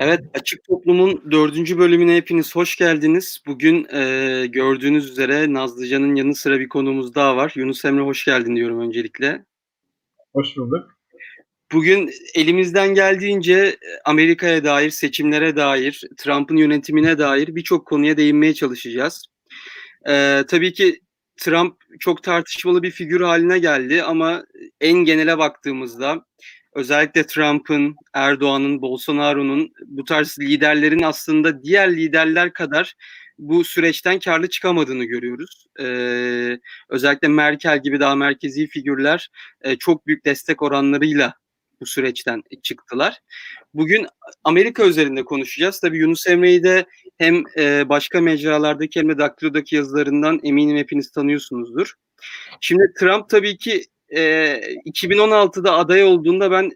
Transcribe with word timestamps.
Evet, 0.00 0.20
Açık 0.34 0.64
Toplum'un 0.64 1.22
4. 1.30 1.78
bölümüne 1.78 2.16
hepiniz 2.16 2.56
hoş 2.56 2.76
geldiniz. 2.76 3.42
Bugün, 3.46 3.86
eee, 3.92 4.46
gördüğünüz 4.46 5.10
üzere 5.10 5.52
Nazlıcan'ın 5.52 6.14
yanı 6.14 6.34
sıra 6.34 6.60
bir 6.60 6.68
konuğumuz 6.68 7.14
daha 7.14 7.36
var. 7.36 7.52
Yunus 7.56 7.84
Emre 7.84 8.02
hoş 8.02 8.24
geldin 8.24 8.56
diyorum 8.56 8.80
öncelikle. 8.80 9.44
Hoş 10.32 10.56
bulduk. 10.56 10.98
Bugün 11.72 12.10
elimizden 12.34 12.94
geldiğince, 12.94 13.54
eee, 13.54 14.00
Amerika'ya 14.04 14.64
dair, 14.64 14.90
seçimlere 14.90 15.56
dair, 15.56 16.02
Trump'ın 16.16 16.56
yönetimine 16.56 17.18
dair 17.18 17.54
birçok 17.56 17.86
konuya 17.86 18.16
değinmeye 18.16 18.54
çalışacağız. 18.54 19.26
Eee, 20.08 20.44
tabii 20.48 20.72
ki 20.72 21.00
Trump 21.36 21.76
çok 22.00 22.22
tartışmalı 22.22 22.82
bir 22.82 22.90
figür 22.90 23.20
hâline 23.20 23.58
geldi 23.58 24.02
ama 24.02 24.44
en 24.80 24.98
genele 24.98 25.38
baktığımızda 25.38 26.24
özellikle 26.78 27.26
Trump'ın, 27.26 27.96
Erdoğan'ın, 28.14 28.82
Bolsonaro'nun 28.82 29.72
bu 29.86 30.04
tarz 30.04 30.38
liderlerin 30.40 31.02
aslında 31.02 31.62
diğer 31.62 31.96
liderler 31.96 32.52
kadar 32.52 32.94
bu 33.38 33.64
süreçten 33.64 34.18
kârlı 34.18 34.48
çıkamadığını 34.50 35.04
görüyoruz. 35.04 35.66
Eee, 35.78 36.60
özellikle 36.88 37.28
Merkel 37.28 37.82
gibi 37.82 38.00
daha 38.00 38.14
merkezî 38.14 38.66
figürler, 38.66 39.28
eee, 39.64 39.76
çok 39.78 40.06
büyük 40.06 40.24
destek 40.24 40.62
oranlarıyla 40.62 41.34
bu 41.80 41.86
süreçten 41.86 42.42
çıktılar. 42.62 43.18
Bugün 43.74 44.06
Amerika 44.44 44.82
özelinde 44.82 45.24
konuşacağız. 45.24 45.80
Tabii 45.80 45.98
Yunus 45.98 46.26
Emre'yi 46.26 46.62
de 46.62 46.86
hem, 47.18 47.42
eee, 47.56 47.84
başka 47.88 48.20
mecralardaki 48.20 49.00
hem 49.00 49.08
de 49.08 49.18
Daktilo'daki 49.18 49.76
yazılarından 49.76 50.40
eminim 50.42 50.76
hepiniz 50.76 51.10
tanıyorsunuzdur. 51.10 51.94
Şimdi 52.60 52.82
Trump 53.00 53.28
tabii 53.28 53.56
ki, 53.56 53.84
eee, 54.12 54.76
2016'da 54.84 55.72
aday 55.78 56.04
olduğunda 56.04 56.50
ben 56.50 56.70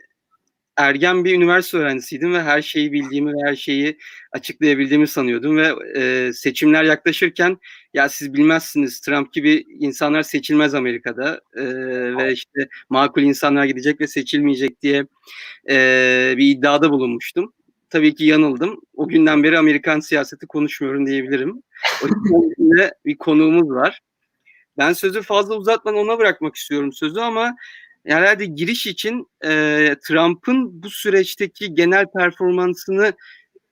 ergen 0.76 1.24
bir 1.24 1.34
üniversite 1.34 1.78
öğrencisiydim 1.78 2.34
ve 2.34 2.42
her 2.42 2.62
şeyi 2.62 2.92
bildiğimi 2.92 3.32
ve 3.32 3.48
her 3.50 3.56
şeyi 3.56 3.98
açıklayabildiğimi 4.32 5.08
sanıyordum 5.08 5.56
ve, 5.56 5.70
eee, 5.96 6.32
seçimler 6.32 6.84
yaklaşırken 6.84 7.58
"Ya, 7.94 8.08
siz 8.08 8.34
bilmezsiniz, 8.34 9.00
Trump 9.00 9.32
gibi 9.32 9.64
insanlar 9.80 10.22
seçilmez 10.22 10.74
Amerika'da, 10.74 11.40
eee, 11.56 12.16
ve 12.16 12.32
işte 12.32 12.68
makul 12.90 13.22
insanlar 13.22 13.64
gidecek 13.66 14.00
ve 14.00 14.06
seçilmeyecek." 14.08 14.82
diye, 14.82 15.06
eee, 15.68 16.34
bir 16.38 16.46
iddiada 16.46 16.90
bulunmuştum. 16.90 17.52
Tabii 17.90 18.14
ki 18.14 18.24
yanıldım. 18.24 18.80
O 18.94 19.08
günden 19.08 19.42
beri 19.42 19.58
Amerikan 19.58 20.00
siyaseti 20.00 20.46
konuşmuyorum 20.46 21.06
diyebilirim. 21.06 21.62
O 22.04 22.06
yüzden 22.44 22.78
de 22.78 22.94
bir 23.06 23.16
konuğumuz 23.18 23.70
var. 23.70 24.00
Ben 24.78 24.92
sözü 24.92 25.22
fazla 25.22 25.54
uzatmadan 25.54 25.98
ona 25.98 26.18
bırakmak 26.18 26.56
istiyorum 26.56 26.92
sözü 26.92 27.20
ama 27.20 27.56
herhâlde 28.06 28.44
giriş 28.46 28.86
için, 28.86 29.26
eee, 29.44 29.96
Trump'ın 30.08 30.82
bu 30.82 30.90
süreçteki 30.90 31.74
genel 31.74 32.06
performansını 32.16 33.12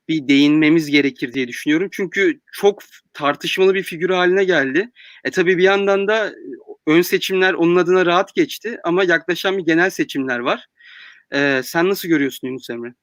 bir 0.08 0.28
değinmemiz 0.28 0.90
gerekir 0.90 1.32
diye 1.32 1.48
düşünüyorum. 1.48 1.88
Çünkü 1.92 2.40
çok 2.52 2.82
tartışmalı 3.12 3.74
bir 3.74 3.82
figür 3.82 4.10
hâline 4.10 4.44
geldi. 4.44 4.90
E, 5.24 5.30
tabii 5.30 5.58
bir 5.58 5.62
yandan 5.62 6.08
da 6.08 6.32
ön 6.86 7.02
seçimler 7.02 7.54
onun 7.54 7.76
adına 7.76 8.06
rahat 8.06 8.34
geçti 8.34 8.78
ama 8.84 9.04
yaklaşan 9.04 9.58
bir 9.58 9.64
genel 9.64 9.90
seçimler 9.90 10.38
var. 10.38 10.66
Eee, 11.34 11.60
sen 11.64 11.88
nasıl 11.88 12.08
görüyorsun 12.08 12.48
Yunus 12.48 12.70
Emre? 12.70 12.94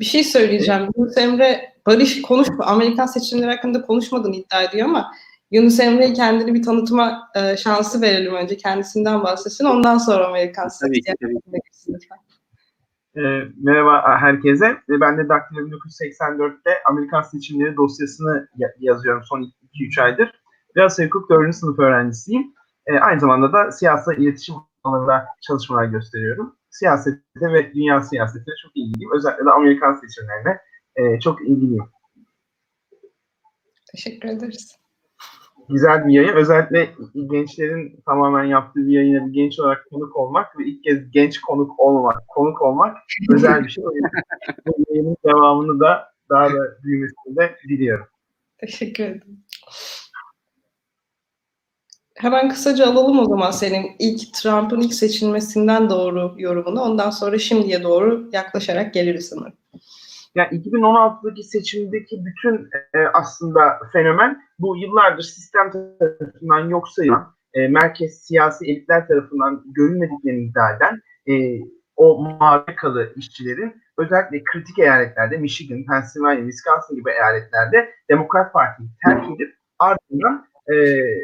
Bir 0.00 0.04
şey 0.04 0.24
söyleyeceğim. 0.24 0.88
Yunus 0.96 1.16
Emre 1.16 1.72
barış 1.86 2.22
konuş 2.22 2.48
Amerikan 2.60 3.06
seçimleri 3.06 3.50
hakkında 3.50 3.82
konuşmadığını 3.82 4.36
iddia 4.36 4.62
ediyor 4.62 4.88
ama 4.88 5.12
Yunus 5.52 5.80
Emre'ye 5.80 6.12
kendini 6.12 6.54
bir 6.54 6.62
tanıtma, 6.62 7.28
eee, 7.36 7.56
şansı 7.56 8.02
verelim 8.02 8.34
önce. 8.34 8.56
Kendisinden 8.56 9.22
bahsetsin. 9.22 9.64
Ondan 9.64 9.98
sonra 9.98 10.26
Amerikan 10.26 10.68
lütfen. 11.88 12.18
Eee, 13.16 13.48
merhaba 13.62 14.20
herkese. 14.20 14.66
Eee, 14.66 15.00
ben 15.00 15.18
de 15.18 15.28
Daktilo 15.28 15.60
1984'te 15.66 16.70
Amerikan 16.88 17.22
seçimleri 17.22 17.76
dosyasını 17.76 18.48
ya 18.56 18.68
yazıyorum 18.78 19.22
son 19.24 19.52
2-3 19.62 19.98
aydır. 19.98 20.42
Russell 20.76 21.06
Hukuk 21.06 21.30
4. 21.30 21.56
sınıf 21.56 21.78
öğrencisiyim. 21.78 22.54
Eee, 22.88 22.98
aynı 22.98 23.20
zamanda 23.20 23.52
da 23.52 23.72
siyasal 23.72 24.16
iletişim 24.18 24.54
alanında 24.84 25.26
çalışmalar 25.40 25.84
gösteriyorum. 25.84 26.56
Siyasete 26.70 27.20
ve 27.52 27.74
dünya 27.74 28.00
siyasetine 28.00 28.54
çok 28.62 28.76
ilgiliyim. 28.76 29.10
Özellikle 29.14 29.44
de 29.44 29.50
Amerikan 29.50 29.94
seçimlerine, 29.94 30.58
eee, 30.98 31.20
çok 31.20 31.42
ilgiliyim. 31.42 31.84
Teşekkür 33.92 34.28
ederiz. 34.28 34.81
Güzel 35.68 36.06
bir 36.06 36.12
yayın. 36.12 36.36
Özellikle 36.36 36.88
gençlerin 37.30 38.02
tamamen 38.06 38.44
yaptığı 38.44 38.80
bir 38.86 38.92
yayına 38.92 39.26
bir 39.26 39.32
genç 39.32 39.60
olarak 39.60 39.86
konuk 39.90 40.16
olmak 40.16 40.58
ve 40.58 40.64
ilk 40.64 40.84
kez 40.84 41.10
genç 41.10 41.40
konuk 41.40 41.80
olmamak, 41.80 42.28
konuk 42.28 42.62
olmak 42.62 42.96
özel 43.34 43.64
bir 43.64 43.68
şey. 43.68 43.84
Bu 44.66 44.84
yayının 44.88 45.16
devamını 45.24 45.80
da 45.80 46.12
daha 46.30 46.46
da 46.46 46.82
büyümesini 46.82 47.36
de 47.36 47.56
diliyorum. 47.68 48.06
Teşekkür 48.58 49.04
ederim. 49.04 49.44
Hemen 52.14 52.48
kısaca 52.48 52.86
alalım 52.86 53.18
o 53.18 53.24
zaman 53.24 53.50
senin 53.50 53.86
ilk 53.98 54.34
Trump'ın 54.34 54.80
ilk 54.80 54.94
seçilmesinden 54.94 55.90
doğru 55.90 56.34
yorumunu. 56.38 56.80
Ondan 56.80 57.10
sonra 57.10 57.38
şimdiye 57.38 57.82
doğru 57.82 58.28
yaklaşarak 58.32 58.94
geliriz 58.94 59.28
sanırım. 59.28 59.61
Ya 60.34 60.48
2016'daki 60.50 61.42
seçimdeki 61.42 62.16
bütün, 62.24 62.68
eee, 62.94 63.10
aslında 63.14 63.78
fenomen 63.92 64.42
bu 64.58 64.76
yıllardır 64.76 65.22
sistem 65.22 65.70
tarafından 65.70 66.68
yok 66.68 66.88
sayılan, 66.88 67.34
eee, 67.54 67.68
merkez 67.68 68.12
siyasi 68.26 68.64
elitler 68.66 69.08
tarafından 69.08 69.62
görülmediklerini 69.76 70.44
iddia 70.44 70.76
eden, 70.76 71.00
eee, 71.26 71.60
o 71.96 72.22
mavi 72.22 72.64
yakalı 72.68 73.12
işçilerin 73.16 73.82
özellikle 73.98 74.42
kritik 74.52 74.78
eyaletlerde 74.78 75.36
Michigan, 75.38 75.84
Pennsylvania, 75.86 76.40
Wisconsin 76.50 76.96
gibi 76.96 77.10
eyaletlerde 77.10 77.90
Demokrat 78.10 78.52
Parti'yi 78.52 78.88
terk 79.06 79.24
edip 79.36 79.54
ardından, 79.78 80.46
eee, 80.70 81.18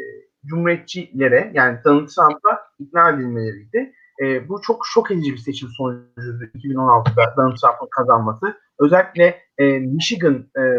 cumhuriyetçilere 0.45 1.51
yani 1.53 1.77
Donald 1.85 2.07
Trump'a 2.07 2.59
ikna 2.79 3.09
edilmeleriydi. 3.09 3.93
Eee, 4.21 4.45
bu 4.49 4.61
çok 4.61 4.81
şok 4.87 5.11
edici 5.11 5.31
bir 5.33 5.37
seçim 5.37 5.69
sonucuydu 5.77 6.43
2016'da 6.53 7.33
Donald 7.37 7.55
Trump'ın 7.61 7.87
kazanması. 7.97 8.57
Özellikle, 8.79 9.39
eee, 9.59 9.79
Michigan, 9.79 10.45
eee, 10.57 10.77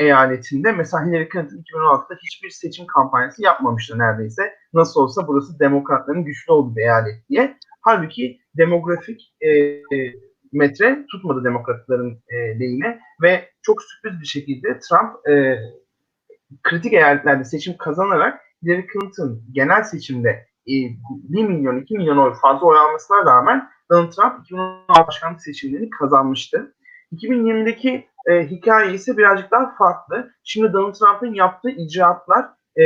eyaletinde 0.00 0.72
mesela 0.72 1.06
Hillary 1.06 1.28
Clinton 1.32 1.56
2016'da 1.58 2.14
hiçbir 2.24 2.50
seçim 2.50 2.86
kampanyası 2.86 3.42
yapmamıştı 3.42 3.98
neredeyse. 3.98 4.42
Nasıl 4.74 5.00
olsa 5.00 5.28
burası 5.28 5.58
demokratların 5.58 6.24
güçlü 6.24 6.52
olduğu 6.52 6.76
bir 6.76 6.80
eyalet 6.82 7.28
diye. 7.28 7.56
Hâlbuki 7.82 8.38
demografik, 8.58 9.34
eee, 9.42 9.82
metre 10.52 11.06
tutmadı 11.12 11.44
demokratların, 11.44 12.22
eee, 12.32 12.60
lehine 12.60 13.00
ve 13.22 13.48
çok 13.62 13.82
sürpriz 13.82 14.20
bir 14.20 14.26
şekilde 14.26 14.78
Trump, 14.78 15.12
eee, 15.28 15.60
kritik 16.62 16.92
eyaletlerde 16.92 17.44
seçim 17.44 17.76
kazanarak 17.78 18.40
Hillary 18.64 18.86
Clinton 18.94 19.42
genel 19.52 19.84
seçimde, 19.84 20.46
eee, 20.66 20.90
1 21.10 21.44
milyon, 21.44 21.78
2 21.82 21.98
milyon 21.98 22.16
oy 22.18 22.34
fazla 22.42 22.66
oy 22.66 22.78
almasına 22.78 23.26
rağmen 23.26 23.68
Donald 23.92 24.12
Trump 24.12 24.40
2016 24.40 25.08
başkanlık 25.08 25.42
seçimlerini 25.42 25.90
kazanmıştı. 25.90 26.74
2020'deki, 27.12 28.06
eee, 28.28 28.46
hikâye 28.50 28.92
ise 28.94 29.16
birazcık 29.16 29.50
daha 29.50 29.74
farklı. 29.78 30.30
Şimdi 30.44 30.72
Donald 30.72 30.94
Trump'ın 30.94 31.34
yaptığı 31.34 31.70
icraatlar, 31.70 32.46
eee, 32.76 32.84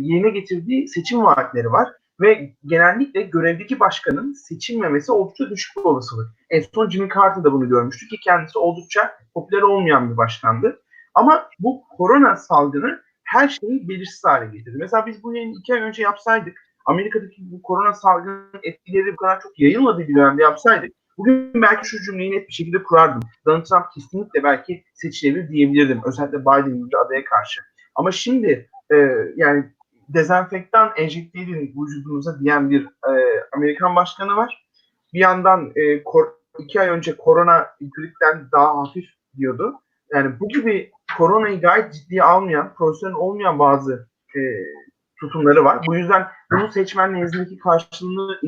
yerine 0.00 0.30
getirdiği 0.30 0.88
seçim 0.88 1.22
vaatleri 1.24 1.72
var 1.72 1.88
ve 2.20 2.54
genellikle 2.66 3.22
görevdeki 3.22 3.80
başkanın 3.80 4.32
seçilmemesi 4.32 5.12
oldukça 5.12 5.50
düşük 5.50 5.76
bir 5.76 5.82
olasılık. 5.82 6.28
En 6.50 6.62
son 6.74 6.88
Jimmy 6.90 7.08
Carter 7.14 7.44
da 7.44 7.52
bunu 7.52 7.68
görmüştü 7.68 8.08
ki 8.08 8.16
kendisi 8.24 8.58
oldukça 8.58 9.10
popüler 9.34 9.62
olmayan 9.62 10.12
bir 10.12 10.16
başkandı. 10.16 10.80
Ama 11.14 11.48
bu 11.58 11.82
korona 11.96 12.36
salgını 12.36 13.00
her 13.24 13.48
şeyi 13.48 13.88
belirsiz 13.88 14.24
hâle 14.24 14.46
getirdi. 14.46 14.76
Mesela 14.80 15.06
biz 15.06 15.22
bu 15.24 15.34
yayını 15.34 15.52
2 15.58 15.74
ay 15.74 15.80
önce 15.80 16.02
yapsaydık, 16.02 16.58
Amerika'daki 16.86 17.36
bu 17.52 17.62
korona 17.62 17.92
salgının 17.94 18.46
etkileri 18.62 19.12
bu 19.12 19.16
kadar 19.16 19.40
çok 19.40 19.58
yayılmadığı 19.58 19.98
bir 20.08 20.14
dönemde 20.14 20.42
yapsaydık, 20.42 20.92
bugün 21.18 21.62
belki 21.62 21.88
şu 21.88 21.98
cümleyi 22.02 22.32
net 22.32 22.48
bir 22.48 22.52
şekilde 22.52 22.82
kurardım. 22.82 23.20
Donald 23.46 23.64
Trump 23.64 23.84
kesinlikle 23.94 24.42
belki 24.44 24.84
seçilebilir 24.94 25.48
diyebilirdim. 25.48 26.00
Özellikle 26.06 26.40
Biden 26.40 26.84
gibi 26.84 26.98
adaya 27.06 27.24
karşı. 27.24 27.60
Ama 27.94 28.10
şimdi, 28.12 28.68
eee, 28.92 29.32
yani 29.36 29.64
dezenfektan 30.08 30.92
enjekte 30.96 31.40
edin 31.40 31.74
vücudunuza 31.82 32.40
diyen 32.40 32.70
bir, 32.70 32.88
eee, 33.08 33.44
Amerikan 33.56 33.96
başkanı 33.96 34.36
var. 34.36 34.66
Bir 35.14 35.20
yandan, 35.20 35.72
eee, 35.76 36.02
kor 36.04 36.26
2 36.58 36.80
ay 36.80 36.88
önce 36.88 37.16
korona 37.16 37.66
gripten 37.80 38.48
daha 38.52 38.78
hafif 38.78 39.04
diyordu. 39.36 39.74
Yani 40.14 40.40
bu 40.40 40.48
gibi 40.48 40.90
koronayı 41.18 41.60
gayet 41.60 41.92
ciddiye 41.94 42.22
almayan, 42.22 42.74
profesyonel 42.74 43.14
olmayan 43.16 43.58
bazı, 43.58 44.08
eee, 44.36 44.64
tutumları 45.20 45.64
var. 45.64 45.78
Bu 45.88 45.96
yüzden 45.96 46.26
bunun 46.52 46.68
seçmen 46.70 47.14
nezdindeki 47.14 47.58
karşılığını 47.58 48.38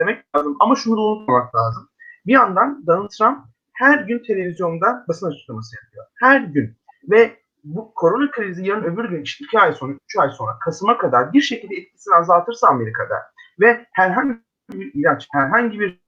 izlemek 0.00 0.24
lazım 0.36 0.56
ama 0.60 0.76
şunu 0.76 0.96
da 0.96 1.00
unutmamak 1.00 1.54
lazım. 1.54 1.88
Bir 2.26 2.32
yandan 2.32 2.86
Donald 2.86 3.08
Trump 3.08 3.38
her 3.72 3.98
gün 3.98 4.22
televizyonda 4.22 5.04
basın 5.08 5.30
açıklaması 5.30 5.76
yapıyor. 5.76 6.06
Her 6.14 6.40
gün 6.40 6.76
ve 7.10 7.40
bu 7.64 7.94
korona 7.94 8.30
krizi 8.30 8.66
yarın 8.66 8.84
öbür 8.84 9.04
gün 9.04 9.22
işte 9.22 9.44
2 9.44 9.58
ay 9.58 9.72
sonra, 9.72 9.92
3 9.92 10.16
ay 10.18 10.30
sonra 10.30 10.58
kasıma 10.58 10.98
kadar 10.98 11.32
bir 11.32 11.40
şekilde 11.40 11.74
etkisini 11.74 12.14
azaltırsa 12.14 12.68
Amerika'da 12.68 13.22
ve 13.60 13.86
herhangi 13.92 14.40
bir 14.72 14.94
ilaç, 14.94 15.28
herhangi 15.32 15.80
bir 15.80 16.00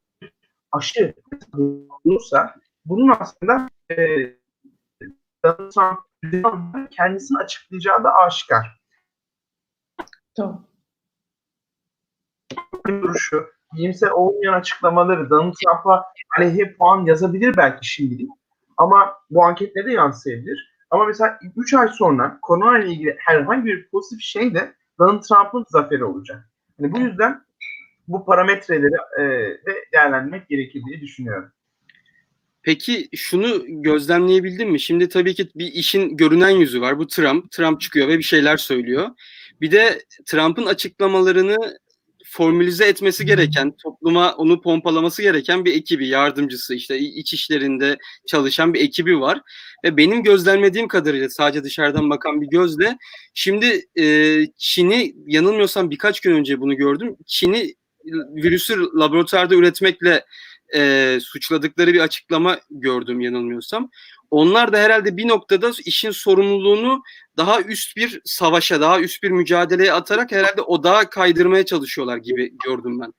aşı 0.73 1.15
bulunursa 1.53 2.55
bunun 2.85 3.17
aslında, 3.21 3.69
Trump 5.43 5.99
kendisini 6.91 7.39
açıklayacağı 7.39 8.05
da 8.05 8.15
aşikar. 8.15 8.81
Tamam. 10.37 10.67
duruşu, 12.89 13.51
iyimser 13.77 14.11
olmayan 14.11 14.53
açıklamaları 14.53 15.31
Donald 15.31 15.55
Trump'a 15.65 16.05
aleyhe 16.39 16.73
puan 16.73 17.05
yazabilir 17.05 17.57
belki 17.57 17.89
şimdilik. 17.89 18.31
Ama 18.77 19.15
bu 19.31 19.45
anketlere 19.45 19.87
de 19.87 19.93
yansıyabilir. 19.93 20.75
Ama 20.91 21.05
mesela 21.05 21.39
3 21.57 21.75
ay 21.75 21.89
sonra 21.89 22.39
korona 22.43 22.79
ile 22.79 22.93
ilgili 22.93 23.17
herhangi 23.19 23.65
bir 23.65 23.89
pozitif 23.89 24.21
şey 24.21 24.55
de 24.55 24.75
Donald 24.99 25.23
Trump'ın 25.23 25.65
zaferi 25.69 26.05
olacak. 26.05 26.51
Yani 26.79 26.93
bu 26.93 26.99
yüzden 26.99 27.41
bu 28.09 28.25
parametreleri 28.25 28.97
e, 29.19 29.23
de 29.67 29.85
değerlendirmek 29.93 30.49
gerekir 30.49 30.83
diye 30.89 31.01
düşünüyorum. 31.01 31.53
Peki 32.63 33.09
şunu 33.17 33.63
gözlemleyebildin 33.67 34.71
mi? 34.71 34.81
Şimdi 34.81 35.09
tabii 35.09 35.35
ki 35.35 35.49
bir 35.55 35.67
işin 35.67 36.17
görünen 36.17 36.51
yüzü 36.51 36.81
var. 36.81 36.99
Bu 36.99 37.07
Trump. 37.07 37.51
Trump 37.51 37.81
çıkıyor 37.81 38.09
ve 38.09 38.19
bir 38.19 38.23
şeyler 38.23 38.57
söylüyor. 38.57 39.09
Bir 39.61 39.73
de 39.73 40.03
Trump'ın 40.27 40.67
açıklamalarını 40.67 41.79
formülize 42.31 42.85
etmesi 42.85 43.27
gereken, 43.27 43.73
topluma 43.83 44.33
onu 44.33 44.61
pompalaması 44.61 45.23
gereken 45.23 45.65
bir 45.65 45.75
ekibi, 45.75 46.09
yardımcısı, 46.09 46.75
işte 46.75 46.99
iç 46.99 47.35
işlerinde 47.35 47.99
çalışan 48.27 48.75
bir 48.75 48.81
ekibi 48.81 49.21
var. 49.21 49.41
Ve 49.85 49.97
benim 49.97 50.23
gözlemlediğim 50.23 50.89
kadarıyla 50.89 51.29
sadece 51.29 51.65
dışarıdan 51.65 52.11
bakan 52.11 52.41
bir 52.41 52.47
gözle 52.47 52.99
şimdi 53.35 53.87
e, 53.99 54.37
Çin'i 54.57 55.15
yanılmıyorsam 55.27 55.91
birkaç 55.91 56.21
gün 56.21 56.35
önce 56.35 56.61
bunu 56.61 56.77
gördüm. 56.77 57.17
Çin'i 57.27 57.75
virüsü 58.35 58.75
laboratuvarda 58.99 59.55
üretmekle 59.55 60.25
e, 60.75 61.19
suçladıkları 61.23 61.93
bir 61.93 62.01
açıklama 62.01 62.59
gördüm 62.71 63.21
yanılmıyorsam. 63.21 63.91
Onlar 64.31 64.73
da 64.73 64.79
herhalde 64.79 65.17
bir 65.17 65.29
noktada 65.29 65.71
işin 65.85 66.11
sorumluluğunu 66.11 67.03
daha 67.37 67.61
üst 67.61 67.97
bir 67.97 68.21
savaşa, 68.25 68.81
daha 68.81 69.01
üst 69.01 69.23
bir 69.23 69.31
mücadeleye 69.31 69.93
atarak 69.93 70.33
herhalde 70.33 70.63
odağa 70.63 71.11
kaydırmaya 71.11 71.65
çalışıyorlar 71.65 72.17
gibi 72.17 72.57
gördüm 72.65 73.01
ben. 73.01 73.13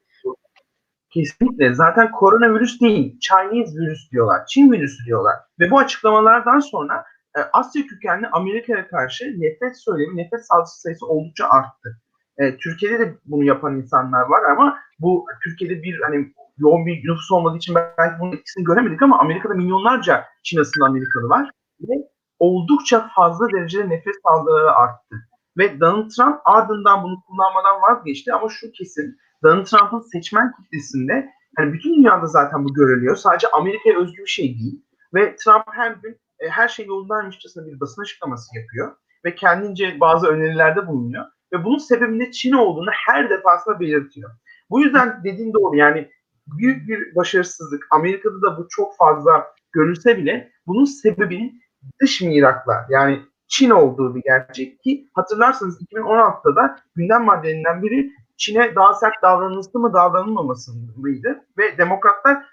Kesinlikle. 1.09 1.73
Zaten 1.73 2.11
koronavirüs 2.11 2.81
değil, 2.81 3.19
Chinese 3.19 3.77
virüs 3.77 4.11
diyorlar. 4.11 4.45
Çin 4.45 4.71
virüsü 4.71 5.05
diyorlar. 5.05 5.35
Ve 5.59 5.71
bu 5.71 5.79
açıklamalardan 5.79 6.59
sonra 6.59 7.05
e, 7.37 7.39
Asya 7.53 7.87
kökenli 7.87 8.27
Amerika'ya 8.27 8.87
karşı 8.87 9.25
nefret 9.37 9.77
söylemi, 9.77 10.17
nefret 10.17 10.45
saldırısı 10.45 10.81
sayısı 10.81 11.05
oldukça 11.05 11.47
arttı. 11.47 12.01
E, 12.37 12.57
Türkiye'de 12.57 12.99
de 12.99 13.17
bunu 13.25 13.43
yapan 13.43 13.77
insanlar 13.77 14.21
var 14.21 14.43
ama 14.51 14.79
bu 14.99 15.25
Türkiye'de 15.43 15.83
bir 15.83 15.99
hani 16.01 16.33
yoğun 16.59 16.85
bir 16.85 17.03
nüfus 17.03 17.31
olmadığı 17.31 17.57
için 17.57 17.75
belki 17.75 18.19
bunun 18.19 18.31
etkisini 18.31 18.63
göremedik 18.63 19.01
ama 19.01 19.19
Amerika'da 19.19 19.53
milyonlarca 19.53 20.25
Çin 20.43 20.59
asıllı 20.59 20.85
Amerikalı 20.85 21.29
var 21.29 21.51
ve 21.81 21.93
oldukça 22.39 23.09
fazla 23.15 23.49
derecede 23.49 23.89
nefret 23.89 24.15
saldırıları 24.27 24.71
arttı. 24.71 25.15
Ve 25.57 25.79
Donald 25.79 26.09
Trump 26.09 26.39
ardından 26.45 27.03
bunu 27.03 27.23
kullanmadan 27.27 27.81
vazgeçti 27.81 28.33
ama 28.33 28.49
şu 28.49 28.71
kesin 28.71 29.17
Donald 29.43 29.65
Trump'ın 29.65 29.99
seçmen 29.99 30.51
kitlesinde 30.51 31.29
hani 31.57 31.73
bütün 31.73 31.95
dünyada 31.95 32.27
zaten 32.27 32.65
bu 32.65 32.73
görülüyor. 32.73 33.15
Sadece 33.15 33.47
Amerika'ya 33.47 33.99
özgü 33.99 34.21
bir 34.21 34.29
şey 34.29 34.45
değil. 34.45 34.85
Ve 35.13 35.35
Trump 35.35 35.63
her 35.71 35.91
gün 35.91 36.19
e, 36.39 36.49
her 36.49 36.67
şey 36.67 36.85
yolundaymışçasına 36.85 37.65
bir 37.65 37.79
basın 37.79 38.01
açıklaması 38.01 38.57
yapıyor 38.57 38.95
ve 39.25 39.35
kendince 39.35 39.99
bazı 39.99 40.27
önerilerde 40.27 40.87
bulunuyor 40.87 41.25
ve 41.53 41.63
bunun 41.63 41.77
sebebinde 41.77 42.31
Çin 42.31 42.53
olduğunu 42.53 42.89
her 43.07 43.29
defasında 43.29 43.79
belirtiyor. 43.79 44.31
Bu 44.69 44.81
yüzden 44.81 45.23
dediğin 45.23 45.53
doğru 45.53 45.75
yani 45.75 46.09
büyük 46.57 46.87
bir 46.87 47.15
başarısızlık. 47.15 47.87
Amerika'da 47.91 48.41
da 48.41 48.57
bu 48.57 48.67
çok 48.69 48.97
fazla 48.97 49.47
görülse 49.71 50.17
bile 50.17 50.51
bunun 50.67 50.85
sebebinin 50.85 51.61
dış 52.01 52.21
miraklar 52.21 52.85
yani 52.89 53.21
Çin 53.47 53.69
olduğu 53.69 54.15
bir 54.15 54.21
gerçek 54.21 54.83
ki 54.83 55.09
hatırlarsanız 55.13 55.81
2016'da 55.81 56.55
da 56.55 56.75
gündem 56.95 57.23
maddelerinden 57.23 57.83
biri 57.83 58.11
Çin'e 58.37 58.75
daha 58.75 58.93
sert 58.93 59.21
davranılması 59.21 59.79
mı 59.79 59.93
davranılmaması 59.93 60.71
mıydı? 60.97 61.45
Ve 61.57 61.77
demokratlar 61.77 62.45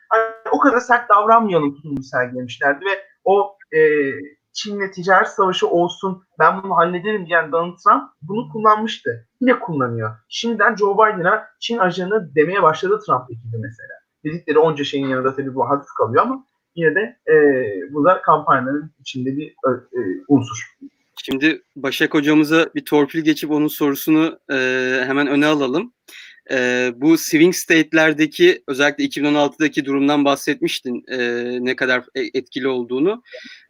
o 0.51 0.59
kadar 0.59 0.81
sert 0.81 1.09
davranmayalım 1.09 1.75
tutumunu 1.75 2.03
sergilemişlerdi 2.03 2.85
ve 2.85 3.03
o 3.25 3.57
e, 3.77 3.81
Çin'le 4.53 4.91
ticaret 4.91 5.29
savaşı 5.29 5.69
olsun 5.69 6.23
ben 6.39 6.63
bunu 6.63 6.77
hallederim 6.77 7.27
diyen 7.27 7.53
Donald 7.53 7.77
Trump 7.77 8.11
bunu 8.23 8.53
kullanmıştı. 8.53 9.26
Yine 9.41 9.59
kullanıyor. 9.59 10.17
Şimdiden 10.29 10.77
Joe 10.77 10.95
Biden'a 10.95 11.49
Çin 11.61 11.79
ajanı 11.79 12.35
demeye 12.35 12.63
başladı 12.63 13.01
Trump 13.07 13.31
ekibi 13.31 13.57
mesela. 13.57 13.93
Dedikleri 14.25 14.59
onca 14.59 14.85
şeyin 14.85 15.07
yanında 15.07 15.37
tabii 15.37 15.55
bu 15.55 15.69
hafif 15.69 15.89
kalıyor 15.99 16.23
ama 16.23 16.45
yine 16.75 16.95
de 16.95 17.17
e, 17.33 17.35
bu 17.95 18.05
da 18.05 18.23
kampanyanın 18.23 18.91
içinde 19.01 19.37
bir 19.37 19.49
e, 19.49 20.01
unsur. 20.29 20.77
Şimdi 21.23 21.63
Başak 21.77 22.15
hocamıza 22.15 22.67
bir 22.75 22.85
torpil 22.85 23.21
geçip 23.21 23.51
onun 23.51 23.69
sorusunu 23.69 24.39
e, 24.53 24.57
hemen 25.07 25.27
öne 25.27 25.47
alalım. 25.47 25.93
E, 26.51 26.91
bu 26.97 27.19
swing 27.19 27.55
state'lerdeki 27.55 28.63
özellikle 28.67 29.05
2016'daki 29.05 29.85
durumdan 29.85 30.25
bahsetmiştin 30.25 31.05
e, 31.09 31.19
ne 31.65 31.77
kadar 31.77 32.05
etkili 32.15 32.69
olduğunu. 32.69 33.23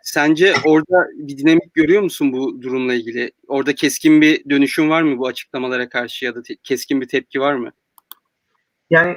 Sence 0.03 0.55
orada 0.65 1.07
bir 1.15 1.39
dinamik 1.39 1.75
görüyor 1.75 2.03
musun 2.03 2.33
bu 2.33 2.63
durumla 2.63 2.95
ilgili? 2.95 3.31
Orada 3.49 3.75
keskin 3.75 4.21
bir 4.21 4.51
dönüşüm 4.51 4.91
var 4.91 5.03
mı 5.03 5.19
bu 5.19 5.27
açıklamalara 5.27 5.89
karşı 5.89 6.25
ya 6.25 6.35
da 6.35 6.43
te- 6.43 6.57
keskin 6.63 7.01
bir 7.01 7.09
tepki 7.09 7.41
var 7.41 7.55
mı? 7.55 7.71
Yani 8.91 9.17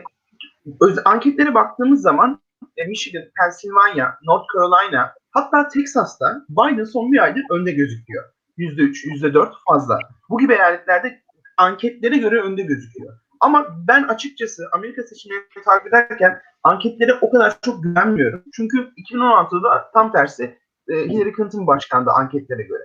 öz, 0.81 0.97
anketlere 1.06 1.53
baktığımız 1.53 2.01
zaman 2.01 2.41
e, 2.77 2.85
Michigan, 2.85 3.23
Pennsylvania, 3.39 4.11
North 4.23 4.45
Carolina 4.53 5.13
hatta 5.31 5.67
Texas'ta 5.67 6.45
Biden 6.50 6.83
son 6.83 7.11
bir 7.11 7.23
aydır 7.23 7.44
önde 7.51 7.71
gözüküyor. 7.71 8.23
%3, 8.57 9.06
%4 9.06 9.51
fazla. 9.67 10.00
Bu 10.29 10.39
gibi 10.39 10.53
eyaletlerde 10.53 11.21
anketlere 11.57 12.17
göre 12.17 12.41
önde 12.41 12.61
gözüküyor. 12.61 13.19
Ama 13.39 13.68
ben 13.88 14.03
açıkçası 14.03 14.69
Amerika 14.71 15.03
seçimlerini 15.03 15.63
takip 15.65 15.88
ederken 15.88 16.41
anketlere 16.63 17.13
o 17.21 17.31
kadar 17.31 17.57
çok 17.62 17.83
güvenmiyorum. 17.83 18.44
Çünkü 18.53 18.77
2016'da 19.12 19.91
tam 19.94 20.12
tersi 20.12 20.59
e, 20.88 20.94
Hillary 20.94 21.33
Clinton 21.36 21.68
başkandı 21.68 22.12
anketlere 22.12 22.63
göre. 22.63 22.83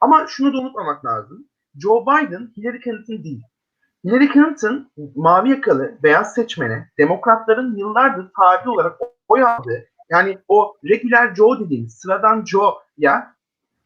Ama 0.00 0.26
şunu 0.28 0.52
da 0.52 0.58
unutmamak 0.58 1.04
lazım. 1.04 1.48
Joe 1.82 2.02
Biden 2.02 2.52
Hillary 2.56 2.80
Clinton 2.80 3.24
değil. 3.24 3.42
Hillary 4.04 4.32
Clinton 4.32 4.90
mavi 5.16 5.50
yakalı 5.50 5.98
beyaz 6.02 6.34
seçmene 6.34 6.90
demokratların 6.98 7.76
yıllardır 7.76 8.30
tabi 8.36 8.70
olarak 8.70 9.00
oy 9.28 9.42
aldığı 9.44 9.88
yani 10.10 10.38
o 10.48 10.76
regular 10.84 11.34
Joe 11.34 11.60
dediğimiz 11.60 11.94
sıradan 11.94 12.44
Joe'ya 12.44 13.34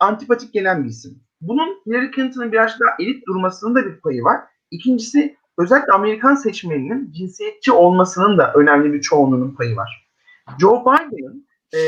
antipatik 0.00 0.52
gelen 0.52 0.84
bir 0.84 0.88
isim. 0.88 1.20
Bunun 1.40 1.82
Hillary 1.86 2.10
Clinton'ın 2.10 2.52
biraz 2.52 2.80
daha 2.80 2.90
elit 2.98 3.26
durmasının 3.26 3.74
da 3.74 3.86
bir 3.86 4.00
payı 4.00 4.24
var. 4.24 4.40
İkincisi 4.70 5.36
özellikle 5.58 5.92
Amerikan 5.92 6.34
seçmeninin 6.34 7.12
cinsiyetçi 7.12 7.72
olmasının 7.72 8.38
da 8.38 8.52
önemli 8.52 8.92
bir 8.92 9.00
çoğunluğunun 9.00 9.54
payı 9.54 9.76
var. 9.76 10.08
Joe 10.60 10.80
Biden'ın 10.80 11.48
e, 11.74 11.80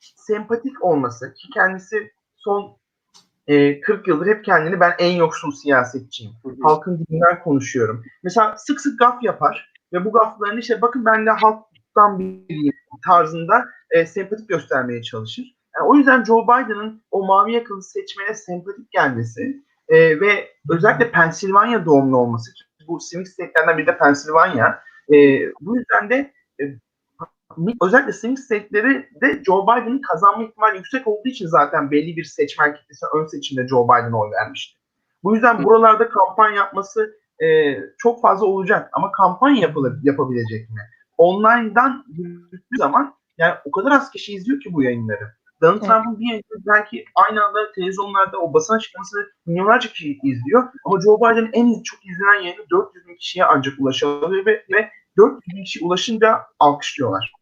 sempatik 0.00 0.84
olması 0.84 1.34
ki 1.34 1.48
kendisi 1.54 2.12
son 2.36 2.76
e, 3.46 3.80
40 3.80 4.08
yıldır 4.08 4.26
hep 4.26 4.44
kendini 4.44 4.80
ben 4.80 4.94
en 4.98 5.12
yoksul 5.12 5.52
siyasetçiyim. 5.52 6.32
Halkın 6.62 6.98
dilinden 6.98 7.42
konuşuyorum. 7.42 8.04
Mesela 8.22 8.56
sık 8.56 8.80
sık 8.80 8.98
gaf 8.98 9.22
yapar 9.22 9.72
ve 9.92 10.04
bu 10.04 10.12
gaflarını 10.12 10.60
işte 10.60 10.82
bakın 10.82 11.04
ben 11.04 11.26
de 11.26 11.30
halktan 11.30 12.18
biriyim 12.18 12.74
tarzında 13.06 13.64
e, 13.90 14.06
sempatik 14.06 14.48
göstermeye 14.48 15.02
çalışır. 15.02 15.56
Yani 15.76 15.88
o 15.88 15.94
yüzden 15.94 16.24
Joe 16.24 16.42
Biden'ın 16.42 17.02
o 17.10 17.26
mavi 17.26 17.52
yakalı 17.52 17.82
seçmene 17.82 18.34
sempatik 18.34 18.90
gelmesi 18.90 19.64
e, 19.88 20.20
ve 20.20 20.48
özellikle 20.70 21.10
Pennsylvania 21.10 21.84
doğumlu 21.84 22.16
olması 22.16 22.50
bu 22.88 23.00
swing 23.00 23.26
state'lerden 23.26 23.78
biri 23.78 23.86
de 23.86 23.98
Pennsylvania. 23.98 24.78
E, 25.12 25.16
bu 25.60 25.76
yüzden 25.76 26.10
de 26.10 26.32
e, 26.60 26.64
özellikle 27.82 28.12
swing 28.12 28.38
state'leri 28.38 29.08
de 29.22 29.44
Joe 29.44 29.62
Biden'ın 29.62 30.00
kazanma 30.00 30.44
ihtimali 30.44 30.76
yüksek 30.76 31.06
olduğu 31.06 31.28
için 31.28 31.46
zaten 31.46 31.90
belli 31.90 32.16
bir 32.16 32.24
seçmen 32.24 32.74
kitlesi 32.74 33.06
ön 33.14 33.26
seçimde 33.26 33.68
Joe 33.68 33.84
Biden'a 33.84 34.20
oy 34.20 34.30
vermişti. 34.30 34.80
Bu 35.24 35.34
yüzden 35.34 35.64
buralarda 35.64 36.08
kampanya 36.08 36.56
yapması 36.56 37.16
e, 37.42 37.76
çok 37.98 38.22
fazla 38.22 38.46
olacak 38.46 38.90
ama 38.92 39.12
kampanya 39.12 39.60
yapılır, 39.60 39.98
yapabilecek 40.02 40.70
mi? 40.70 40.80
Online'dan 41.18 42.04
yürüttüğü 42.08 42.76
zaman 42.78 43.14
yani 43.38 43.54
o 43.64 43.70
kadar 43.70 43.90
az 43.90 44.10
kişi 44.10 44.34
izliyor 44.34 44.60
ki 44.60 44.72
bu 44.72 44.82
yayınları. 44.82 45.32
Donald 45.64 45.78
evet. 45.78 45.88
Trump'ın 45.88 46.20
bir 46.20 46.28
yayını 46.28 46.66
belki 46.66 47.04
aynı 47.14 47.44
anda 47.44 47.72
televizyonlarda 47.72 48.38
o 48.38 48.54
basın 48.54 48.74
açıklamasını 48.74 49.26
milyonlarca 49.46 49.88
kişi 49.88 50.18
izliyor. 50.22 50.68
Ama 50.84 51.00
Joe 51.00 51.16
Biden'ın 51.18 51.50
en 51.52 51.82
çok 51.82 52.06
izlenen 52.06 52.42
yayını 52.42 52.70
400 52.70 53.08
bin 53.08 53.16
kişiye 53.16 53.44
ancak 53.44 53.74
ulaşabiliyor 53.78 54.46
ve, 54.46 54.64
ve 54.72 54.90
400 55.16 55.40
bin 55.56 55.64
kişi 55.64 55.84
ulaşınca 55.84 56.42
alkışlıyorlar. 56.58 57.32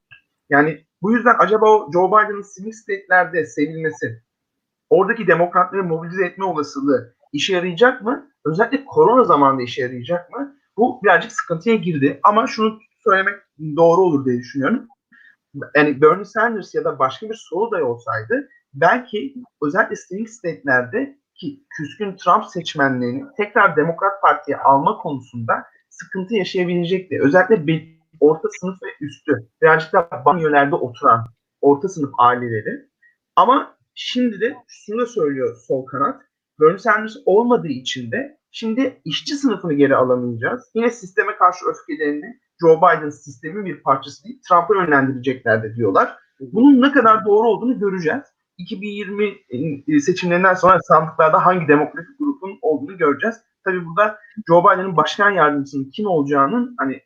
Yani 0.50 0.86
bu 1.02 1.12
yüzden 1.12 1.34
acaba 1.38 1.66
o 1.70 1.92
Joe 1.92 2.08
Biden'ın 2.08 2.42
swing 2.42 2.74
state'lerde 2.74 3.46
sevilmesi, 3.46 4.22
oradaki 4.90 5.26
demokratları 5.26 5.84
mobilize 5.84 6.24
etme 6.24 6.44
olasılığı 6.44 7.14
işe 7.32 7.54
yarayacak 7.54 8.02
mı? 8.02 8.30
Özellikle 8.44 8.84
korona 8.84 9.24
zamanında 9.24 9.62
işe 9.62 9.82
yarayacak 9.82 10.30
mı? 10.30 10.56
Bu 10.76 11.00
birazcık 11.02 11.32
sıkıntıya 11.32 11.76
girdi. 11.76 12.20
Ama 12.22 12.46
şunu 12.46 12.78
söylemek 12.98 13.34
doğru 13.76 14.02
olur 14.02 14.24
diye 14.24 14.38
düşünüyorum. 14.38 14.88
Yani 15.76 16.00
Bernie 16.00 16.24
Sanders 16.24 16.74
ya 16.74 16.84
da 16.84 16.98
başka 16.98 17.30
bir 17.30 17.34
solo 17.34 17.70
day 17.70 17.82
olsaydı 17.82 18.48
belki 18.74 19.34
özellikle 19.62 19.96
swing 19.96 20.28
state'lerde 20.28 21.18
ki 21.34 21.64
küskün 21.76 22.16
Trump 22.16 22.44
seçmenlerini 22.44 23.24
tekrar 23.36 23.76
Demokrat 23.76 24.22
Parti'ye 24.22 24.56
alma 24.56 24.98
konusunda 24.98 25.54
sıkıntı 25.90 26.34
yaşayabilecekti. 26.34 27.20
Özellikle 27.22 27.66
bir 27.66 27.98
orta 28.20 28.48
sınıf 28.60 28.82
ve 28.82 28.86
üstü, 29.00 29.48
birazcık 29.62 29.92
daha 29.92 30.24
banyolerde 30.24 30.74
oturan 30.74 31.26
orta 31.60 31.88
sınıf 31.88 32.10
aileleri. 32.18 32.88
Ama 33.36 33.76
şimdi 33.94 34.40
de 34.40 34.56
şunu 34.66 35.00
da 35.00 35.06
söylüyor 35.06 35.56
sol 35.68 35.86
kanat. 35.86 36.22
Bernie 36.60 36.78
Sanders 36.78 37.16
olmadığı 37.26 37.68
için 37.68 38.12
de 38.12 38.38
şimdi 38.50 39.00
işçi 39.04 39.36
sınıfını 39.36 39.72
geri 39.72 39.96
alamayacağız. 39.96 40.70
Yine 40.74 40.90
sisteme 40.90 41.36
karşı 41.36 41.64
öfkelerini 41.66 42.40
Joe 42.62 42.76
Biden 42.78 43.10
sistemin 43.10 43.64
bir 43.64 43.82
parçası 43.82 44.24
değil, 44.24 44.40
Trump'a 44.48 44.74
yönlendirecekler 44.74 45.62
de 45.62 45.74
diyorlar. 45.76 46.16
Bunun 46.40 46.82
ne 46.82 46.92
kadar 46.92 47.24
doğru 47.24 47.48
olduğunu 47.48 47.78
göreceğiz. 47.78 48.22
2020 48.58 50.00
seçimlerinden 50.00 50.54
sonra 50.54 50.78
sandıklarda 50.80 51.46
hangi 51.46 51.68
demokratik 51.68 52.18
grubun 52.18 52.58
olduğunu 52.62 52.98
göreceğiz. 52.98 53.36
Tabii 53.64 53.86
burada 53.86 54.18
Joe 54.48 54.60
Biden'ın 54.64 54.96
başkan 54.96 55.30
yardımcısının 55.30 55.90
kim 55.90 56.06
olacağının 56.06 56.74
hani 56.78 57.00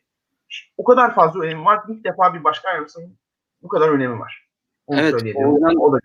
o 0.77 0.83
kadar 0.83 1.15
fazla 1.15 1.39
önemi 1.39 1.65
var. 1.65 1.79
İlk 1.89 2.05
defa 2.05 2.33
bir 2.33 2.43
başkan 2.43 2.69
yardımcısının 2.71 3.17
bu 3.61 3.67
kadar 3.67 3.89
önemi 3.89 4.19
var. 4.19 4.47
Onu 4.87 4.99
Evet, 4.99 5.13
oradan- 5.35 5.75
O 5.75 5.93
da 5.93 5.99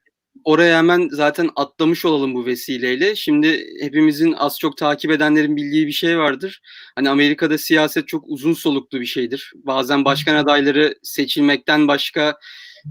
Oraya 0.44 0.78
hemen 0.78 1.08
zaten 1.12 1.50
atlamış 1.56 2.04
olalım 2.04 2.34
bu 2.34 2.46
vesileyle. 2.46 3.16
Şimdi 3.16 3.66
hepimizin 3.80 4.32
az 4.32 4.58
çok 4.58 4.76
takip 4.76 5.10
edenlerin 5.10 5.56
bildiği 5.56 5.86
bir 5.86 5.92
şey 5.92 6.18
vardır. 6.18 6.60
Hani 6.94 7.10
Amerika'da 7.10 7.58
siyaset 7.58 8.08
çok 8.08 8.24
uzun 8.28 8.52
soluklu 8.52 9.00
bir 9.00 9.06
şeydir. 9.06 9.52
Bazen 9.54 10.04
başkan 10.04 10.34
adayları 10.34 10.94
seçilmekten 11.02 11.88
başka 11.88 12.38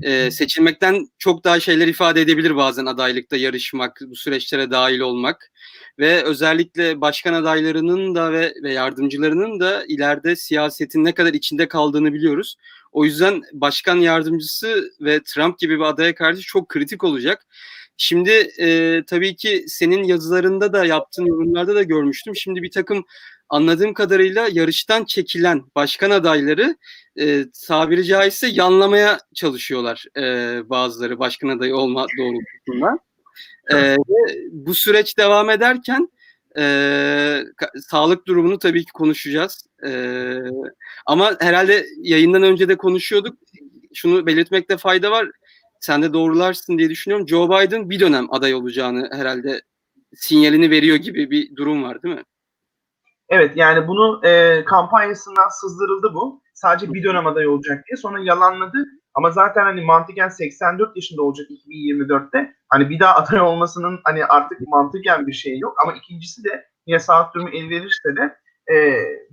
e, 0.04 0.32
seçilmekten 0.32 1.08
çok 1.20 1.44
daha 1.44 1.60
şeyler 1.60 1.88
ifade 1.88 2.22
edebilir 2.22 2.56
bazen 2.56 2.86
adaylıkta 2.86 3.38
yarışmak, 3.38 4.02
bu 4.08 4.16
süreçlere 4.16 4.72
dahil 4.72 5.00
olmak 5.00 5.52
ve 6.00 6.24
özellikle 6.24 7.02
başkan 7.02 7.34
adaylarının 7.34 8.16
da 8.16 8.34
ve, 8.34 8.54
ve 8.64 8.74
yardımcılarının 8.74 9.60
da 9.60 9.86
ileride 9.88 10.36
siyasetin 10.36 11.04
ne 11.04 11.14
kadar 11.14 11.34
içinde 11.34 11.68
kaldığını 11.68 12.14
biliyoruz. 12.14 12.56
O 12.92 13.06
yüzden 13.06 13.42
başkan 13.54 13.96
yardımcısı 13.96 14.92
ve 15.02 15.24
Trump 15.24 15.60
gibi 15.60 15.76
bir 15.76 15.84
adaya 15.84 16.16
karşı 16.16 16.42
çok 16.42 16.70
kritik 16.70 17.04
olacak. 17.04 17.48
Şimdi 17.98 18.32
e, 18.60 19.02
tabii 19.08 19.36
ki 19.36 19.64
senin 19.68 20.04
yazılarında 20.04 20.74
da 20.74 20.86
yaptığın 20.86 21.26
yorumlarda 21.26 21.76
da 21.76 21.84
görmüştüm. 21.84 22.36
Şimdi 22.36 22.64
bir 22.64 22.72
takım 22.72 23.06
anladığım 23.50 23.94
kadarıyla 23.94 24.48
yarıştan 24.52 25.06
çekilen 25.06 25.64
başkan 25.76 26.10
adayları 26.10 26.76
e, 27.20 27.46
tabiri 27.68 28.06
caizse 28.06 28.48
yanlamaya 28.48 29.20
çalışıyorlar 29.36 30.06
e, 30.18 30.24
bazıları 30.70 31.20
başkan 31.20 31.48
adayı 31.48 31.76
olma 31.76 32.06
doğrultusunda. 32.18 33.00
E, 33.74 33.98
bu 34.52 34.76
süreç 34.76 35.18
devam 35.18 35.50
ederken 35.50 36.10
e, 36.58 37.44
sağlık 37.76 38.28
durumunu 38.28 38.60
tabii 38.60 38.86
ki 38.86 38.92
konuşacağız. 38.92 39.68
E, 39.86 39.92
ama 41.06 41.32
herhalde 41.40 41.86
yayından 41.98 42.44
önce 42.44 42.70
de 42.70 42.78
konuşuyorduk. 42.78 43.38
Şunu 43.94 44.26
belirtmekte 44.26 44.78
fayda 44.78 45.12
var. 45.12 45.28
Sen 45.80 46.02
de 46.02 46.14
doğrularsın 46.14 46.78
diye 46.78 46.90
düşünüyorum. 46.90 47.28
Joe 47.28 47.50
Biden 47.50 47.90
bir 47.90 48.00
dönem 48.00 48.34
aday 48.34 48.54
olacağını 48.54 49.10
herhalde 49.12 49.62
sinyalini 50.16 50.70
veriyor 50.70 50.98
gibi 50.98 51.32
bir 51.32 51.56
durum 51.56 51.84
var 51.84 52.04
değil 52.04 52.16
mi? 52.16 52.24
Evet 53.30 53.58
yani 53.58 53.88
bunu 53.88 54.22
e, 54.26 54.64
kampanyasından 54.66 55.50
sızdırıldı 55.50 56.14
bu. 56.14 56.42
Sadece 56.54 56.94
bir 56.94 57.04
dönem 57.04 57.28
aday 57.28 57.48
olacak 57.48 57.84
diye. 57.88 57.98
Sonra 57.98 58.20
yalanladı. 58.24 58.86
Ama 59.14 59.32
zaten 59.32 59.64
hani 59.64 59.82
mantıken 59.82 60.30
84 60.30 60.96
yaşında 60.96 61.22
olacak 61.22 61.48
2024'te. 61.50 62.54
Hani 62.70 62.90
bir 62.90 63.00
daha 63.00 63.16
aday 63.16 63.42
olmasının 63.42 64.00
hani 64.04 64.26
artık 64.26 64.68
mantıken 64.68 65.28
bir 65.28 65.34
şey 65.34 65.60
yok. 65.60 65.76
Ama 65.84 65.94
ikincisi 65.94 66.44
de 66.44 66.66
yine 66.88 67.00
sağlık 67.00 67.34
durumu 67.34 67.50
el 67.50 67.70
verirse 67.70 68.16
de 68.16 68.36
e, 68.74 68.76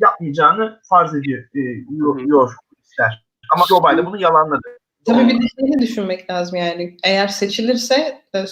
yapmayacağını 0.01 0.81
farz 0.89 1.15
ediyor. 1.15 1.43
E, 1.43 1.61
yor, 1.91 2.21
yor 2.27 2.53
ister. 2.83 3.25
Ama 3.55 3.65
Joe 3.69 3.93
Biden 3.93 4.07
bunu 4.07 4.23
yalanladı. 4.23 4.79
Tabii 5.07 5.29
bir 5.29 5.43
de 5.43 5.47
şeyi 5.61 5.79
düşünmek 5.79 6.31
lazım 6.31 6.59
yani. 6.59 6.97
Eğer 7.05 7.29
seçilirse 7.29 8.23
e, 8.35 8.45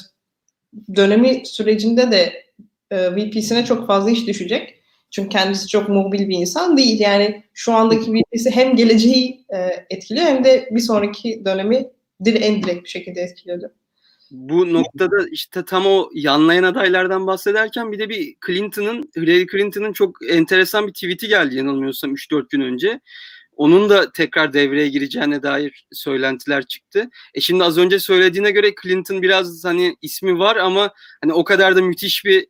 dönemi 0.96 1.46
sürecinde 1.46 2.12
de 2.12 2.44
e, 2.90 3.16
VP'sine 3.16 3.64
çok 3.64 3.86
fazla 3.86 4.10
iş 4.10 4.26
düşecek. 4.26 4.75
Çünkü 5.10 5.28
kendisi 5.28 5.68
çok 5.68 5.88
mobil 5.88 6.28
bir 6.28 6.36
insan 6.36 6.76
değil. 6.76 7.00
Yani 7.00 7.42
şu 7.54 7.72
andaki 7.72 8.12
VP'si 8.12 8.50
hem 8.50 8.76
geleceği 8.76 9.44
e, 9.54 9.86
etkiliyor 9.90 10.26
hem 10.26 10.44
de 10.44 10.68
bir 10.70 10.80
sonraki 10.80 11.42
dönemi 11.44 11.90
en 12.26 12.62
direkt 12.62 12.84
bir 12.84 12.88
şekilde 12.88 13.20
etkiliyordu. 13.20 13.72
Bu 14.30 14.72
noktada 14.72 15.16
işte 15.30 15.64
tam 15.64 15.86
o 15.86 16.10
yanlayan 16.14 16.62
adaylardan 16.62 17.26
bahsederken 17.26 17.92
bir 17.92 17.98
de 17.98 18.08
bir 18.08 18.36
Clinton'ın, 18.46 19.10
Hillary 19.16 19.46
Clinton'ın 19.46 19.92
çok 19.92 20.30
enteresan 20.30 20.86
bir 20.86 20.92
tweet'i 20.92 21.28
geldi 21.28 21.56
yanılmıyorsam 21.56 22.14
3-4 22.14 22.48
gün 22.50 22.60
önce. 22.60 23.00
Onun 23.56 23.90
da 23.90 24.12
tekrar 24.12 24.52
devreye 24.52 24.88
gireceğine 24.88 25.42
dair 25.42 25.86
söylentiler 25.92 26.66
çıktı. 26.66 27.10
E 27.34 27.40
şimdi 27.40 27.64
az 27.64 27.78
önce 27.78 27.98
söylediğine 27.98 28.50
göre 28.50 28.74
Clinton 28.82 29.22
biraz 29.22 29.64
hani 29.64 29.96
ismi 30.02 30.38
var 30.38 30.56
ama 30.56 30.90
hani 31.22 31.32
o 31.32 31.44
kadar 31.44 31.76
da 31.76 31.82
müthiş 31.82 32.24
bir 32.24 32.46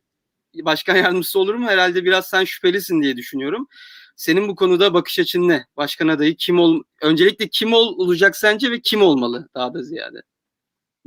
başkan 0.65 0.95
yardımcısı 0.95 1.39
olur 1.39 1.55
mu? 1.55 1.67
Herhalde 1.67 2.05
biraz 2.05 2.27
sen 2.27 2.43
şüphelisin 2.43 3.01
diye 3.01 3.17
düşünüyorum. 3.17 3.67
Senin 4.15 4.47
bu 4.47 4.55
konuda 4.55 4.93
bakış 4.93 5.19
açın 5.19 5.47
ne? 5.47 5.65
Başkan 5.77 6.07
adayı 6.07 6.35
kim 6.35 6.59
ol? 6.59 6.83
Öncelikle 7.01 7.47
kim 7.47 7.73
ol 7.73 7.97
olacak 7.97 8.35
sence 8.35 8.71
ve 8.71 8.79
kim 8.79 9.01
olmalı 9.01 9.49
daha 9.55 9.73
da 9.73 9.83
ziyade? 9.83 10.21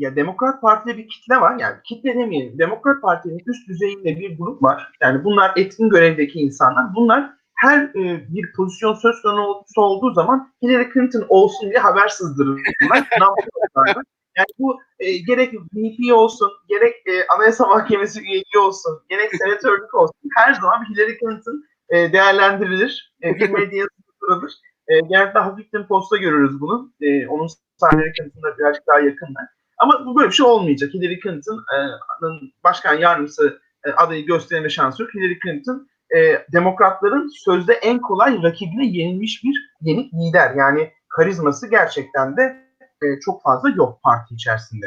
ya 0.00 0.16
Demokrat 0.16 0.60
Parti'de 0.60 0.96
bir 0.96 1.08
kitle 1.08 1.40
var. 1.40 1.56
Yani 1.58 1.76
kitle 1.84 2.14
demeyelim. 2.14 2.58
Demokrat 2.58 3.02
Parti'nin 3.02 3.42
üst 3.46 3.68
düzeyinde 3.68 4.20
bir 4.20 4.38
grup 4.38 4.62
var. 4.62 4.92
Yani 5.02 5.24
bunlar 5.24 5.52
etkin 5.56 5.90
görevdeki 5.90 6.38
insanlar. 6.38 6.94
Bunlar 6.94 7.30
her 7.54 7.82
e, 7.82 8.26
bir 8.34 8.52
pozisyon 8.52 8.94
söz 8.94 9.22
konusu 9.22 9.80
olduğu 9.80 10.14
zaman 10.14 10.52
Hillary 10.62 10.92
Clinton 10.92 11.26
olsun 11.28 11.70
diye 11.70 11.78
haber 11.78 12.08
sızdırırlar. 12.08 12.64
yani 14.36 14.46
bu 14.58 14.80
e, 14.98 15.18
gerek 15.18 15.54
VP 15.54 16.14
olsun, 16.14 16.50
gerek 16.68 16.94
e, 17.06 17.26
Anayasa 17.34 17.66
Mahkemesi 17.66 18.20
üyeliği 18.20 18.58
olsun, 18.60 19.02
gerek 19.08 19.30
senatörlük 19.36 19.94
olsun 19.94 20.30
her 20.36 20.54
zaman 20.54 20.84
Hillary 20.88 21.18
Clinton 21.18 21.64
e, 21.90 22.12
değerlendirilir. 22.12 23.14
E, 23.24 23.34
bir 23.34 23.50
medya 23.58 23.84
sızdırılır. 23.96 24.52
E, 24.88 25.00
genellikle 25.00 25.40
Huffington 25.40 25.86
Post'ta 25.86 26.16
görürüz 26.16 26.60
bunu. 26.60 26.92
E, 27.00 27.26
onun 27.26 27.48
Hillary 27.92 28.12
Clinton'la 28.12 28.58
birazcık 28.58 28.86
daha 28.86 29.00
yakınlar. 29.00 29.44
Ama 29.78 30.06
bu 30.06 30.16
böyle 30.16 30.28
bir 30.28 30.34
şey 30.34 30.46
olmayacak. 30.46 30.94
Hillary 30.94 31.20
Clinton'ın 31.20 32.52
başkan 32.64 32.94
yardımcısı 32.94 33.60
e, 33.84 33.90
adayı 33.90 34.26
gösterme 34.26 34.68
şansı 34.68 35.02
yok. 35.02 35.14
Hillary 35.14 35.38
Clinton 35.44 35.88
e, 36.16 36.46
demokratların 36.52 37.28
sözde 37.44 37.72
en 37.72 38.00
kolay 38.00 38.42
rakibine 38.42 38.86
yenilmiş 38.86 39.44
bir 39.44 39.70
yenik 39.80 40.14
lider. 40.14 40.54
Yani 40.54 40.92
karizması 41.08 41.70
gerçekten 41.70 42.36
de 42.36 42.69
e, 43.02 43.20
çok 43.20 43.42
fazla 43.42 43.68
yok 43.68 44.02
parti 44.02 44.34
içerisinde. 44.34 44.86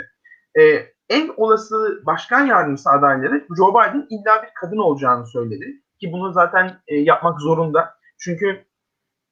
E, 0.60 0.64
en 1.10 1.32
olası 1.38 2.02
başkan 2.06 2.46
yardımcısı 2.46 2.90
adayları 2.90 3.48
Joe 3.58 3.72
Biden 3.72 4.08
illa 4.10 4.44
bir 4.44 4.50
kadın 4.62 4.78
olacağını 4.78 5.28
söyledi. 5.28 5.82
Ki 6.00 6.12
bunu 6.12 6.34
zaten 6.34 6.80
e, 6.88 6.96
yapmak 6.96 7.42
zorunda. 7.42 7.96
Çünkü 8.20 8.66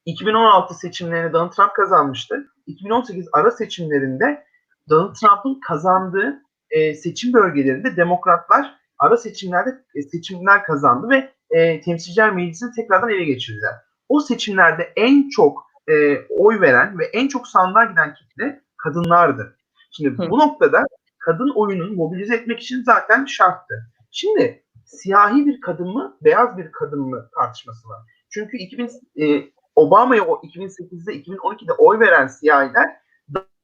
2016 0.05 0.73
seçimlerini 0.73 1.33
Donald 1.33 1.51
Trump 1.51 1.73
kazanmıştı. 1.73 2.47
2018 2.67 3.27
ara 3.33 3.51
seçimlerinde 3.51 4.43
Donald 4.89 5.15
Trump'ın 5.15 5.59
kazandığı 5.67 6.41
e, 6.69 6.93
seçim 6.93 7.33
bölgelerinde 7.33 7.95
demokratlar 7.95 8.75
ara 8.99 9.17
seçimlerde 9.17 9.69
e, 9.95 10.01
seçimler 10.01 10.63
kazandı 10.63 11.09
ve 11.09 11.33
e, 11.49 11.81
temsilciler 11.81 12.33
meclisini 12.33 12.71
tekrardan 12.75 13.09
ele 13.09 13.23
geçirdiler. 13.23 13.73
O 14.09 14.19
seçimlerde 14.19 14.93
en 14.95 15.29
çok 15.29 15.65
e, 15.89 16.17
oy 16.29 16.61
veren 16.61 16.99
ve 16.99 17.05
en 17.05 17.27
çok 17.27 17.47
sandığa 17.47 17.85
giden 17.85 18.13
kitle 18.13 18.61
kadınlardı. 18.83 19.57
Şimdi 19.91 20.09
Hı. 20.09 20.29
bu 20.29 20.39
noktada 20.39 20.83
kadın 21.19 21.51
oyunun 21.55 21.95
mobilize 21.95 22.35
etmek 22.35 22.59
için 22.59 22.83
zaten 22.83 23.25
şarttı. 23.25 23.75
Şimdi 24.11 24.63
siyahi 24.85 25.45
bir 25.45 25.61
kadın 25.61 25.87
mı, 25.87 26.17
beyaz 26.21 26.57
bir 26.57 26.71
kadın 26.71 27.01
mı 27.01 27.29
tartışması 27.35 27.89
var. 27.89 27.99
Çünkü 28.29 28.57
2000, 28.57 28.89
e, 29.21 29.51
Obama'ya 29.75 30.25
o 30.25 30.41
2008'de, 30.41 31.15
2012'de 31.15 31.73
oy 31.73 31.99
veren 31.99 32.27
siyahiler 32.27 33.01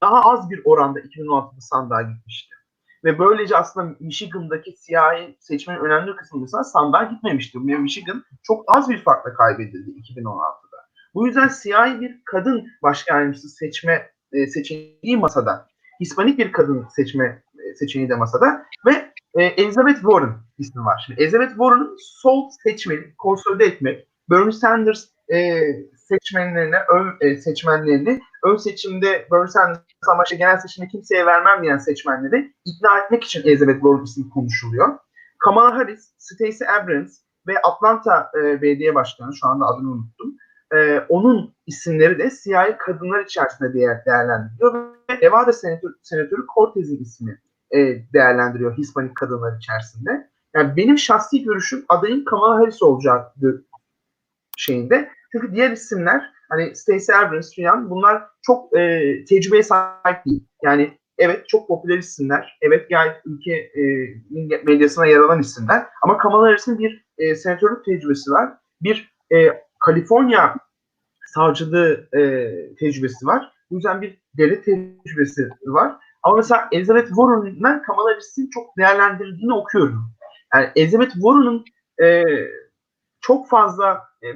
daha 0.02 0.22
az 0.22 0.50
bir 0.50 0.62
oranda 0.66 1.00
2016'da 1.00 1.62
sandığa 1.62 2.02
gitmişti. 2.02 2.56
Ve 3.04 3.20
böylece 3.20 3.58
aslında 3.58 3.96
Michigan'daki 4.00 4.74
siyahi 4.78 5.38
seçmenin 5.40 5.80
önemli 5.80 6.16
kısmı 6.16 6.42
mesela 6.42 6.64
sandığa 6.64 7.04
gitmemişti. 7.04 7.60
Michigan 7.60 8.24
çok 8.44 8.78
az 8.78 8.90
bir 8.90 9.04
farkla 9.04 9.34
kaybedildi 9.34 9.90
2016'da. 9.90 10.78
Bu 11.14 11.28
yüzden 11.28 11.48
siyahi 11.48 12.02
bir 12.02 12.22
kadın 12.26 12.68
başkan 12.84 13.16
yardımcısı 13.16 13.50
seçme 13.50 14.12
e, 14.38 14.48
seçeneği 14.48 15.18
masada. 15.18 15.68
Hispanik 16.00 16.40
bir 16.40 16.52
kadın 16.52 16.86
seçme 16.96 17.44
e, 17.60 17.76
seçeneği 17.76 18.10
de 18.10 18.16
masada. 18.16 18.66
Ve 18.86 19.12
e, 19.34 19.44
Elizabeth 19.44 20.02
Warren 20.02 20.34
ismi 20.58 20.86
var. 20.86 21.04
Şimdi 21.06 21.22
Elizabeth 21.24 21.50
Warren'ın 21.50 21.96
sol 22.00 22.50
seçmeni 22.64 23.16
konsolide 23.18 23.66
etmek, 23.66 24.08
Bernie 24.30 24.52
Sanders 24.52 25.06
e, 25.34 25.62
seçmenlerine, 26.08 26.78
ön, 26.94 27.08
e, 27.22 27.36
seçmenlerini 27.36 28.20
ön 28.46 28.58
seçimde 28.58 29.28
Bernie 29.32 29.48
Sanders 29.48 29.80
ama 30.12 30.24
işte 30.24 30.36
genel 30.36 30.58
seçimde 30.58 30.88
kimseye 30.88 31.26
vermem 31.26 31.64
diyen 31.64 31.78
seçmenleri 31.78 32.54
ikna 32.66 33.00
etmek 33.00 33.24
için 33.24 33.42
Elizabeth 33.44 33.76
Warren 33.76 34.04
ismi 34.04 34.30
konuşuluyor. 34.30 34.98
Kamala 35.40 35.76
Harris, 35.76 36.14
Stacey 36.18 36.68
Abrams 36.76 37.18
ve 37.48 37.54
Atlanta 37.62 38.32
e, 38.36 38.62
Belediye 38.62 38.96
Başkanı, 38.96 39.36
şu 39.36 39.48
anda 39.48 39.66
adını 39.66 39.92
unuttum. 39.92 40.36
E, 40.76 41.00
onun 41.10 41.56
isimleri 41.66 42.20
de 42.20 42.30
siyahi 42.30 42.78
kadınlar 42.78 43.26
içerisinde 43.26 43.74
değer, 43.74 44.06
değerlendiriliyor. 44.06 44.74
Ve 45.10 45.20
Nevada 45.22 45.54
senatör, 45.54 45.94
senatörü 46.02 46.46
Cortez'in 46.56 47.02
ismi 47.02 47.42
e, 47.72 47.78
değerlendiriyor 48.14 48.78
Hispanik 48.78 49.16
kadınlar 49.16 49.58
içerisinde. 49.58 50.30
Yani 50.56 50.78
benim 50.78 50.98
şahsi 50.98 51.44
görüşüm 51.44 51.86
adayın 51.90 52.26
Kamala 52.26 52.60
Harris 52.60 52.84
olacağı 52.84 53.34
şeyinde. 54.58 55.10
Çünkü 55.32 55.56
diğer 55.56 55.72
isimler 55.72 56.32
hani 56.50 56.76
Stacey 56.76 57.16
Abrams 57.16 57.56
falan 57.56 57.90
bunlar 57.90 58.24
çok 58.42 58.78
e, 58.78 59.14
tecrübeye 59.26 59.64
sahip 59.64 60.26
değil. 60.26 60.48
Yani 60.64 60.98
evet 61.18 61.48
çok 61.48 61.68
popüler 61.68 61.98
isimler. 61.98 62.58
Evet 62.62 62.90
gayet 62.90 63.16
ülke 63.26 63.54
e, 63.54 63.84
medyasına 64.64 65.06
yer 65.06 65.20
alan 65.20 65.40
isimler. 65.40 65.86
Ama 66.02 66.18
Kamala 66.18 66.48
Harris'in 66.48 66.80
bir 66.80 67.06
e, 67.18 67.36
senatörlük 67.36 67.86
tecrübesi 67.86 68.32
var. 68.32 68.54
Bir 68.82 69.16
e, 69.32 69.67
Kaliforniya 69.88 70.56
savcılığı 71.34 72.10
e, 72.14 72.22
tecrübesi 72.76 73.26
var. 73.26 73.52
Bu 73.72 73.76
yüzden 73.76 74.02
bir 74.02 74.22
devlet 74.38 74.66
tecrübesi 74.66 75.50
var. 75.66 75.96
Ama 76.24 76.36
mesela 76.36 76.68
Elizabeth 76.72 77.08
Warren'ın 77.08 77.84
Kamala 77.84 78.12
Harris'in 78.12 78.50
çok 78.50 78.78
değerlendirdiğini 78.78 79.54
okuyorum. 79.54 80.12
Yani 80.54 80.70
Elizabeth 80.76 81.14
Warren'ın 81.14 81.66
e, 82.04 82.24
çok 83.22 83.50
fazla 83.50 84.04
e, 84.24 84.28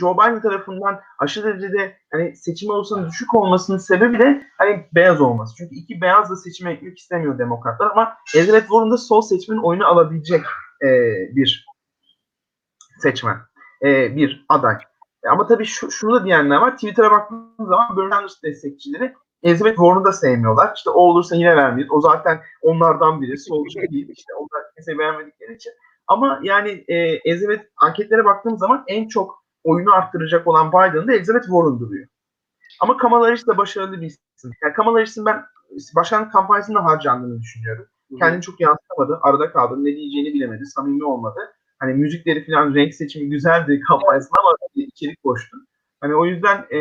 Joe 0.00 0.14
Biden 0.14 0.42
tarafından 0.42 1.00
aşırı 1.18 1.46
derecede 1.46 1.96
hani 2.12 2.36
seçim 2.36 2.70
olasılığının 2.70 3.08
düşük 3.08 3.34
olmasının 3.34 3.78
sebebi 3.78 4.18
de 4.18 4.46
hani 4.58 4.86
beyaz 4.94 5.20
olması. 5.20 5.54
Çünkü 5.56 5.74
iki 5.74 6.00
beyazla 6.00 6.36
seçime 6.36 6.72
ekmek 6.72 6.98
istemiyor 6.98 7.38
demokratlar 7.38 7.90
ama 7.90 8.16
Elizabeth 8.36 8.62
Warren 8.62 8.90
da 8.90 8.96
sol 8.96 9.22
seçmenin 9.22 9.62
oyunu 9.62 9.86
alabilecek 9.86 10.44
e, 10.84 10.88
bir 11.36 11.66
seçmen, 13.02 13.36
e, 13.84 14.16
bir 14.16 14.46
aday. 14.48 14.76
E, 15.24 15.28
ama 15.28 15.46
tabii 15.46 15.64
şu, 15.64 15.90
şunu 15.90 16.14
da 16.14 16.24
diyenler 16.24 16.56
var. 16.56 16.74
Twitter'a 16.74 17.10
baktığınız 17.10 17.68
zaman 17.68 17.96
Bernie 17.96 18.10
Sanders 18.10 18.42
destekçileri 18.42 19.14
Elizabeth 19.42 19.76
Warren'ı 19.76 20.04
da 20.04 20.12
sevmiyorlar. 20.12 20.72
İşte 20.76 20.90
o 20.90 21.00
olursa 21.00 21.36
yine 21.36 21.56
vermeyiz. 21.56 21.90
O 21.90 22.00
zaten 22.00 22.40
onlardan 22.62 23.22
biri. 23.22 23.38
Solcu 23.38 23.80
değil. 23.80 24.08
İşte 24.08 24.34
onlar 24.34 24.62
kimse 24.74 24.98
beğenmedikleri 24.98 25.54
için. 25.54 25.72
Ama 26.06 26.40
yani 26.42 26.84
e, 26.88 26.94
Elizabeth 27.24 27.62
anketlere 27.76 28.24
baktığım 28.24 28.58
zaman 28.58 28.84
en 28.86 29.08
çok 29.08 29.44
oyunu 29.64 29.94
arttıracak 29.94 30.46
olan 30.46 30.68
Biden'da 30.68 31.12
Elizabeth 31.12 31.44
Warren 31.44 31.80
duruyor. 31.80 32.08
Ama 32.80 32.96
Kamala 32.96 33.26
Harris 33.26 33.46
de 33.46 33.56
başarılı 33.56 34.00
bir 34.00 34.06
isim. 34.06 34.50
Yani 34.62 34.72
Kamala 34.74 34.96
Harris'in 34.96 35.26
ben 35.26 35.44
başkanlık 35.96 36.32
kampanyasında 36.32 36.84
harcandığını 36.84 37.40
düşünüyorum. 37.40 37.86
Kendini 38.18 38.42
çok 38.42 38.60
yansıtamadı. 38.60 39.18
Arada 39.22 39.52
kaldı. 39.52 39.84
Ne 39.84 39.96
diyeceğini 39.96 40.34
bilemedi. 40.34 40.66
Samimi 40.66 41.04
olmadı. 41.04 41.51
Hani 41.82 41.94
müzikleri 41.94 42.46
falan 42.46 42.74
renk 42.74 42.94
seçimi 42.94 43.30
güzeldi 43.30 43.80
kampanyasında 43.88 44.40
ama 44.40 44.56
içerik 44.74 45.24
boştu. 45.24 45.56
Hani 46.00 46.14
o 46.14 46.26
yüzden 46.26 46.58
e, 46.70 46.78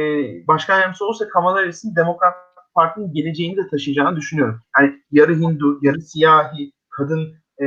başkan 0.48 0.77
yardımcısı 0.77 1.05
olursa 1.05 1.27
Kamala 1.27 1.58
Harris'in 1.58 1.96
Demokrat 1.96 2.34
Parti'nin 2.75 3.13
geleceğini 3.13 3.58
de 3.58 3.67
taşıyacağını 3.72 4.17
düşünüyorum. 4.17 4.62
Hani 4.72 4.93
yarı 5.12 5.36
Hindu, 5.36 5.79
yarı 5.81 6.01
siyahi, 6.01 6.72
kadın 6.89 7.34
e, 7.60 7.65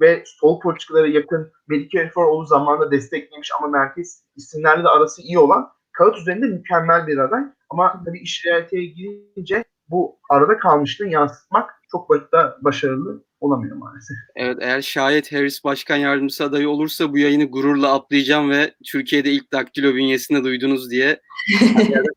ve 0.00 0.22
sol 0.26 0.60
politikalara 0.60 1.06
yakın 1.06 1.52
Medicare 1.68 2.10
for 2.10 2.24
All'u 2.24 2.46
zamanında 2.46 2.90
desteklemiş 2.90 3.50
ama 3.58 3.68
merkez 3.68 4.24
isimlerle 4.36 4.84
de 4.84 4.88
arası 4.88 5.22
iyi 5.22 5.38
olan 5.38 5.68
kağıt 5.92 6.18
üzerinde 6.18 6.46
mükemmel 6.46 7.06
bir 7.06 7.18
aday. 7.18 7.42
Ama 7.70 8.02
tabii 8.04 8.18
iş 8.18 8.46
realiteye 8.46 8.84
girince 8.84 9.64
bu 9.88 10.18
arada 10.30 10.58
kalmışlığı 10.58 11.08
yansıtmak 11.08 11.70
çok 11.90 12.32
da 12.32 12.58
başarılı 12.62 13.24
olamıyor 13.44 13.76
maalesef. 13.76 14.16
Evet 14.36 14.56
eğer 14.60 14.82
şayet 14.82 15.32
Harris 15.32 15.64
başkan 15.64 15.96
yardımcısı 15.96 16.44
adayı 16.44 16.68
olursa 16.68 17.12
bu 17.12 17.18
yayını 17.18 17.44
gururla 17.44 17.92
atlayacağım 17.94 18.50
ve 18.50 18.74
Türkiye'de 18.86 19.30
ilk 19.32 19.52
daktilo 19.52 19.94
bünyesinde 19.94 20.44
duydunuz 20.44 20.90
diye 20.90 21.20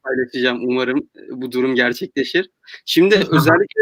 paylaşacağım. 0.04 0.60
Umarım 0.62 1.10
bu 1.30 1.52
durum 1.52 1.76
gerçekleşir. 1.76 2.50
Şimdi 2.86 3.16
özellikle 3.16 3.82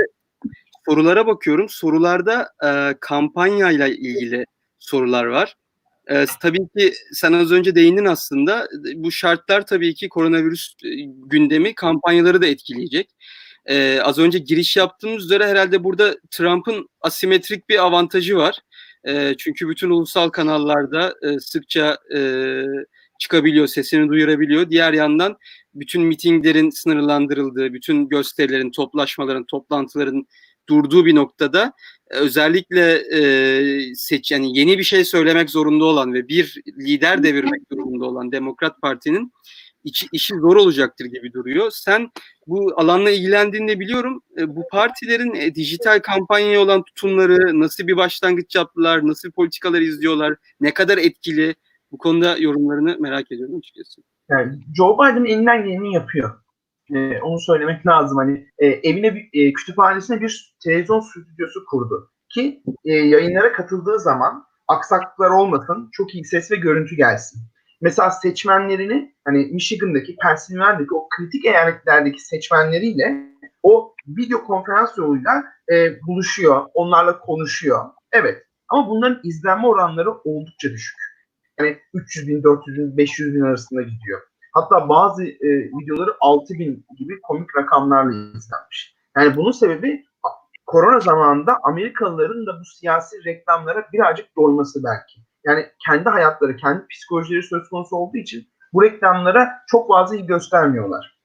sorulara 0.89 1.27
bakıyorum. 1.27 1.69
Sorularda 1.69 2.49
e, 2.63 2.95
kampanyayla 2.99 3.87
ilgili 3.87 4.45
sorular 4.79 5.25
var. 5.25 5.55
E, 6.09 6.25
tabii 6.41 6.67
ki 6.77 6.93
sen 7.13 7.33
az 7.33 7.51
önce 7.51 7.75
değindin 7.75 8.05
aslında. 8.05 8.67
Bu 8.95 9.11
şartlar 9.11 9.65
tabii 9.65 9.93
ki 9.93 10.09
koronavirüs 10.09 10.75
gündemi 11.25 11.75
kampanyaları 11.75 12.41
da 12.41 12.47
etkileyecek. 12.47 13.09
Ee, 13.65 13.99
az 14.03 14.17
önce 14.19 14.39
giriş 14.39 14.77
yaptığımız 14.77 15.25
üzere 15.25 15.47
herhalde 15.47 15.83
burada 15.83 16.15
Trump'ın 16.31 16.89
asimetrik 17.01 17.69
bir 17.69 17.85
avantajı 17.85 18.37
var. 18.37 18.59
Ee, 19.07 19.35
çünkü 19.37 19.69
bütün 19.69 19.89
ulusal 19.89 20.29
kanallarda 20.29 21.13
e, 21.21 21.39
sıkça 21.39 21.97
e, 22.15 22.19
çıkabiliyor, 23.19 23.67
sesini 23.67 24.09
duyurabiliyor. 24.09 24.69
Diğer 24.69 24.93
yandan 24.93 25.37
bütün 25.73 26.01
mitinglerin 26.01 26.69
sınırlandırıldığı, 26.69 27.73
bütün 27.73 28.09
gösterilerin, 28.09 28.71
toplaşmaların, 28.71 29.45
toplantıların 29.45 30.27
durduğu 30.69 31.05
bir 31.05 31.15
noktada 31.15 31.73
özellikle 32.09 33.03
e, 33.13 33.95
seç 33.95 34.31
yani 34.31 34.57
yeni 34.59 34.77
bir 34.77 34.83
şey 34.83 35.05
söylemek 35.05 35.49
zorunda 35.49 35.85
olan 35.85 36.13
ve 36.13 36.27
bir 36.27 36.61
lider 36.79 37.23
devirmek 37.23 37.69
durumunda 37.71 38.05
olan 38.05 38.31
Demokrat 38.31 38.81
Parti'nin 38.81 39.33
içi, 39.85 40.07
işi 40.11 40.35
zor 40.35 40.55
olacaktır 40.55 41.05
gibi 41.05 41.33
duruyor. 41.33 41.71
Sen 41.71 42.11
bu 42.47 42.73
alanla 42.75 43.09
ilgilendiğini 43.09 43.79
biliyorum. 43.79 44.21
E, 44.39 44.55
bu 44.55 44.63
partilerin 44.71 45.33
e, 45.33 45.55
dijital 45.55 45.99
kampanyaya 45.99 46.61
olan 46.61 46.83
tutumları 46.83 47.59
nasıl 47.59 47.87
bir 47.87 47.97
başlangıç 47.97 48.55
yaptılar, 48.55 49.07
nasıl 49.07 49.31
politikalar 49.31 49.81
izliyorlar, 49.81 50.35
ne 50.61 50.73
kadar 50.73 50.97
etkili 50.97 51.55
bu 51.91 51.97
konuda 51.97 52.37
yorumlarını 52.37 52.97
merak 52.99 53.31
ediyorum 53.31 53.57
açıkçası. 53.57 54.01
Yani 54.29 54.59
Joe 54.77 54.97
Biden 54.97 55.25
elinden 55.25 55.63
geleni 55.63 55.93
yapıyor. 55.93 56.39
Ee, 56.93 57.19
onu 57.21 57.39
söylemek 57.39 57.87
lazım. 57.87 58.17
Hani 58.17 58.47
e, 58.57 58.67
evine 58.67 59.29
e, 59.33 59.53
kütüphanesine 59.53 60.21
bir 60.21 60.55
televizyon 60.63 60.99
stüdyosu 60.99 61.65
kurdu 61.65 62.11
ki 62.29 62.63
e, 62.85 62.93
yayınlara 62.93 63.51
katıldığı 63.51 63.99
zaman 63.99 64.43
aksaklıklar 64.67 65.29
olmasın, 65.29 65.89
çok 65.91 66.15
iyi 66.15 66.25
ses 66.25 66.51
ve 66.51 66.55
görüntü 66.55 66.95
gelsin 66.95 67.41
mesela 67.81 68.11
seçmenlerini 68.11 69.15
hani 69.25 69.45
Michigan'daki, 69.45 70.15
Pennsylvania'daki 70.15 70.95
o 70.95 71.07
kritik 71.09 71.45
eyaletlerdeki 71.45 72.21
seçmenleriyle 72.21 73.15
o 73.63 73.93
video 74.07 74.43
konferans 74.43 74.97
yoluyla 74.97 75.43
e, 75.71 76.01
buluşuyor, 76.01 76.65
onlarla 76.73 77.19
konuşuyor. 77.19 77.85
Evet 78.11 78.43
ama 78.69 78.89
bunların 78.89 79.19
izlenme 79.23 79.67
oranları 79.67 80.11
oldukça 80.11 80.69
düşük. 80.69 80.97
Yani 81.59 81.79
300 81.93 82.27
bin, 82.27 82.43
400 82.43 82.77
bin, 82.77 82.97
500 82.97 83.35
bin 83.35 83.41
arasında 83.41 83.81
gidiyor. 83.81 84.21
Hatta 84.53 84.89
bazı 84.89 85.23
e, 85.23 85.49
videoları 85.79 86.15
6 86.19 86.53
bin 86.53 86.85
gibi 86.97 87.21
komik 87.21 87.57
rakamlarla 87.57 88.11
izlenmiş. 88.11 88.95
Yani 89.17 89.35
bunun 89.35 89.51
sebebi 89.51 90.05
korona 90.65 90.99
zamanında 90.99 91.59
Amerikalıların 91.63 92.45
da 92.45 92.59
bu 92.59 92.65
siyasi 92.65 93.25
reklamlara 93.25 93.87
birazcık 93.93 94.35
doyması 94.37 94.83
belki. 94.83 95.21
Yani 95.45 95.65
kendi 95.87 96.09
hayatları, 96.09 96.55
kendi 96.55 96.87
psikolojileri 96.87 97.43
söz 97.43 97.69
konusu 97.69 97.95
olduğu 97.95 98.17
için 98.17 98.47
bu 98.73 98.83
reklamlara 98.83 99.51
çok 99.67 99.87
fazla 99.87 100.15
iyi 100.15 100.25
göstermiyorlar. 100.25 101.19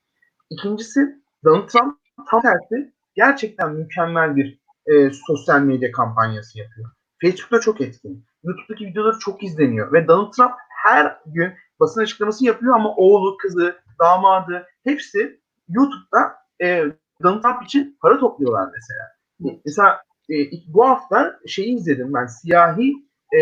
İkincisi 0.51 1.01
Donald 1.45 1.69
Trump 1.69 1.99
tam 2.31 2.43
tersi 2.43 2.93
gerçekten 3.15 3.73
mükemmel 3.73 4.37
bir 4.37 4.61
e, 4.87 5.11
sosyal 5.27 5.61
medya 5.61 5.93
kampanyası 5.93 6.59
yapıyor. 6.59 6.91
Facebook'ta 7.23 7.61
çok 7.61 7.81
etkin. 7.81 8.25
YouTube'daki 8.45 8.87
videoları 8.87 9.19
çok 9.19 9.43
izleniyor 9.43 9.93
ve 9.93 10.09
Donald 10.09 10.33
Trump 10.33 10.53
her 10.85 11.21
gün 11.27 11.53
basın 11.81 12.01
açıklaması 12.01 12.45
yapıyor 12.45 12.75
ama 12.75 12.95
oğlu, 12.97 13.37
kızı, 13.37 13.77
damadı 14.01 14.67
hepsi 14.85 15.41
YouTube'da 15.69 16.35
e, 16.67 16.85
Donald 17.23 17.43
Trump 17.43 17.63
için 17.63 17.99
para 18.03 18.19
topluyorlar 18.19 18.69
mesela. 18.75 19.07
Mesela 19.65 20.03
e, 20.31 20.35
bu 20.69 20.89
hafta 20.89 21.39
şeyi 21.47 21.77
izledim 21.77 22.15
ben 22.15 22.27
siyahi 22.27 23.10
e, 23.33 23.41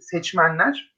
seçmenler 0.00 0.94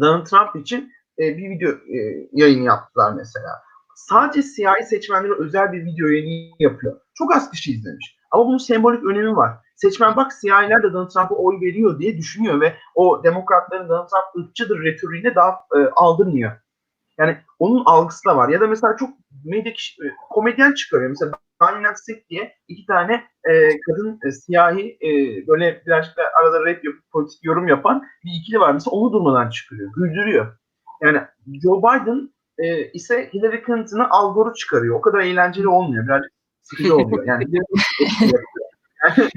Donald 0.00 0.26
Trump 0.26 0.56
için 0.56 0.92
e, 1.18 1.36
bir 1.36 1.50
video 1.50 1.70
e, 1.70 2.28
yayını 2.32 2.64
yaptılar 2.64 3.12
mesela. 3.12 3.62
Sadece 3.96 4.42
siyahi 4.42 4.84
seçmenlere 4.84 5.32
özel 5.38 5.72
bir 5.72 5.84
video 5.84 6.08
yayını 6.08 6.54
yapıyor. 6.58 7.00
Çok 7.14 7.36
az 7.36 7.50
kişi 7.50 7.72
izlemiş. 7.72 8.16
Ama 8.30 8.46
bunun 8.46 8.58
sembolik 8.58 9.04
önemi 9.04 9.36
var. 9.36 9.52
Seçmen 9.76 10.16
bak 10.16 10.32
siyahiler 10.32 10.82
de 10.82 10.92
Donald 10.92 11.10
Trump'a 11.10 11.34
oy 11.34 11.60
veriyor 11.60 11.98
diye 11.98 12.18
düşünüyor 12.18 12.60
ve 12.60 12.74
o 12.94 13.24
demokratların 13.24 13.88
Donald 13.88 14.08
Trump 14.08 14.46
ırkçıdır 14.46 14.82
retoriğine 14.82 15.34
daha 15.34 15.50
e, 15.50 15.78
aldırmıyor. 15.96 16.52
Yani 17.18 17.38
onun 17.58 17.84
algısı 17.84 18.24
da 18.28 18.36
var. 18.36 18.48
Ya 18.48 18.60
da 18.60 18.66
mesela 18.66 18.96
çok 18.96 19.10
medya 19.44 19.72
e, 19.72 20.06
komedyen 20.30 20.74
çıkarıyor. 20.74 21.10
Mesela 21.10 21.32
Sek 21.94 22.30
diye 22.30 22.56
iki 22.68 22.86
tane 22.86 23.12
e, 23.44 23.80
kadın 23.80 24.18
e, 24.26 24.32
siyahi 24.32 24.98
e, 25.02 25.10
böyle 25.46 25.82
birazcık 25.86 26.16
da 26.16 26.22
arada 26.40 26.60
rap 26.60 26.84
yapıp 26.84 27.10
politik 27.12 27.44
yorum 27.44 27.68
yapan 27.68 28.02
bir 28.24 28.30
ikili 28.40 28.60
var. 28.60 28.72
Mesela 28.72 28.90
onu 28.90 29.12
durmadan 29.12 29.50
çıkarıyor. 29.50 29.92
Güldürüyor. 29.96 30.56
Yani 31.02 31.20
Joe 31.62 31.78
Biden 31.78 32.30
e, 32.58 32.90
ise 32.92 33.30
Hillary 33.34 33.62
Clinton'ı 33.66 34.10
Al 34.10 34.34
Gore'u 34.34 34.54
çıkarıyor. 34.54 34.96
O 34.96 35.00
kadar 35.00 35.18
eğlenceli 35.18 35.68
olmuyor. 35.68 36.06
Birazcık 36.06 36.32
sıkıcı 36.62 36.96
oluyor. 36.96 37.26
Yani, 37.26 37.44
yani 37.50 37.64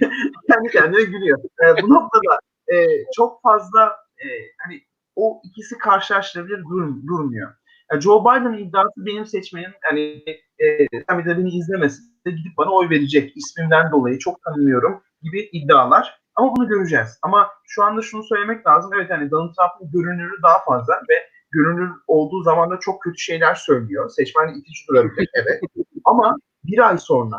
kendi 0.51 0.69
kendine 0.71 1.03
gülüyor. 1.03 1.39
E, 1.39 1.81
bu 1.81 1.89
noktada 1.89 2.39
e, 2.73 2.87
çok 3.15 3.41
fazla 3.41 3.95
e, 4.17 4.27
hani 4.57 4.81
o 5.15 5.41
ikisi 5.43 5.77
karşılaştırabilir 5.77 6.63
durum, 6.63 7.07
durmuyor. 7.07 7.53
Yani 7.91 8.01
Joe 8.01 8.21
Biden'ın 8.21 8.57
iddiası 8.57 8.93
benim 8.97 9.25
seçmenim 9.25 9.71
hani 9.83 10.23
e, 10.59 11.25
de 11.25 11.37
beni 11.37 11.49
izlemesin 11.49 12.13
de 12.25 12.31
gidip 12.31 12.57
bana 12.57 12.71
oy 12.71 12.89
verecek 12.89 13.37
ismimden 13.37 13.91
dolayı 13.91 14.19
çok 14.19 14.41
tanımıyorum 14.43 15.03
gibi 15.21 15.49
iddialar. 15.51 16.23
Ama 16.35 16.55
bunu 16.55 16.67
göreceğiz. 16.67 17.19
Ama 17.21 17.49
şu 17.67 17.83
anda 17.83 18.01
şunu 18.01 18.23
söylemek 18.23 18.67
lazım. 18.67 18.91
Evet 18.95 19.09
hani 19.09 19.31
Donald 19.31 19.53
Trump'ın 19.53 19.91
görünürü 19.91 20.41
daha 20.43 20.59
fazla 20.65 20.93
ve 21.09 21.13
görünür 21.51 21.91
olduğu 22.07 22.43
zaman 22.43 22.71
da 22.71 22.79
çok 22.79 23.01
kötü 23.01 23.17
şeyler 23.17 23.55
söylüyor. 23.55 24.09
Seçmenle 24.09 24.51
itici 24.51 24.87
durabilir. 24.89 25.29
Evet. 25.33 25.61
Ama 26.05 26.35
bir 26.63 26.89
ay 26.89 26.97
sonra 26.97 27.37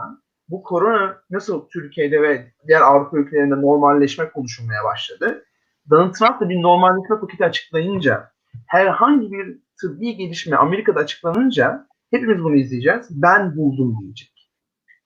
bu 0.48 0.62
korona 0.62 1.22
nasıl 1.30 1.68
Türkiye'de 1.68 2.22
ve 2.22 2.52
diğer 2.66 2.80
Avrupa 2.80 3.18
ülkelerinde 3.18 3.60
normalleşme 3.60 4.30
konuşulmaya 4.30 4.84
başladı. 4.84 5.44
Donald 5.90 6.12
Trump 6.12 6.40
da 6.40 6.48
bir 6.48 6.62
normalleşme 6.62 7.20
paketi 7.20 7.44
açıklayınca 7.44 8.30
herhangi 8.66 9.32
bir 9.32 9.58
tıbbi 9.80 10.16
gelişme 10.16 10.56
Amerika'da 10.56 11.00
açıklanınca 11.00 11.86
hepimiz 12.10 12.44
bunu 12.44 12.56
izleyeceğiz. 12.56 13.06
Ben 13.10 13.56
buldum 13.56 13.96
diyecek. 14.00 14.50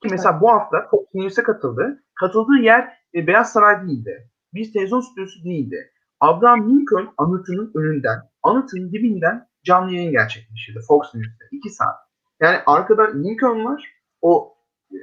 Ki 0.03 0.07
mesela 0.11 0.41
bu 0.41 0.49
hafta 0.49 0.87
Fox 0.91 1.05
News'e 1.13 1.43
katıldı. 1.43 2.03
Katıldığı 2.15 2.57
yer 2.61 2.97
e, 3.15 3.27
Beyaz 3.27 3.53
Saray 3.53 3.87
değildi. 3.87 4.29
Bir 4.53 4.73
televizyon 4.73 5.01
stüdyosu 5.01 5.43
değildi. 5.43 5.91
Abraham 6.19 6.69
Lincoln 6.69 7.13
anıtının 7.17 7.71
önünden, 7.75 8.19
anıtının 8.43 8.91
dibinden 8.91 9.47
canlı 9.63 9.93
yayın 9.93 10.11
gerçekleştirdi 10.11 10.79
Fox 10.87 11.15
News'te. 11.15 11.45
iki 11.51 11.69
saat. 11.69 11.95
Yani 12.41 12.57
arkada 12.65 13.13
Lincoln 13.13 13.65
var. 13.65 13.93
O 14.21 14.53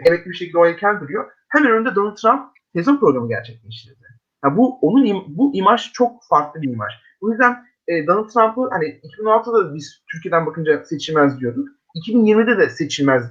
emekli 0.07 0.31
bir 0.31 0.37
şekilde 0.37 0.59
o 0.59 0.67
heykel 0.67 1.01
duruyor. 1.01 1.31
Hemen 1.49 1.71
önünde 1.71 1.95
Donald 1.95 2.17
Trump 2.17 2.43
televizyon 2.73 3.01
programı 3.01 3.29
gerçekleştirdi. 3.29 4.07
Yani 4.45 4.57
bu 4.57 4.79
onun 4.79 5.25
bu 5.29 5.55
imaj 5.55 5.93
çok 5.93 6.25
farklı 6.29 6.63
bir 6.63 6.73
imaj. 6.73 6.93
Bu 7.21 7.31
yüzden 7.31 7.67
e, 7.89 8.07
Donald 8.07 8.29
Trump'ı 8.29 8.69
hani 8.71 8.85
2016'da 8.85 9.65
da 9.65 9.75
biz 9.75 10.05
Türkiye'den 10.13 10.47
bakınca 10.47 10.85
seçilmez 10.85 11.41
diyorduk. 11.41 11.69
2020'de 12.09 12.59
de 12.59 12.71
seçilmez 12.71 13.25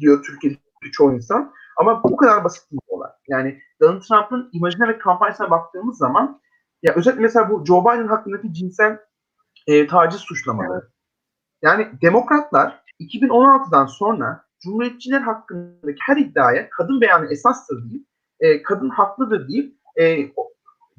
diyor 0.00 0.22
Türkiye'deki 0.22 0.90
çoğu 0.92 1.14
insan. 1.14 1.52
Ama 1.76 2.02
bu 2.02 2.16
kadar 2.16 2.44
basit 2.44 2.72
bir 2.72 2.78
olay. 2.88 3.10
Yani 3.28 3.60
Donald 3.80 4.02
Trump'ın 4.02 4.50
imajına 4.52 4.88
ve 4.88 4.98
kampanyasına 4.98 5.50
baktığımız 5.50 5.98
zaman 5.98 6.40
ya 6.82 6.94
özellikle 6.94 7.22
mesela 7.22 7.50
bu 7.50 7.64
Joe 7.64 7.80
Biden 7.80 8.06
hakkındaki 8.06 8.54
cinsel 8.54 8.98
e, 9.66 9.86
taciz 9.86 10.20
suçlamaları. 10.20 10.88
Yani 11.62 11.88
demokratlar 12.02 12.82
2016'dan 13.00 13.86
sonra 13.86 14.46
Cumhuriyetçiler 14.60 15.20
hakkındaki 15.20 15.98
her 16.00 16.16
iddiaya 16.16 16.70
kadın 16.70 17.00
beyanı 17.00 17.32
esastır 17.32 17.90
deyip, 17.90 18.06
e, 18.40 18.62
kadın 18.62 18.88
haklıdır 18.88 19.48
deyip 19.48 19.76
e, 19.96 20.32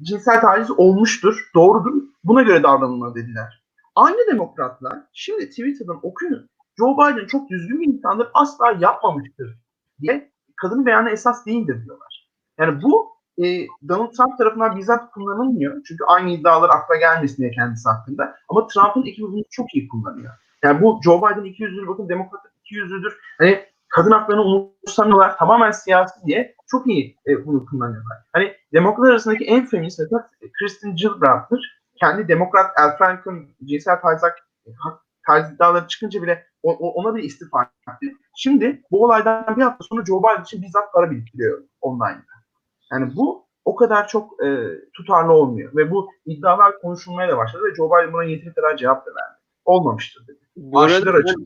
cinsel 0.02 0.40
taciz 0.40 0.70
olmuştur, 0.70 1.50
doğrudur, 1.54 2.02
buna 2.24 2.42
göre 2.42 2.62
davranılmalı 2.62 3.14
dediler. 3.14 3.62
Aynı 3.94 4.32
demokratlar 4.32 4.98
şimdi 5.12 5.48
Twitter'dan 5.48 6.00
okuyun, 6.02 6.48
Joe 6.78 6.96
Biden 6.96 7.26
çok 7.26 7.50
düzgün 7.50 7.80
bir 7.80 7.86
insandır, 7.86 8.28
asla 8.34 8.76
yapmamıştır 8.80 9.58
diye 10.00 10.32
kadın 10.56 10.86
beyanı 10.86 11.10
esas 11.10 11.46
değildir 11.46 11.84
diyorlar. 11.84 12.28
Yani 12.58 12.82
bu 12.82 13.18
e, 13.44 13.66
Donald 13.88 14.12
Trump 14.12 14.38
tarafından 14.38 14.76
bizzat 14.76 15.10
kullanılmıyor. 15.10 15.82
Çünkü 15.84 16.04
aynı 16.04 16.30
iddialar 16.30 16.70
akla 16.70 16.96
gelmesin 16.96 17.36
diye 17.36 17.50
kendisi 17.50 17.88
hakkında. 17.88 18.36
Ama 18.48 18.66
Trump'ın 18.66 19.06
ekibi 19.06 19.26
bunu 19.26 19.42
çok 19.50 19.74
iyi 19.74 19.88
kullanıyor. 19.88 20.32
Yani 20.62 20.82
bu 20.82 21.00
Joe 21.04 21.18
Biden 21.18 21.44
200'lüdür, 21.44 21.88
bakın 21.88 22.08
demokrat 22.08 22.42
200'lüdür. 22.64 23.12
Hani 23.38 23.64
kadın 23.88 24.10
haklarını 24.10 24.42
umursamıyorlar, 24.42 25.38
tamamen 25.38 25.70
siyasi 25.70 26.26
diye 26.26 26.54
çok 26.66 26.86
iyi 26.86 27.16
e, 27.26 27.46
bunu 27.46 27.66
kullanıyorlar. 27.66 28.18
Hani 28.32 28.52
demokratlar 28.72 29.10
arasındaki 29.10 29.44
en 29.44 29.66
feminist 29.66 29.98
mesela 29.98 30.30
Kristen 30.58 30.96
Gillibrand'dır. 30.96 31.78
Kendi 32.00 32.28
demokrat 32.28 32.78
Al 32.78 32.96
Franken 32.98 33.48
cinsel 33.64 34.00
taciz, 34.00 34.22
taciz 35.26 35.52
iddiaları 35.54 35.86
çıkınca 35.86 36.22
bile 36.22 36.46
o, 36.62 36.72
o, 36.72 36.88
ona 36.92 37.14
bir 37.14 37.22
istifa 37.22 37.62
etti. 37.62 38.16
Şimdi 38.36 38.82
bu 38.90 39.04
olaydan 39.04 39.56
bir 39.56 39.62
hafta 39.62 39.84
sonra 39.84 40.04
Joe 40.04 40.22
Biden 40.22 40.42
için 40.42 40.62
bizzat 40.62 40.92
para 40.92 41.10
biriktiriyor 41.10 41.62
online'da. 41.80 42.32
Yani 42.92 43.16
bu 43.16 43.48
o 43.64 43.76
kadar 43.76 44.08
çok 44.08 44.44
e, 44.44 44.68
tutarlı 44.96 45.32
olmuyor. 45.32 45.76
Ve 45.76 45.90
bu 45.90 46.10
iddialar 46.26 46.80
konuşulmaya 46.80 47.28
da 47.28 47.36
başladı 47.36 47.62
ve 47.64 47.74
Joe 47.74 47.90
Biden 47.90 48.12
buna 48.12 48.24
yeteri 48.24 48.54
kadar 48.54 48.76
cevap 48.76 49.06
da 49.06 49.10
verdi. 49.10 49.38
Olmamıştır 49.64 50.26
dedi. 50.26 50.38
Bu 50.56 50.80
arada 50.80 51.10
açıldı. 51.10 51.44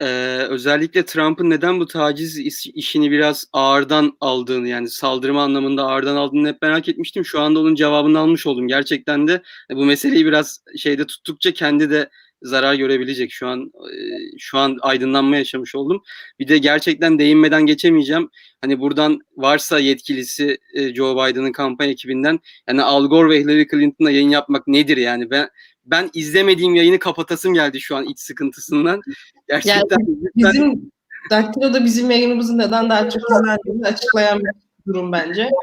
E, 0.00 0.06
özellikle 0.48 1.04
Trump'ın 1.04 1.50
neden 1.50 1.80
bu 1.80 1.86
taciz 1.86 2.38
iş- 2.38 2.66
işini 2.66 3.10
biraz 3.10 3.44
ağırdan 3.52 4.16
aldığını 4.20 4.68
yani 4.68 4.88
saldırma 4.88 5.42
anlamında 5.42 5.82
ağırdan 5.82 6.16
aldığını 6.16 6.48
hep 6.48 6.62
merak 6.62 6.88
etmiştim. 6.88 7.24
Şu 7.24 7.40
anda 7.40 7.60
onun 7.60 7.74
cevabını 7.74 8.18
almış 8.18 8.46
oldum. 8.46 8.68
Gerçekten 8.68 9.28
de 9.28 9.42
e, 9.70 9.76
bu 9.76 9.84
meseleyi 9.84 10.26
biraz 10.26 10.60
şeyde 10.76 11.06
tuttukça 11.06 11.52
kendi 11.52 11.90
de 11.90 12.10
zarar 12.42 12.74
görebilecek. 12.74 13.32
Şu 13.32 13.48
an 13.48 13.72
e, 13.94 14.38
şu 14.38 14.58
an 14.58 14.78
aydınlanma 14.82 15.36
yaşamış 15.36 15.74
oldum. 15.74 16.02
Bir 16.38 16.48
de 16.48 16.58
gerçekten 16.58 17.18
değinmeden 17.18 17.66
geçemeyeceğim. 17.66 18.30
Hani 18.60 18.80
buradan 18.80 19.18
varsa 19.36 19.78
yetkilisi 19.78 20.58
e, 20.74 20.94
Joe 20.94 21.14
Biden'ın 21.16 21.52
kampanya 21.52 21.90
ekibinden 21.92 22.40
yani 22.68 22.82
Al 22.82 23.06
Gore 23.06 23.28
ve 23.28 23.40
Hillary 23.40 23.66
Clinton'la 23.70 24.10
yayın 24.10 24.30
yapmak 24.30 24.66
nedir 24.66 24.96
yani? 24.96 25.30
Ben 25.30 25.48
ben 25.84 26.10
izlemediğim 26.14 26.74
yayını 26.74 26.98
kapatasım 26.98 27.54
geldi 27.54 27.80
şu 27.80 27.96
an 27.96 28.04
iç 28.04 28.20
sıkıntısından. 28.20 29.00
Gerçekten 29.48 29.98
Bizim 30.36 30.92
Daktilo'da 31.30 31.84
bizim 31.84 32.10
yayınımızın 32.10 32.58
neden 32.58 32.90
daha 32.90 33.10
çok 33.10 33.22
izlendiğini 33.30 33.86
açıklayan 33.86 34.40
bir 34.40 34.52
durum 34.86 35.12
bence. 35.12 35.48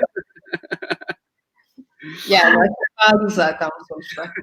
Yani 2.29 2.55
açıklandı 2.57 3.29
zaten 3.29 3.69
bu 3.79 3.85
sonuçta. 3.89 4.33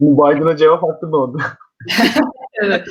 Bu 0.00 0.14
Biden'a 0.16 0.56
cevap 0.56 0.82
hakkı 0.82 1.06
oldu. 1.06 1.42
Evet. 2.62 2.86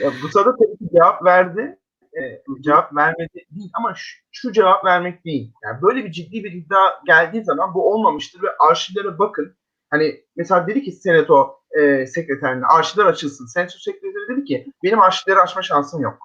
Ya, 0.00 0.12
bu 0.22 0.28
sırada 0.28 0.56
tabii 0.56 0.78
ki 0.78 0.84
cevap 0.92 1.24
verdi. 1.24 1.78
Ee, 2.20 2.42
cevap 2.60 2.96
vermedi 2.96 3.46
değil 3.50 3.70
ama 3.74 3.94
şu, 3.96 4.18
şu 4.30 4.52
cevap 4.52 4.84
vermek 4.84 5.24
değil. 5.24 5.52
Yani 5.64 5.82
böyle 5.82 6.04
bir 6.04 6.12
ciddi 6.12 6.44
bir 6.44 6.52
iddia 6.52 6.78
geldiği 7.06 7.44
zaman 7.44 7.74
bu 7.74 7.92
olmamıştır 7.92 8.42
ve 8.42 8.48
arşivlere 8.70 9.18
bakın. 9.18 9.56
Hani 9.90 10.24
mesela 10.36 10.66
dedi 10.66 10.82
ki 10.82 10.92
senato 10.92 11.60
e, 11.80 12.06
sekreterine 12.06 12.66
arşivler 12.66 13.06
açılsın. 13.06 13.46
Senato 13.46 13.78
sekreteri 13.78 14.28
dedi 14.36 14.44
ki 14.44 14.72
benim 14.84 15.00
arşivleri 15.00 15.38
açma 15.38 15.62
şansım 15.62 16.02
yok. 16.02 16.18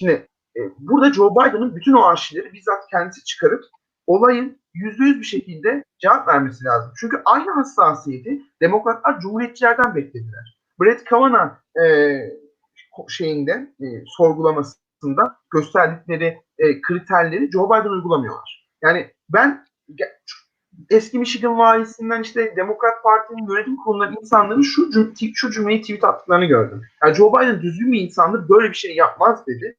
Şimdi 0.00 0.28
e, 0.56 0.60
burada 0.78 1.12
Joe 1.12 1.30
Biden'ın 1.30 1.76
bütün 1.76 1.92
o 1.92 2.02
arşivleri 2.02 2.52
bizzat 2.52 2.86
kendisi 2.90 3.24
çıkarıp 3.24 3.64
olayın 4.06 4.60
yüzde 4.74 5.04
yüz 5.04 5.20
bir 5.20 5.24
şekilde 5.24 5.84
cevap 5.98 6.28
vermesi 6.28 6.64
lazım. 6.64 6.92
Çünkü 7.00 7.22
aynı 7.24 7.50
hassasiyeti 7.50 8.42
demokratlar 8.62 9.20
cumhuriyetçilerden 9.20 9.94
beklediler. 9.94 10.58
Brett 10.80 11.04
Kavanaugh 11.04 11.52
e, 11.84 12.18
şeyinde 13.08 13.52
e, 13.80 13.86
sorgulamasında 14.06 15.36
gösterdikleri 15.50 16.42
e, 16.58 16.80
kriterleri 16.80 17.50
Joe 17.52 17.66
Biden 17.66 17.90
uygulamıyorlar. 17.90 18.68
Yani 18.82 19.10
ben 19.28 19.66
eski 20.90 21.18
Michigan 21.18 21.58
valisinden 21.58 22.22
işte 22.22 22.56
Demokrat 22.56 23.02
Parti'nin 23.02 23.48
yönetim 23.50 23.76
kurulundan 23.76 24.16
insanların 24.20 24.62
şu, 24.62 24.90
cüm 24.90 25.14
şu 25.34 25.50
cümleyi 25.50 25.80
tweet 25.80 26.04
attıklarını 26.04 26.44
gördüm. 26.44 26.82
Yani 27.02 27.14
Joe 27.14 27.32
Biden 27.32 27.62
düzgün 27.62 27.92
bir 27.92 28.00
insandır 28.00 28.48
böyle 28.48 28.68
bir 28.68 28.74
şey 28.74 28.96
yapmaz 28.96 29.46
dedi. 29.46 29.76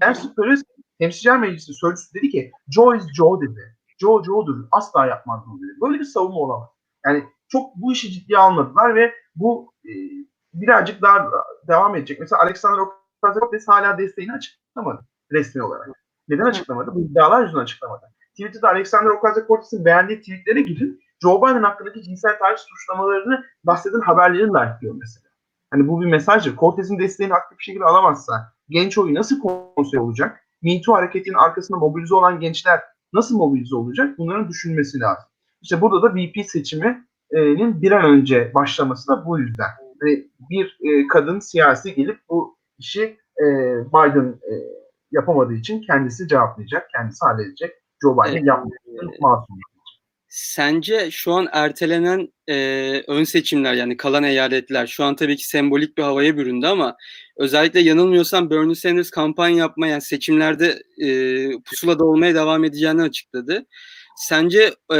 Nancy 0.00 0.26
Pelosi 0.36 0.62
Temsilciler 0.98 1.38
Meclisi 1.40 1.74
sözcüsü 1.74 2.14
dedi 2.14 2.28
ki 2.28 2.52
Joe 2.70 2.96
is 2.96 3.04
Joe 3.16 3.40
dedi. 3.40 3.76
Joe 4.00 4.22
Joe'dur. 4.24 4.68
Asla 4.70 5.06
yapmaz 5.06 5.40
bunu 5.46 5.58
dedi. 5.58 5.72
Böyle 5.82 5.98
bir 5.98 6.04
savunma 6.04 6.38
olamaz. 6.38 6.68
Yani 7.06 7.24
çok 7.48 7.76
bu 7.76 7.92
işi 7.92 8.12
ciddiye 8.12 8.38
almadılar 8.38 8.94
ve 8.94 9.14
bu 9.34 9.72
e, 9.84 9.92
birazcık 10.54 11.02
daha 11.02 11.30
devam 11.68 11.96
edecek. 11.96 12.20
Mesela 12.20 12.42
Alexander 12.42 12.78
Ocasio-Cortez 13.22 13.66
hala 13.66 13.98
desteğini 13.98 14.32
açıklamadı 14.32 15.06
resmi 15.32 15.62
olarak. 15.62 15.88
Neden 16.28 16.44
açıklamadı? 16.44 16.94
Bu 16.94 17.00
iddialar 17.00 17.42
yüzünden 17.42 17.62
açıklamadı. 17.62 18.06
Twitter'da 18.30 18.68
Alexander 18.68 19.10
Ocasio-Cortez'in 19.10 19.84
beğendiği 19.84 20.20
tweetlere 20.20 20.62
gidin. 20.62 21.00
Joe 21.22 21.42
Biden 21.42 21.62
hakkındaki 21.62 22.02
cinsel 22.02 22.38
taciz 22.38 22.66
suçlamalarını 22.68 23.44
bahseden 23.64 24.00
haberlerini 24.00 24.50
likeliyor 24.50 24.94
mesela. 24.98 25.30
Hani 25.70 25.88
bu 25.88 26.00
bir 26.00 26.06
mesajdır. 26.06 26.56
Cortez'in 26.56 26.98
desteğini 26.98 27.34
aktif 27.34 27.58
bir 27.58 27.64
şekilde 27.64 27.84
alamazsa 27.84 28.52
genç 28.68 28.98
oyu 28.98 29.14
nasıl 29.14 29.40
konser 29.40 29.98
olacak? 29.98 30.40
Me 30.62 30.80
hareketinin 30.86 31.34
arkasında 31.34 31.78
mobilize 31.78 32.14
olan 32.14 32.40
gençler 32.40 32.80
nasıl 33.12 33.36
mobilize 33.36 33.76
olacak? 33.76 34.18
Bunların 34.18 34.48
düşünmesi 34.48 35.00
lazım. 35.00 35.24
İşte 35.62 35.80
burada 35.80 36.02
da 36.02 36.14
VP 36.14 36.46
seçiminin 36.46 37.82
bir 37.82 37.92
an 37.92 38.04
önce 38.04 38.54
başlaması 38.54 39.08
da 39.08 39.26
bu 39.26 39.38
yüzden. 39.38 39.70
Hani 40.00 40.30
bir 40.50 40.78
e, 40.80 41.06
kadın 41.06 41.40
siyasi 41.40 41.94
gelip 41.94 42.20
bu 42.28 42.58
işi 42.78 43.18
e, 43.40 43.46
Biden 43.88 44.28
e, 44.28 44.52
yapamadığı 45.10 45.54
için 45.54 45.80
kendisi 45.80 46.28
cevaplayacak, 46.28 46.90
kendisi 46.90 47.24
halledecek. 47.24 47.79
Joe 48.02 48.16
Biden 48.16 48.44
yapmayacak, 48.44 49.20
masum. 49.20 49.58
Sence 50.28 51.10
şu 51.10 51.32
an 51.32 51.48
ertelenen 51.52 52.32
e, 52.48 52.54
ön 53.08 53.24
seçimler 53.24 53.74
yani 53.74 53.96
kalan 53.96 54.22
eyaletler 54.22 54.86
şu 54.86 55.04
an 55.04 55.16
tabii 55.16 55.36
ki 55.36 55.48
sembolik 55.48 55.98
bir 55.98 56.02
havaya 56.02 56.36
büründü 56.36 56.66
ama 56.66 56.96
özellikle 57.36 57.80
yanılmıyorsam 57.80 58.50
Bernie 58.50 58.74
Sanders 58.74 59.10
kampanya 59.10 59.56
yapmaya 59.56 59.88
yani 59.88 60.02
seçimlerde 60.02 60.82
e, 60.98 61.08
pusulada 61.60 62.04
olmaya 62.04 62.34
devam 62.34 62.64
edeceğini 62.64 63.02
açıkladı. 63.02 63.66
Sence 64.20 64.74
e, 64.94 64.98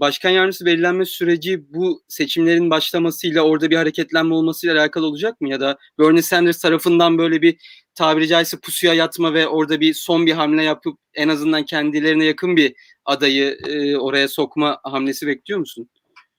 başkan 0.00 0.30
yardımcısı 0.30 0.66
belirlenme 0.66 1.04
süreci 1.04 1.74
bu 1.74 2.02
seçimlerin 2.08 2.70
başlamasıyla 2.70 3.42
orada 3.42 3.70
bir 3.70 3.76
hareketlenme 3.76 4.34
olmasıyla 4.34 4.80
alakalı 4.80 5.06
olacak 5.06 5.40
mı? 5.40 5.48
Ya 5.48 5.60
da 5.60 5.78
Bernie 5.98 6.22
Sanders 6.22 6.58
tarafından 6.58 7.18
böyle 7.18 7.42
bir 7.42 7.56
tabiri 7.94 8.28
caizse 8.28 8.60
pusuya 8.60 8.94
yatma 8.94 9.34
ve 9.34 9.48
orada 9.48 9.80
bir 9.80 9.94
son 9.94 10.26
bir 10.26 10.32
hamle 10.32 10.62
yapıp 10.62 10.98
en 11.14 11.28
azından 11.28 11.64
kendilerine 11.64 12.24
yakın 12.24 12.56
bir 12.56 12.74
adayı 13.04 13.58
e, 13.68 13.96
oraya 13.96 14.28
sokma 14.28 14.78
hamlesi 14.84 15.26
bekliyor 15.26 15.60
musun? 15.60 15.88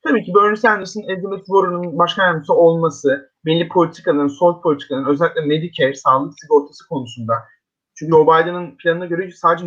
Tabii 0.04 0.24
ki 0.24 0.32
Bernie 0.36 0.56
Sanders'ın 0.56 1.04
Elizabeth 1.10 1.46
Warren'ın 1.46 1.98
başkan 1.98 2.24
yardımcısı 2.24 2.54
olması, 2.54 3.32
belli 3.46 3.68
politikaların, 3.70 4.28
sol 4.28 4.62
politikaların 4.62 5.10
özellikle 5.10 5.42
Medicare, 5.42 5.96
sağlık 5.96 6.34
sigortası 6.42 6.88
konusunda 6.88 7.34
çünkü 7.96 8.12
Joe 8.12 8.24
Biden'ın 8.24 8.78
planına 8.78 9.06
göre 9.06 9.32
sadece 9.32 9.66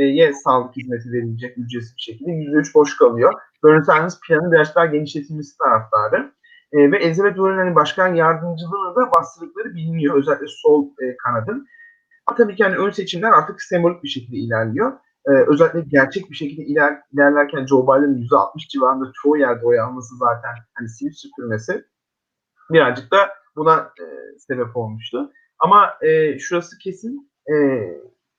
%97'ye 0.00 0.32
sağlık 0.32 0.76
hizmeti 0.76 1.12
verilecek 1.12 1.58
ücretsiz 1.58 1.96
bir 1.96 2.02
şekilde. 2.02 2.30
%3 2.30 2.74
boş 2.74 2.96
kalıyor. 2.96 3.32
Bernie 3.64 3.84
Sanders 3.84 4.20
planı 4.20 4.52
biraz 4.52 4.74
daha 4.74 4.86
genişletilmesi 4.86 5.58
taraftarı. 5.58 6.32
E, 6.72 6.92
ve 6.92 6.98
Elizabeth 6.98 7.34
Warren'ın 7.34 7.58
hani 7.58 7.74
başkan 7.74 8.14
yardımcılığını 8.14 8.96
da 8.96 9.12
bastırdıkları 9.16 9.74
biliniyor. 9.74 10.18
Özellikle 10.18 10.46
sol 10.48 10.86
e, 10.86 11.16
kanadın. 11.16 11.66
Ama 12.26 12.36
tabii 12.36 12.56
ki 12.56 12.64
hani 12.64 12.76
ön 12.76 12.90
seçimler 12.90 13.30
artık 13.30 13.62
sembolik 13.62 14.02
bir 14.02 14.08
şekilde 14.08 14.36
ilerliyor. 14.36 14.92
Ee, 15.26 15.30
özellikle 15.30 15.80
gerçek 15.80 16.30
bir 16.30 16.34
şekilde 16.34 16.62
iler, 16.62 16.98
ilerlerken 17.12 17.66
Joe 17.66 17.82
Biden'ın 17.82 18.22
%60 18.22 18.68
civarında 18.68 19.12
çoğu 19.22 19.36
yerde 19.36 19.66
oy 19.66 19.80
alması 19.80 20.16
zaten 20.16 20.50
hani 20.74 20.88
sivil 20.88 21.12
süpürmesi 21.12 21.84
birazcık 22.70 23.12
da 23.12 23.30
buna 23.56 23.78
e, 23.78 24.04
sebep 24.38 24.76
olmuştu. 24.76 25.32
Ama 25.58 25.94
e, 26.02 26.38
şurası 26.38 26.78
kesin 26.78 27.30
e, 27.52 27.54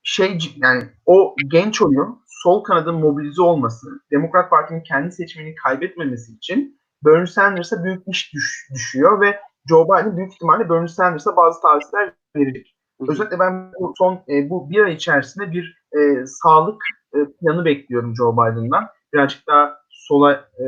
şey 0.04 0.38
yani 0.56 0.84
o 1.06 1.36
genç 1.48 1.82
oyun 1.82 2.22
sol 2.28 2.64
kanadın 2.64 2.96
mobilize 2.96 3.42
olması, 3.42 3.88
Demokrat 4.12 4.50
Parti'nin 4.50 4.84
kendi 4.84 5.12
seçmenini 5.12 5.56
kaybetmemesi 5.56 6.34
için 6.34 6.82
Bernie 7.06 7.28
Sanders'a 7.28 7.84
büyük 7.84 8.08
iş 8.08 8.34
düş, 8.34 8.68
düşüyor 8.74 9.22
ve 9.22 9.40
Joe 9.70 9.86
Biden 9.86 10.18
büyük 10.18 10.34
ihtimalle 10.34 10.70
Bernie 10.70 10.88
Sanders'a 10.88 11.36
bazı 11.36 11.62
tavsiyeler 11.62 12.14
verecek. 12.36 12.76
Özellikle 13.10 13.40
ben 13.40 13.72
bu 13.80 13.94
son 13.98 14.14
e, 14.14 14.50
bu 14.50 14.70
bir 14.70 14.84
ay 14.84 14.94
içerisinde 14.94 15.52
bir 15.52 15.84
e, 15.98 16.26
sağlık 16.26 16.84
e, 17.16 17.18
planı 17.42 17.66
bekliyorum 17.66 18.16
Joe 18.16 18.34
Biden'dan. 18.34 18.88
Birazcık 19.14 19.48
daha 19.48 19.78
sola 19.90 20.34
e, 20.34 20.66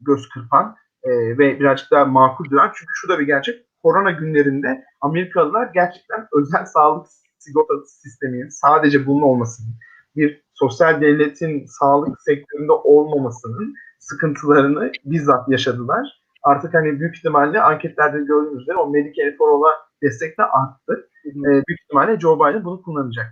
göz 0.00 0.28
kırpan 0.28 0.76
e, 1.02 1.10
ve 1.10 1.60
birazcık 1.60 1.90
daha 1.90 2.04
makul 2.04 2.50
duran. 2.50 2.70
Çünkü 2.74 2.92
şu 2.94 3.08
da 3.08 3.18
bir 3.18 3.26
gerçek. 3.26 3.68
Korona 3.82 4.10
günlerinde 4.10 4.84
Amerikalılar 5.00 5.70
gerçekten 5.74 6.26
özel 6.32 6.64
sağlık 6.64 7.06
sigortası 7.38 8.00
sisteminin 8.00 8.48
sadece 8.48 9.06
bunun 9.06 9.22
olmasının, 9.22 9.74
bir 10.16 10.42
sosyal 10.54 11.00
devletin 11.00 11.66
sağlık 11.66 12.20
sektöründe 12.20 12.72
olmamasının 12.72 13.74
sıkıntılarını 13.98 14.92
bizzat 15.04 15.48
yaşadılar. 15.48 16.22
Artık 16.42 16.74
hani 16.74 17.00
büyük 17.00 17.16
ihtimalle 17.16 17.60
anketlerde 17.60 18.18
gördüğünüz 18.18 18.62
üzere 18.62 18.76
o 18.76 18.90
Medicare 18.90 19.36
for 19.36 19.48
All'a 19.48 19.72
destek 20.02 20.38
de 20.38 20.42
arttı. 20.42 21.10
E, 21.26 21.34
büyük 21.34 21.80
ihtimalle 21.84 22.20
Joe 22.20 22.36
Biden 22.36 22.64
bunu 22.64 22.82
kullanacak. 22.82 23.26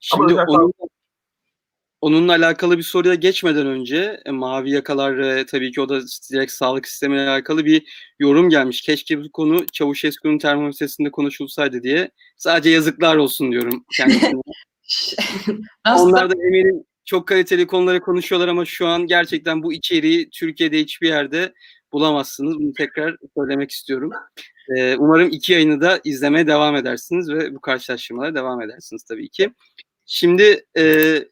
Şimdi 0.00 0.34
onun, 0.34 0.72
onunla 2.02 2.32
alakalı 2.32 2.78
bir 2.78 2.82
soruya 2.82 3.14
geçmeden 3.14 3.66
önce 3.66 4.20
e, 4.26 4.30
mavi 4.30 4.70
yakalar 4.70 5.18
e, 5.18 5.46
tabii 5.46 5.72
ki 5.72 5.80
o 5.80 5.88
da 5.88 6.00
direkt 6.32 6.52
sağlık 6.52 6.88
sistemiyle 6.88 7.28
alakalı 7.28 7.64
bir 7.64 7.82
yorum 8.18 8.50
gelmiş. 8.50 8.82
Keşke 8.82 9.24
bu 9.24 9.32
konu 9.32 9.66
Çavuşescu'nun 9.66 10.38
termometresinde 10.38 11.10
konuşulsaydı 11.10 11.82
diye. 11.82 12.10
Sadece 12.36 12.70
yazıklar 12.70 13.16
olsun 13.16 13.52
diyorum 13.52 13.84
kendisine. 13.96 14.32
Onlar 15.98 16.30
da 16.30 16.34
eminim 16.46 16.84
çok 17.04 17.28
kaliteli 17.28 17.66
konuları 17.66 18.00
konuşuyorlar 18.00 18.48
ama 18.48 18.64
şu 18.64 18.86
an 18.86 19.06
gerçekten 19.06 19.62
bu 19.62 19.72
içeriği 19.72 20.30
Türkiye'de 20.30 20.78
hiçbir 20.78 21.08
yerde 21.08 21.52
bulamazsınız. 21.92 22.54
Bunu 22.58 22.72
tekrar 22.72 23.16
söylemek 23.38 23.70
istiyorum. 23.70 24.10
Ee, 24.76 24.96
umarım 24.96 25.28
iki 25.28 25.52
yayını 25.52 25.80
da 25.80 26.00
izlemeye 26.04 26.46
devam 26.46 26.76
edersiniz 26.76 27.28
ve 27.30 27.54
bu 27.54 27.60
karşılaştırmalara 27.60 28.34
devam 28.34 28.62
edersiniz 28.62 29.04
tabii 29.04 29.28
ki. 29.28 29.52
Şimdi 30.06 30.64
e, 30.76 30.84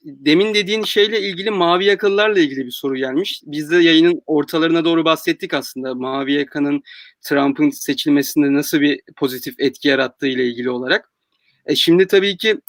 demin 0.04 0.54
dediğin 0.54 0.82
şeyle 0.82 1.20
ilgili 1.20 1.50
mavi 1.50 1.84
yakalılarla 1.84 2.40
ilgili 2.40 2.66
bir 2.66 2.70
soru 2.70 2.96
gelmiş. 2.96 3.42
Biz 3.46 3.70
de 3.70 3.76
yayının 3.76 4.22
ortalarına 4.26 4.84
doğru 4.84 5.04
bahsettik 5.04 5.54
aslında. 5.54 5.94
Mavi 5.94 6.32
yakanın 6.32 6.82
Trump'ın 7.22 7.70
seçilmesinde 7.70 8.52
nasıl 8.52 8.80
bir 8.80 9.00
pozitif 9.16 9.54
etki 9.58 9.88
yarattığı 9.88 10.26
ile 10.26 10.46
ilgili 10.46 10.70
olarak. 10.70 11.10
E, 11.66 11.76
şimdi 11.76 12.06
tabii 12.06 12.36
ki 12.36 12.60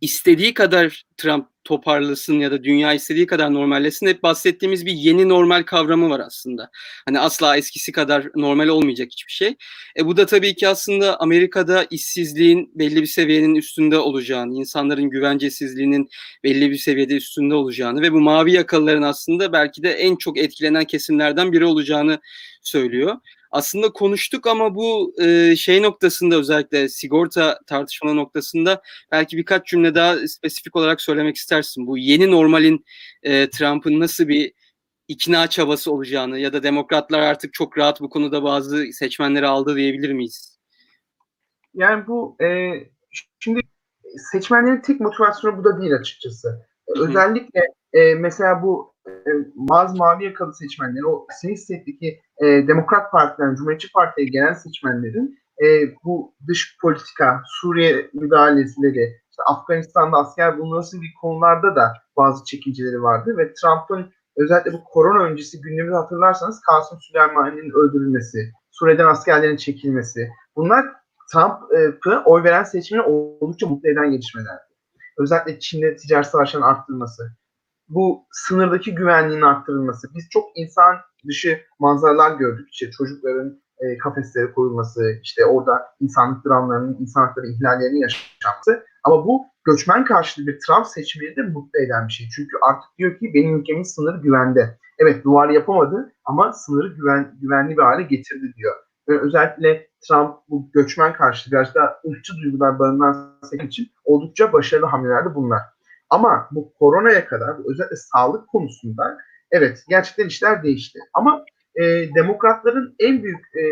istediği 0.00 0.54
kadar 0.54 1.04
Trump 1.16 1.46
toparlasın 1.64 2.34
ya 2.34 2.50
da 2.50 2.64
dünya 2.64 2.94
istediği 2.94 3.26
kadar 3.26 3.54
normallesin 3.54 4.06
hep 4.06 4.22
bahsettiğimiz 4.22 4.86
bir 4.86 4.92
yeni 4.92 5.28
normal 5.28 5.62
kavramı 5.62 6.10
var 6.10 6.20
aslında. 6.20 6.70
Hani 7.04 7.20
asla 7.20 7.56
eskisi 7.56 7.92
kadar 7.92 8.26
normal 8.34 8.68
olmayacak 8.68 9.08
hiçbir 9.12 9.32
şey. 9.32 9.56
E 9.98 10.06
bu 10.06 10.16
da 10.16 10.26
tabii 10.26 10.54
ki 10.54 10.68
aslında 10.68 11.20
Amerika'da 11.20 11.86
işsizliğin 11.90 12.72
belli 12.74 13.02
bir 13.02 13.06
seviyenin 13.06 13.54
üstünde 13.54 13.98
olacağını, 13.98 14.54
insanların 14.54 15.10
güvencesizliğinin 15.10 16.08
belli 16.44 16.70
bir 16.70 16.76
seviyede 16.76 17.16
üstünde 17.16 17.54
olacağını 17.54 18.02
ve 18.02 18.12
bu 18.12 18.20
mavi 18.20 18.52
yakalıların 18.52 19.02
aslında 19.02 19.52
belki 19.52 19.82
de 19.82 19.90
en 19.90 20.16
çok 20.16 20.38
etkilenen 20.38 20.84
kesimlerden 20.84 21.52
biri 21.52 21.64
olacağını 21.64 22.20
söylüyor 22.62 23.16
aslında 23.50 23.92
konuştuk 23.92 24.46
ama 24.46 24.74
bu 24.74 25.14
e, 25.22 25.56
şey 25.56 25.82
noktasında 25.82 26.36
özellikle 26.36 26.88
sigorta 26.88 27.60
tartışma 27.66 28.12
noktasında 28.12 28.82
belki 29.12 29.36
birkaç 29.36 29.66
cümle 29.66 29.94
daha 29.94 30.28
spesifik 30.28 30.76
olarak 30.76 31.00
söylemek 31.00 31.36
istersin. 31.36 31.86
Bu 31.86 31.98
yeni 31.98 32.30
normalin 32.30 32.84
e, 33.22 33.50
Trump'ın 33.50 34.00
nasıl 34.00 34.28
bir 34.28 34.52
ikna 35.08 35.46
çabası 35.46 35.92
olacağını 35.92 36.38
ya 36.38 36.52
da 36.52 36.62
demokratlar 36.62 37.20
artık 37.20 37.52
çok 37.52 37.78
rahat 37.78 38.00
bu 38.00 38.10
konuda 38.10 38.42
bazı 38.42 38.92
seçmenleri 38.92 39.46
aldı 39.46 39.76
diyebilir 39.76 40.12
miyiz? 40.12 40.58
Yani 41.74 42.06
bu 42.06 42.36
e, 42.42 42.72
şimdi 43.38 43.60
seçmenlerin 44.32 44.80
tek 44.80 45.00
motivasyonu 45.00 45.58
bu 45.58 45.64
da 45.64 45.80
değil 45.80 45.94
açıkçası. 45.94 46.48
Hı-hı. 46.48 47.08
Özellikle 47.08 47.60
e, 47.92 48.14
mesela 48.14 48.62
bu 48.62 48.94
e, 49.06 49.12
bazı 49.54 49.96
mavi 49.96 50.24
yakalı 50.24 50.54
seçmenler, 50.54 51.02
o 51.02 51.26
State'deki 51.56 52.20
e, 52.40 52.68
Demokrat 52.68 53.12
Parti'den 53.12 53.54
Cumhuriyetçi 53.54 53.92
Parti'ye 53.92 54.28
gelen 54.28 54.52
seçmenlerin 54.52 55.38
e, 55.64 55.94
bu 56.04 56.34
dış 56.48 56.76
politika, 56.82 57.42
Suriye 57.46 58.10
müdahaleleri, 58.12 59.20
işte 59.30 59.42
Afganistan'da 59.46 60.16
asker 60.16 60.58
bulunması 60.58 60.96
gibi 60.96 61.06
konularda 61.20 61.76
da 61.76 61.92
bazı 62.16 62.44
çekinceleri 62.44 63.02
vardı 63.02 63.34
ve 63.38 63.52
Trump'ın 63.52 64.12
özellikle 64.36 64.72
bu 64.72 64.84
korona 64.84 65.24
öncesi 65.24 65.60
gündemini 65.60 65.94
hatırlarsanız 65.94 66.60
Kasım 66.60 66.98
Süleyman'ın 67.00 67.70
öldürülmesi, 67.70 68.52
Suriye'den 68.70 69.06
askerlerin 69.06 69.56
çekilmesi 69.56 70.28
bunlar 70.56 70.84
Trump'ı 71.32 72.22
oy 72.24 72.42
veren 72.44 72.64
seçmeni 72.64 73.02
oldukça 73.02 73.66
mutlu 73.66 73.88
eden 73.88 74.10
gelişmelerdi. 74.10 74.62
Özellikle 75.18 75.58
Çin'de 75.58 75.96
ticaret 75.96 76.26
savaşlarının 76.26 76.68
arttırılması, 76.68 77.22
bu 77.88 78.26
sınırdaki 78.32 78.94
güvenliğin 78.94 79.42
arttırılması. 79.42 80.08
Biz 80.14 80.28
çok 80.30 80.44
insan 80.54 80.96
dışı 81.28 81.60
manzaralar 81.78 82.36
gördük. 82.36 82.68
İşte 82.72 82.90
çocukların 82.90 83.60
e, 83.80 83.98
kafeslere 83.98 84.52
koyulması, 84.52 85.18
işte 85.22 85.44
orada 85.44 85.86
insanlık 86.00 86.46
dramlarının, 86.46 86.96
insan 87.00 87.34
ihlallerinin 87.44 88.00
yaşanması. 88.00 88.84
Ama 89.04 89.26
bu 89.26 89.46
göçmen 89.64 90.04
karşıtı 90.04 90.46
bir 90.46 90.58
Trump 90.66 90.86
seçmeni 90.86 91.36
de 91.36 91.42
mutlu 91.42 91.80
eden 91.80 92.08
bir 92.08 92.12
şey. 92.12 92.26
Çünkü 92.36 92.56
artık 92.62 92.90
diyor 92.98 93.18
ki 93.18 93.30
benim 93.34 93.60
ülkemin 93.60 93.82
sınırı 93.82 94.22
güvende. 94.22 94.78
Evet 94.98 95.24
duvar 95.24 95.48
yapamadı 95.48 96.12
ama 96.24 96.52
sınırı 96.52 96.88
güven, 96.94 97.34
güvenli 97.40 97.76
bir 97.76 97.82
hale 97.82 98.02
getirdi 98.02 98.52
diyor. 98.56 98.74
Ve 99.08 99.20
özellikle 99.20 99.86
Trump 100.08 100.34
bu 100.48 100.70
göçmen 100.72 101.12
karşıtı 101.12 101.50
biraz 101.50 101.74
da 101.74 102.00
ırkçı 102.10 102.32
duygular 102.36 102.78
barındıran 102.78 103.38
seçim 103.50 103.66
için 103.66 103.86
oldukça 104.04 104.52
başarılı 104.52 104.86
hamlelerdi 104.86 105.34
bunlar. 105.34 105.60
Ama 106.10 106.48
bu 106.50 106.72
koronaya 106.74 107.26
kadar 107.26 107.56
özellikle 107.70 107.96
sağlık 107.96 108.48
konusunda 108.48 109.18
evet 109.50 109.84
gerçekten 109.88 110.26
işler 110.26 110.62
değişti. 110.62 110.98
Ama 111.14 111.44
e, 111.74 111.84
demokratların 112.14 112.94
en 112.98 113.22
büyük 113.22 113.46
e, 113.56 113.62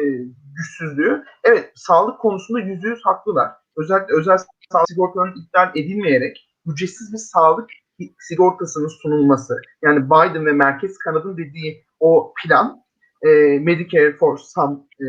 güçsüzlüğü 0.56 1.24
evet 1.44 1.72
sağlık 1.74 2.20
konusunda 2.20 2.60
yüzde 2.60 2.88
yüz 2.88 3.00
haklılar. 3.04 3.50
Özellikle 3.76 4.14
özel 4.14 4.38
sağlık 4.72 4.88
sigortalarının 4.88 5.44
iptal 5.44 5.70
edilmeyerek 5.76 6.48
ücretsiz 6.66 7.12
bir 7.12 7.18
sağlık 7.18 7.70
sigortasının 8.18 8.88
sunulması. 9.02 9.56
Yani 9.82 10.06
Biden 10.06 10.46
ve 10.46 10.52
Merkez 10.52 10.98
Kanad'ın 10.98 11.36
dediği 11.36 11.84
o 12.00 12.32
plan 12.42 12.82
e, 13.22 13.28
Medicare 13.58 14.16
for 14.16 14.38
Some 14.38 14.78
e, 15.00 15.06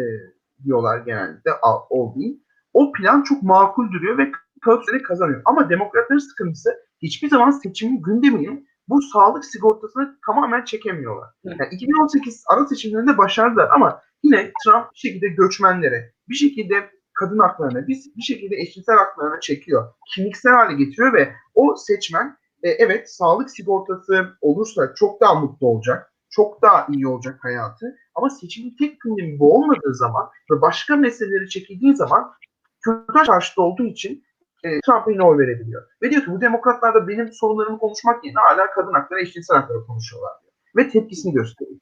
diyorlar 0.64 0.98
genelde 0.98 1.42
değil. 2.16 2.44
O 2.74 2.92
plan 2.92 3.24
çok 3.24 3.44
makul 3.44 3.92
duruyor 3.92 4.18
ve 4.18 4.32
kağıt 4.62 5.04
kazanıyor. 5.08 5.42
Ama 5.46 5.70
demokratların 5.70 6.20
sıkıntısı 6.20 6.70
hiçbir 7.02 7.30
zaman 7.30 7.52
seçimin 7.52 8.02
gündemini 8.02 8.66
bu 8.90 9.02
sağlık 9.02 9.46
sigortasını 9.46 10.18
tamamen 10.26 10.66
çekemiyorlar. 10.66 11.30
Yani 11.44 11.58
2018 11.72 12.44
ara 12.48 12.68
seçimlerinde 12.68 13.18
başardılar 13.18 13.70
ama 13.76 14.02
yine 14.24 14.52
Trump 14.64 14.94
bir 14.94 15.00
şekilde 15.00 15.28
göçmenlere, 15.28 16.14
bir 16.30 16.36
şekilde 16.36 16.90
kadın 17.14 17.40
haklarına, 17.40 17.88
bir, 17.88 17.98
bir 18.18 18.22
şekilde 18.22 18.56
eşcinsel 18.56 18.96
haklarına 18.96 19.40
çekiyor. 19.40 19.94
Kimliksel 20.16 20.54
hale 20.54 20.74
getiriyor 20.74 21.14
ve 21.14 21.34
o 21.56 21.76
seçmen 21.76 22.38
e, 22.64 22.70
evet 22.70 23.16
sağlık 23.16 23.50
sigortası 23.50 24.38
olursa 24.42 24.94
çok 24.96 25.22
daha 25.22 25.36
mutlu 25.36 25.68
olacak. 25.68 26.14
Çok 26.30 26.62
daha 26.62 26.88
iyi 26.90 27.08
olacak 27.08 27.40
hayatı. 27.42 27.96
Ama 28.16 28.30
seçimin 28.30 28.76
tek 28.76 29.02
gündemi 29.02 29.40
bu 29.40 29.56
olmadığı 29.56 29.96
zaman 29.96 30.30
ve 30.52 30.62
başka 30.62 30.96
meseleleri 30.96 31.50
çekildiği 31.50 31.96
zaman 31.96 32.32
kürtaj 32.82 33.28
karşıtı 33.28 33.62
olduğu 33.62 33.86
için 33.86 34.24
e, 34.64 34.82
Trump'a 34.86 35.12
yine 35.12 35.24
oy 35.24 35.38
verebiliyor. 35.38 35.84
Ve 36.02 36.12
diyor 36.12 36.24
ki 36.24 36.32
bu 36.32 36.42
demokratlar 36.42 36.94
da 36.94 37.08
benim 37.08 37.32
sorunlarımı 37.34 37.80
konuşmak 37.80 38.26
yerine 38.26 38.40
hala 38.40 38.72
kadın 38.72 38.94
hakları, 38.94 39.22
eşcinsel 39.22 39.58
hakları 39.58 39.86
konuşuyorlar 39.86 40.32
diyor. 40.42 40.54
Ve 40.78 40.90
tepkisini 40.90 41.34
gösteriyor. 41.34 41.80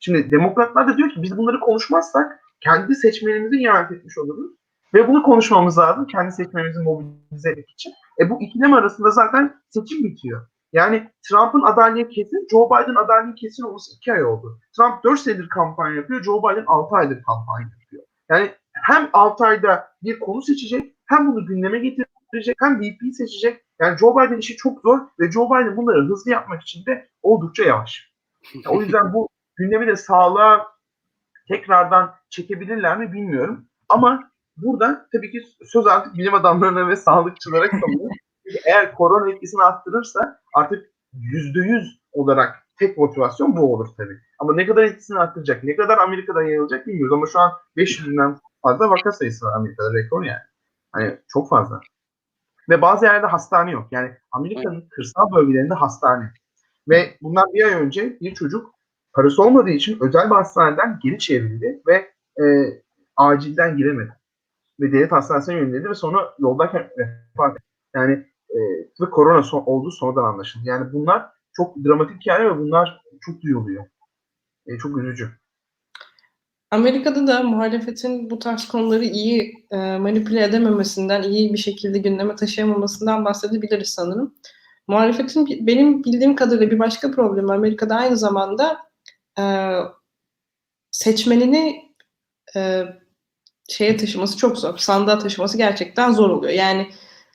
Şimdi 0.00 0.30
demokratlar 0.30 0.88
da 0.88 0.96
diyor 0.96 1.10
ki 1.10 1.22
biz 1.22 1.36
bunları 1.36 1.60
konuşmazsak 1.60 2.40
kendi 2.60 2.94
seçmenimizi 2.94 3.62
ihanet 3.62 3.92
etmiş 3.92 4.18
oluruz. 4.18 4.50
Ve 4.94 5.08
bunu 5.08 5.22
konuşmamız 5.22 5.78
lazım 5.78 6.06
kendi 6.06 6.32
seçmenimizi 6.32 6.80
mobilize 6.80 7.50
etmek 7.50 7.70
için. 7.70 7.92
E 8.20 8.30
bu 8.30 8.42
ikilem 8.42 8.74
arasında 8.74 9.10
zaten 9.10 9.54
seçim 9.68 10.04
bitiyor. 10.04 10.46
Yani 10.72 11.10
Trump'ın 11.28 11.62
adaylığı 11.62 12.08
kesin, 12.08 12.46
Joe 12.50 12.70
Biden 12.70 12.94
adaylığı 12.94 13.34
kesin 13.34 13.62
olması 13.62 13.96
iki 13.96 14.12
ay 14.12 14.24
oldu. 14.24 14.60
Trump 14.76 15.04
4 15.04 15.20
senedir 15.20 15.48
kampanya 15.48 15.96
yapıyor, 15.96 16.22
Joe 16.22 16.42
Biden 16.42 16.64
6 16.66 16.96
aydır 16.96 17.22
kampanya 17.22 17.68
yapıyor. 17.80 18.02
Yani 18.30 18.50
hem 18.72 19.10
6 19.12 19.44
ayda 19.44 19.88
bir 20.02 20.20
konu 20.20 20.42
seçecek, 20.42 20.96
hem 21.06 21.32
bunu 21.32 21.46
gündeme 21.46 21.78
getirecek, 21.78 22.05
hem 22.58 22.80
VP 22.80 23.14
seçecek. 23.14 23.62
Yani 23.80 23.98
Joe 23.98 24.16
Biden 24.16 24.38
işi 24.38 24.56
çok 24.56 24.80
zor 24.80 24.98
ve 25.20 25.30
Joe 25.30 25.46
Biden 25.46 25.76
bunları 25.76 26.04
hızlı 26.04 26.30
yapmak 26.30 26.62
için 26.62 26.86
de 26.86 27.08
oldukça 27.22 27.64
yavaş. 27.64 28.12
Yani 28.54 28.68
o 28.68 28.82
yüzden 28.82 29.12
bu 29.12 29.28
gündemi 29.56 29.86
de 29.86 29.96
sağlığa 29.96 30.66
tekrardan 31.48 32.14
çekebilirler 32.30 32.98
mi 32.98 33.12
bilmiyorum. 33.12 33.64
Ama 33.88 34.30
burada 34.56 35.08
tabii 35.12 35.30
ki 35.30 35.42
söz 35.64 35.86
artık 35.86 36.14
bilim 36.14 36.34
adamlarına 36.34 36.88
ve 36.88 36.96
sağlıkçılara 36.96 37.70
kalıyor. 37.70 38.10
Eğer 38.64 38.94
korona 38.94 39.32
etkisini 39.32 39.62
arttırırsa 39.62 40.40
artık 40.54 40.90
yüzde 41.12 41.58
yüz 41.58 42.00
olarak 42.12 42.66
tek 42.78 42.98
motivasyon 42.98 43.56
bu 43.56 43.74
olur 43.74 43.88
tabii. 43.96 44.18
Ama 44.38 44.54
ne 44.54 44.66
kadar 44.66 44.82
etkisini 44.82 45.18
arttıracak, 45.18 45.64
ne 45.64 45.76
kadar 45.76 45.98
Amerika'da 45.98 46.42
yayılacak 46.42 46.86
bilmiyoruz. 46.86 47.12
Ama 47.12 47.26
şu 47.26 47.38
an 47.38 47.52
500 47.76 48.10
binden 48.10 48.38
fazla 48.62 48.90
vaka 48.90 49.12
sayısı 49.12 49.46
var 49.46 49.52
Amerika'da 49.56 49.94
rekor 49.94 50.24
yani. 50.24 50.42
Hani 50.92 51.18
çok 51.28 51.48
fazla. 51.48 51.80
Ve 52.68 52.82
bazı 52.82 53.04
yerlerde 53.04 53.26
hastane 53.26 53.70
yok. 53.70 53.88
Yani 53.90 54.10
Amerika'nın 54.32 54.88
kırsal 54.90 55.32
bölgelerinde 55.32 55.74
hastane. 55.74 56.32
Ve 56.88 57.16
bundan 57.22 57.54
bir 57.54 57.64
ay 57.64 57.74
önce 57.74 58.20
bir 58.20 58.34
çocuk 58.34 58.74
parası 59.12 59.42
olmadığı 59.42 59.70
için 59.70 59.98
özel 60.00 60.30
bir 60.30 60.34
hastaneden 60.34 60.98
geri 61.02 61.18
çevrildi 61.18 61.82
ve 61.86 61.94
e, 62.44 62.44
acilden 63.16 63.76
giremedi. 63.76 64.12
Ve 64.80 64.92
devlet 64.92 65.12
hastanesine 65.12 65.54
yönlendirdi 65.54 65.90
ve 65.90 65.94
sonra 65.94 66.34
yoldayken 66.38 66.90
vefat 66.98 67.52
etti. 67.52 67.62
Yani 67.94 68.12
e, 68.50 68.58
ve 69.00 69.10
korona 69.10 69.42
son, 69.42 69.62
olduğu 69.66 69.90
sonradan 69.90 70.24
anlaşıldı. 70.24 70.64
Yani 70.66 70.92
bunlar 70.92 71.26
çok 71.52 71.76
dramatik 71.76 72.20
hikaye 72.20 72.44
ve 72.44 72.58
bunlar 72.58 73.02
çok 73.20 73.42
duyuluyor. 73.42 73.84
E, 74.66 74.78
çok 74.78 74.98
üzücü. 74.98 75.30
Amerika'da 76.70 77.26
da 77.26 77.42
muhalefetin 77.42 78.30
bu 78.30 78.38
tarz 78.38 78.68
konuları 78.68 79.04
iyi 79.04 79.66
e, 79.70 79.76
manipüle 79.76 80.44
edememesinden, 80.44 81.22
iyi 81.22 81.52
bir 81.52 81.58
şekilde 81.58 81.98
gündeme 81.98 82.36
taşıyamamasından 82.36 83.24
bahsedebiliriz 83.24 83.88
sanırım. 83.88 84.34
Muhalefetin 84.88 85.66
benim 85.66 86.04
bildiğim 86.04 86.36
kadarıyla 86.36 86.70
bir 86.70 86.78
başka 86.78 87.10
problemi 87.10 87.52
Amerika'da 87.52 87.96
aynı 87.96 88.16
zamanda 88.16 88.78
e, 89.38 89.44
seçmenini 90.90 91.82
e, 92.56 92.82
şeye 93.68 93.96
taşıması 93.96 94.36
çok 94.36 94.58
zor. 94.58 94.78
Sandığa 94.78 95.18
taşıması 95.18 95.58
gerçekten 95.58 96.12
zor 96.12 96.30
oluyor. 96.30 96.52
Yani 96.52 96.88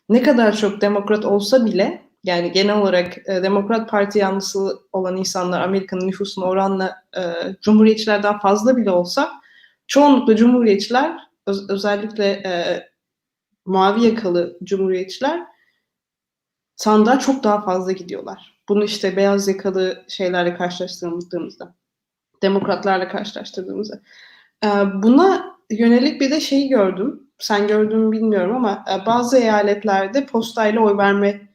ne 0.09 0.21
kadar 0.23 0.57
çok 0.57 0.81
demokrat 0.81 1.25
olsa 1.25 1.65
bile 1.65 2.11
yani 2.23 2.51
genel 2.51 2.77
olarak 2.77 3.17
e, 3.29 3.43
Demokrat 3.43 3.89
Parti 3.89 4.19
yanlısı 4.19 4.79
olan 4.91 5.17
insanlar 5.17 5.62
Amerika'nın 5.62 6.07
nüfusuna 6.07 6.45
oranla 6.45 7.03
e, 7.17 7.21
Cumhuriyetçilerden 7.62 8.39
fazla 8.39 8.77
bile 8.77 8.91
olsa 8.91 9.31
çoğunlukla 9.88 10.36
Cumhuriyetçiler 10.36 11.17
öz- 11.47 11.69
özellikle 11.69 12.25
e, 12.25 12.84
mavi 13.65 14.05
yakalı 14.05 14.57
Cumhuriyetçiler 14.63 15.43
sandığa 16.75 17.19
çok 17.19 17.43
daha 17.43 17.62
fazla 17.62 17.91
gidiyorlar. 17.91 18.62
Bunu 18.69 18.84
işte 18.84 19.15
beyaz 19.15 19.47
yakalı 19.47 20.05
şeylerle 20.07 20.53
karşılaştırdığımızda, 20.55 21.75
demokratlarla 22.43 23.07
karşılaştırdığımızda. 23.07 24.01
E, 24.63 24.67
buna 25.03 25.55
yönelik 25.71 26.21
bir 26.21 26.31
de 26.31 26.39
şeyi 26.39 26.69
gördüm. 26.69 27.27
Sen 27.39 27.67
gördün 27.67 28.12
bilmiyorum 28.12 28.55
ama 28.55 28.86
e, 28.93 29.05
bazı 29.05 29.38
eyaletlerde 29.38 30.25
postayla 30.25 30.81
oy 30.81 30.97
verme 30.97 31.50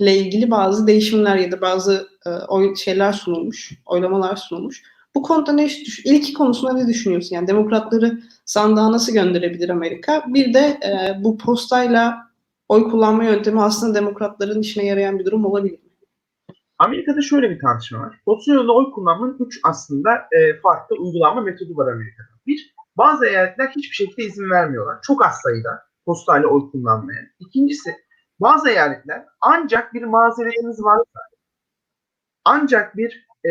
ile 0.00 0.16
ilgili 0.16 0.50
bazı 0.50 0.86
değişimler 0.86 1.36
ya 1.36 1.52
da 1.52 1.60
bazı 1.60 2.08
e, 2.26 2.30
oy 2.30 2.76
şeyler 2.76 3.12
sunulmuş, 3.12 3.72
oylamalar 3.86 4.36
sunulmuş. 4.36 4.82
Bu 5.14 5.22
konuda 5.22 5.52
ne 5.52 5.64
düş- 5.64 6.02
ilki 6.04 6.32
konusunda 6.32 6.72
ne 6.72 6.88
düşünüyorsun? 6.88 7.34
Yani 7.36 7.48
demokratları 7.48 8.18
sandığa 8.44 8.92
nasıl 8.92 9.12
gönderebilir 9.12 9.68
Amerika? 9.68 10.24
Bir 10.26 10.54
de 10.54 10.60
e, 10.60 11.24
bu 11.24 11.38
postayla 11.38 12.18
oy 12.68 12.90
kullanma 12.90 13.24
yöntemi 13.24 13.62
aslında 13.62 13.94
demokratların 13.94 14.60
işine 14.60 14.84
yarayan 14.86 15.18
bir 15.18 15.24
durum 15.24 15.44
olabilir 15.44 15.78
mi? 15.78 15.86
Amerika'da 16.78 17.22
şöyle 17.22 17.50
bir 17.50 17.60
tartışma 17.60 18.00
var. 18.00 18.20
Posta 18.24 18.72
oy 18.72 18.90
kullanmanın 18.90 19.36
üç 19.46 19.60
aslında 19.64 20.10
e, 20.14 20.60
farklı 20.62 20.96
uygulama 20.96 21.40
metodu 21.40 21.76
var 21.76 21.92
Amerika'da. 21.92 22.28
Bir, 22.46 22.74
bazı 22.96 23.26
eyaletler 23.26 23.68
hiçbir 23.76 23.94
şekilde 23.94 24.22
izin 24.24 24.50
vermiyorlar. 24.50 24.98
Çok 25.02 25.26
az 25.26 25.34
sayıda 25.42 25.82
postayla 26.06 26.48
oy 26.48 26.70
kullanmaya. 26.70 27.20
İkincisi, 27.40 27.96
bazı 28.40 28.70
eyaletler 28.70 29.26
ancak 29.40 29.94
bir 29.94 30.02
mazeretiniz 30.02 30.84
varsa, 30.84 31.20
ancak 32.44 32.96
bir 32.96 33.26
e, 33.44 33.50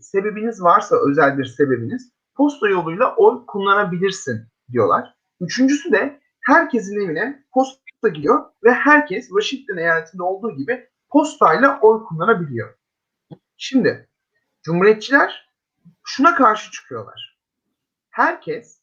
sebebiniz 0.00 0.62
varsa, 0.62 0.96
özel 1.10 1.38
bir 1.38 1.44
sebebiniz, 1.44 2.12
posta 2.34 2.68
yoluyla 2.68 3.14
oy 3.16 3.46
kullanabilirsin 3.46 4.46
diyorlar. 4.72 5.14
Üçüncüsü 5.40 5.92
de 5.92 6.20
herkesin 6.40 7.00
evine 7.00 7.44
posta 7.52 8.08
gidiyor 8.08 8.44
ve 8.64 8.72
herkes 8.72 9.28
Washington 9.28 9.76
eyaletinde 9.76 10.22
olduğu 10.22 10.56
gibi 10.56 10.88
postayla 11.08 11.80
oy 11.80 12.04
kullanabiliyor. 12.04 12.74
Şimdi 13.56 14.08
Cumhuriyetçiler 14.62 15.52
şuna 16.04 16.34
karşı 16.34 16.70
çıkıyorlar. 16.70 17.38
Herkes 18.10 18.80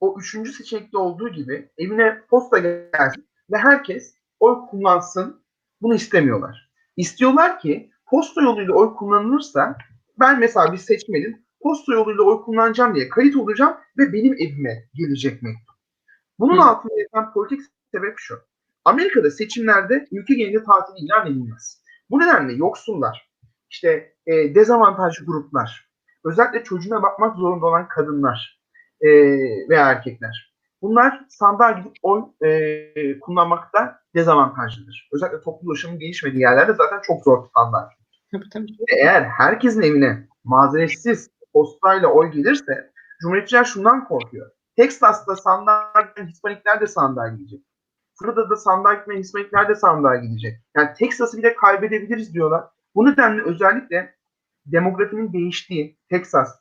o 0.00 0.20
üçüncü 0.20 0.52
seçenekte 0.52 0.98
olduğu 0.98 1.28
gibi 1.28 1.70
evine 1.78 2.22
posta 2.30 2.58
gelsin 2.58 3.27
ve 3.50 3.56
herkes 3.56 4.14
oy 4.40 4.66
kullansın. 4.70 5.42
Bunu 5.82 5.94
istemiyorlar. 5.94 6.70
İstiyorlar 6.96 7.60
ki 7.60 7.90
posta 8.06 8.42
yoluyla 8.42 8.74
oy 8.74 8.94
kullanılırsa 8.94 9.76
ben 10.20 10.40
mesela 10.40 10.72
bir 10.72 10.78
seçmenim 10.78 11.42
posta 11.62 11.92
yoluyla 11.92 12.22
oy 12.22 12.42
kullanacağım 12.42 12.94
diye 12.94 13.08
kayıt 13.08 13.36
olacağım 13.36 13.76
ve 13.98 14.12
benim 14.12 14.34
evime 14.34 14.84
gelecek 14.94 15.42
mektup. 15.42 15.76
Bunun 16.38 16.56
Hı. 16.56 16.62
altında 16.62 17.00
yatan 17.00 17.32
politik 17.32 17.60
sebep 17.94 18.14
şu. 18.16 18.38
Amerika'da 18.84 19.30
seçimlerde 19.30 20.06
ülke 20.12 20.34
genelinde 20.34 20.62
tatil 20.62 21.04
ilan 21.04 21.26
edilmez. 21.26 21.82
Bu 22.10 22.20
nedenle 22.20 22.52
yoksullar, 22.52 23.30
işte 23.70 24.14
e, 24.26 24.54
dezavantajlı 24.54 25.26
gruplar, 25.26 25.88
özellikle 26.24 26.64
çocuğuna 26.64 27.02
bakmak 27.02 27.36
zorunda 27.36 27.66
olan 27.66 27.88
kadınlar 27.88 28.60
e, 29.00 29.08
veya 29.68 29.90
erkekler. 29.90 30.47
Bunlar 30.82 31.24
sandığa 31.28 31.70
gidip 31.70 31.92
oy 32.02 32.24
e, 32.42 33.20
kullanmakta 33.20 34.00
dezavantajlıdır. 34.14 35.08
Özellikle 35.12 35.40
toplu 35.40 35.68
ulaşımın 35.68 35.98
gelişmediği 35.98 36.42
yerlerde 36.42 36.74
zaten 36.74 37.00
çok 37.02 37.24
zor. 37.24 37.48
Tabii 38.32 38.48
tabii. 38.52 38.66
Ve 38.66 39.00
eğer 39.02 39.22
herkesin 39.22 39.82
evine 39.82 40.28
mazeretsiz 40.44 41.30
postayla 41.52 42.08
oy 42.08 42.30
gelirse 42.30 42.90
Cumhuriyetçiler 43.20 43.64
şundan 43.64 44.04
korkuyor. 44.04 44.50
Texas'ta 44.76 45.36
sandığa 45.36 45.92
giden 46.00 46.28
Hispanikler 46.28 46.80
de 46.80 46.86
sandığa 46.86 47.28
gidecek. 47.28 47.60
Florida'da 48.18 48.56
sandığa 48.56 48.94
gitmeyen 48.94 49.20
Hispanikler 49.20 49.68
de 49.68 49.74
sandığa 49.74 50.16
gidecek. 50.16 50.56
Yani 50.76 50.94
Texas'ı 50.94 51.38
bile 51.38 51.54
kaybedebiliriz 51.54 52.34
diyorlar. 52.34 52.64
Bu 52.94 53.06
nedenle 53.06 53.42
özellikle 53.42 54.14
demografinin 54.66 55.32
değiştiği 55.32 55.98
Texas, 56.10 56.60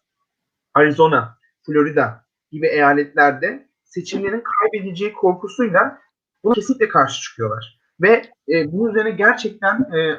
Arizona, 0.73 1.37
Florida 1.65 2.25
gibi 2.51 2.67
eyaletlerde 2.67 3.66
seçimlerin 3.87 4.43
kaybedileceği 4.43 5.13
korkusuyla 5.13 5.97
buna 6.43 6.53
kesinlikle 6.53 6.89
karşı 6.89 7.21
çıkıyorlar. 7.21 7.79
Ve 8.01 8.31
e, 8.49 8.71
bunun 8.71 8.89
üzerine 8.89 9.11
gerçekten 9.11 9.85
e, 9.93 9.99
e, 9.99 10.17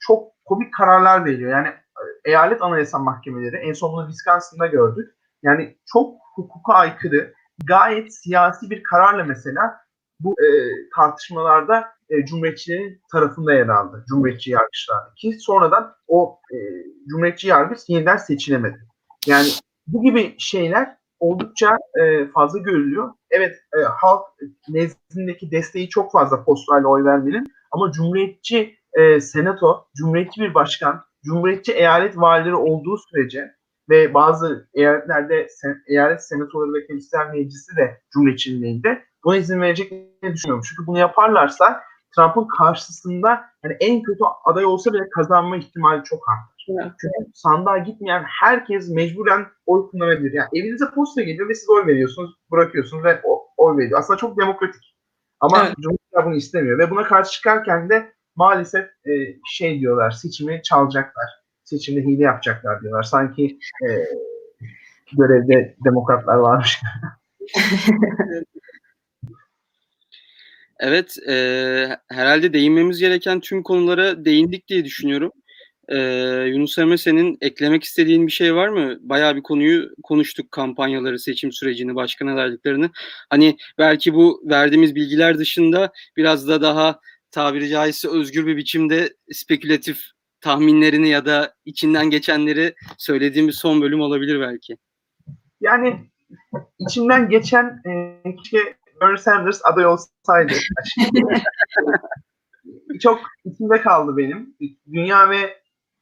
çok 0.00 0.32
komik 0.44 0.74
kararlar 0.74 1.24
veriyor. 1.24 1.50
Yani 1.50 1.68
e, 1.68 2.04
eyalet 2.24 2.62
anayasa 2.62 2.98
mahkemeleri 2.98 3.56
en 3.56 3.72
son 3.72 3.92
bunu 3.92 4.06
Wisconsin'da 4.06 4.66
gördük. 4.66 5.14
Yani 5.42 5.78
çok 5.92 6.14
hukuka 6.34 6.72
aykırı, 6.72 7.34
gayet 7.64 8.14
siyasi 8.14 8.70
bir 8.70 8.82
kararla 8.82 9.24
mesela 9.24 9.80
bu 10.20 10.32
e, 10.32 10.48
tartışmalarda 10.96 11.88
e, 12.10 12.26
Cumhuriyetçilerin 12.26 13.00
tarafında 13.12 13.52
yer 13.52 13.68
aldı. 13.68 14.04
Cumhuriyetçi 14.08 14.50
yargıçlar. 14.50 15.14
Ki 15.16 15.36
sonradan 15.40 15.94
o 16.08 16.40
e, 16.52 16.56
Cumhuriyetçi 17.08 17.48
yargıç 17.48 17.78
yeniden 17.88 18.16
seçilemedi. 18.16 18.86
Yani 19.26 19.48
bu 19.86 20.02
gibi 20.02 20.34
şeyler 20.38 20.96
oldukça 21.20 21.78
e, 22.02 22.26
fazla 22.26 22.58
görülüyor. 22.58 23.12
Evet 23.30 23.54
e, 23.78 23.82
halk 23.82 24.26
nezdindeki 24.68 25.50
desteği 25.50 25.88
çok 25.88 26.12
fazla 26.12 26.44
postayla 26.44 26.88
oy 26.88 27.04
vermenin 27.04 27.46
ama 27.70 27.92
Cumhuriyetçi 27.92 28.76
e, 28.92 29.20
senato, 29.20 29.86
Cumhuriyetçi 29.96 30.40
bir 30.40 30.54
başkan, 30.54 31.04
Cumhuriyetçi 31.24 31.72
eyalet 31.72 32.16
valileri 32.16 32.54
olduğu 32.54 32.98
sürece 32.98 33.54
ve 33.90 34.14
bazı 34.14 34.68
eyaletlerde 34.74 35.46
sen, 35.50 35.82
eyalet 35.88 36.28
senatoları 36.28 36.74
ve 36.74 36.86
temsilciler 36.86 37.30
meclisi 37.30 37.76
de 37.76 38.00
Cumhuriyetçinin 38.12 38.62
elinde 38.62 39.04
buna 39.24 39.36
izin 39.36 39.60
vereceklerini 39.60 40.34
düşünüyorum. 40.34 40.64
Çünkü 40.68 40.86
bunu 40.86 40.98
yaparlarsa 40.98 41.82
Trump'ın 42.16 42.46
karşısında 42.58 43.28
yani 43.64 43.76
en 43.80 44.02
kötü 44.02 44.24
aday 44.44 44.64
olsa 44.64 44.92
bile 44.92 45.08
kazanma 45.10 45.56
ihtimali 45.56 46.04
çok 46.04 46.28
artar. 46.28 46.49
Evet. 46.68 46.92
Çünkü 47.00 47.30
sandığa 47.34 47.78
gitmeyen 47.78 48.24
herkes 48.42 48.88
mecburen 48.88 49.46
oy 49.66 49.90
kullanabilir. 49.90 50.32
Yani 50.32 50.48
evinize 50.54 50.84
posta 50.94 51.22
geliyor 51.22 51.48
ve 51.48 51.54
siz 51.54 51.70
oy 51.70 51.86
veriyorsunuz, 51.86 52.30
bırakıyorsunuz 52.50 53.04
ve 53.04 53.20
oy 53.56 53.78
veriyor. 53.78 53.98
Aslında 53.98 54.16
çok 54.16 54.40
demokratik. 54.40 54.96
Ama 55.40 55.58
Evet. 55.64 55.76
Cumhuriyetçiler 55.76 56.26
bunu 56.26 56.34
istemiyor 56.34 56.78
ve 56.78 56.90
buna 56.90 57.02
karşı 57.02 57.32
çıkarken 57.32 57.88
de 57.88 58.12
maalesef 58.36 58.84
e, 58.84 59.12
şey 59.50 59.80
diyorlar, 59.80 60.10
seçimi 60.10 60.60
çalacaklar. 60.62 61.26
Seçimde 61.64 62.00
hile 62.00 62.22
yapacaklar 62.22 62.80
diyorlar. 62.80 63.02
Sanki 63.02 63.58
e, 63.84 63.88
görevde 65.16 65.76
demokratlar 65.84 66.36
varmış. 66.36 66.80
Evet, 70.82 71.16
eee, 71.28 71.98
herhalde 72.08 72.52
değinmemiz 72.52 72.98
gereken 72.98 73.40
tüm 73.40 73.62
konulara 73.62 74.24
değindik 74.24 74.68
diye 74.68 74.84
düşünüyorum. 74.84 75.32
Eee, 75.90 76.44
Yunus 76.46 76.78
Emre 76.78 76.98
senin 76.98 77.38
eklemek 77.40 77.84
istediğin 77.84 78.26
bir 78.26 78.32
şey 78.32 78.54
var 78.54 78.68
mı? 78.68 78.98
Bayağı 79.00 79.36
bir 79.36 79.42
konuyu 79.42 79.90
konuştuk, 80.02 80.50
kampanyaları, 80.50 81.18
seçim 81.18 81.52
sürecini, 81.52 81.94
başkan 81.94 82.26
adaylıklarını. 82.26 82.90
Hani 83.30 83.56
belki 83.78 84.14
bu 84.14 84.42
verdiğimiz 84.44 84.94
bilgiler 84.94 85.38
dışında 85.38 85.92
biraz 86.16 86.48
da 86.48 86.62
daha 86.62 87.00
tabiri 87.30 87.68
caizse 87.68 88.08
özgür 88.08 88.46
bir 88.46 88.56
biçimde 88.56 89.14
spekülatif 89.32 90.02
tahminlerini 90.40 91.08
ya 91.08 91.26
da 91.26 91.54
içinden 91.64 92.10
geçenleri 92.10 92.74
söylediğimiz 92.98 93.56
son 93.56 93.82
bölüm 93.82 94.00
olabilir 94.00 94.40
belki. 94.40 94.76
Yani 95.60 95.96
içimden 96.78 97.28
geçen 97.28 97.82
e, 97.86 98.22
keşke 98.36 98.74
Bernie 99.00 99.18
Sanders 99.18 99.60
aday 99.64 99.86
olsaydı. 99.86 100.52
çok 103.00 103.20
içimde 103.44 103.80
kaldı 103.80 104.16
benim. 104.16 104.56
Dünya 104.92 105.30
ve 105.30 105.59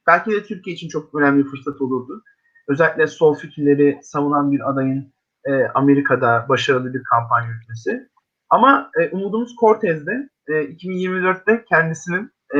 belki 0.09 0.31
de 0.31 0.43
Türkiye 0.43 0.75
için 0.75 0.87
çok 0.87 1.15
önemli 1.15 1.45
bir 1.45 1.49
fırsat 1.49 1.81
olurdu. 1.81 2.23
Özellikle 2.67 3.07
sol 3.07 3.35
fikirleri 3.35 3.99
savunan 4.01 4.51
bir 4.51 4.69
adayın 4.69 5.13
e, 5.45 5.51
Amerika'da 5.73 6.45
başarılı 6.49 6.93
bir 6.93 7.03
kampanya 7.03 7.47
yürütmesi. 7.47 8.09
Ama 8.49 8.91
e, 8.99 9.09
umudumuz 9.09 9.55
Cortez'de 9.59 10.29
e, 10.47 10.53
2024'te 10.53 11.65
kendisinin 11.69 12.31
e, 12.55 12.59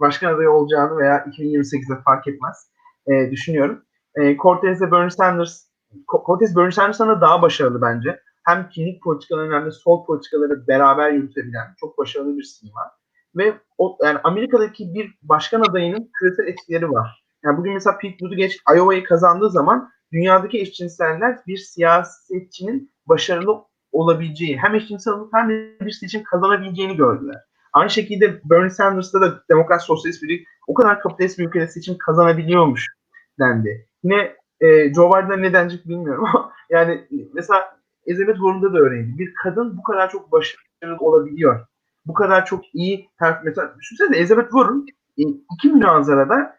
başkan 0.00 0.34
adayı 0.34 0.50
olacağını 0.50 0.98
veya 0.98 1.18
2028'de 1.18 2.02
fark 2.04 2.28
etmez 2.28 2.70
e, 3.06 3.30
düşünüyorum. 3.30 3.82
E, 4.16 4.36
Cortez'de 4.36 4.92
Bernie 4.92 5.10
Sanders 5.10 5.64
Cortez 6.26 6.56
Bernie 6.56 6.72
Sanders'tan 6.72 7.08
da 7.08 7.20
daha 7.20 7.42
başarılı 7.42 7.82
bence. 7.82 8.20
Hem 8.44 8.68
klinik 8.70 9.02
politikaların 9.02 9.52
hem 9.52 9.66
de 9.66 9.70
sol 9.70 10.06
politikaları 10.06 10.68
beraber 10.68 11.10
yürütebilen 11.10 11.74
çok 11.80 11.98
başarılı 11.98 12.38
bir 12.38 12.42
sima. 12.42 12.90
Ve 13.36 13.54
o, 13.78 13.98
yani 14.04 14.18
Amerika'daki 14.24 14.94
bir 14.94 15.14
başkan 15.22 15.60
adayının 15.60 16.10
küresel 16.18 16.46
etkileri 16.46 16.90
var. 16.90 17.24
Yani 17.44 17.58
bugün 17.58 17.74
mesela 17.74 17.98
Pete 17.98 18.20
Buttigieg 18.20 18.52
Iowa'yı 18.76 19.04
kazandığı 19.04 19.50
zaman 19.50 19.90
dünyadaki 20.12 20.60
eşcinseller 20.60 21.38
bir 21.46 21.56
siyasetçinin 21.56 22.92
başarılı 23.06 23.64
olabileceği, 23.92 24.58
hem 24.58 24.74
eşcinsel 24.74 25.14
olup 25.14 25.34
hem 25.34 25.50
de 25.50 25.76
bir 25.80 25.90
seçim 25.90 26.22
kazanabileceğini 26.22 26.96
gördüler. 26.96 27.36
Aynı 27.72 27.90
şekilde 27.90 28.40
Bernie 28.44 28.70
Sanders'ta 28.70 29.20
da 29.20 29.42
Demokrat 29.50 29.82
Sosyalist 29.82 30.22
Birlik 30.22 30.46
o 30.66 30.74
kadar 30.74 31.00
kapitalist 31.00 31.38
bir 31.38 31.46
ülkede 31.46 31.68
seçim 31.68 31.98
kazanabiliyormuş 31.98 32.86
dendi. 33.38 33.88
Yine 34.02 34.36
e, 34.60 34.94
Joe 34.94 35.10
Biden'a 35.10 35.36
ne 35.36 35.68
bilmiyorum 35.84 36.24
ama 36.24 36.52
yani 36.70 37.08
mesela 37.34 37.78
Elizabeth 38.06 38.36
Warren'da 38.36 38.72
da 38.72 38.78
öyleydi. 38.78 39.18
Bir 39.18 39.34
kadın 39.34 39.76
bu 39.78 39.82
kadar 39.82 40.10
çok 40.10 40.32
başarılı 40.32 40.96
olabiliyor. 40.98 41.66
Bu 42.06 42.14
kadar 42.14 42.46
çok 42.46 42.74
iyi 42.74 43.08
mesela 43.44 43.74
düşünsene 43.78 44.16
Elizabeth 44.16 44.50
Warren 44.50 44.86
e, 45.18 45.22
iki 45.54 45.68
münazarada 45.68 46.56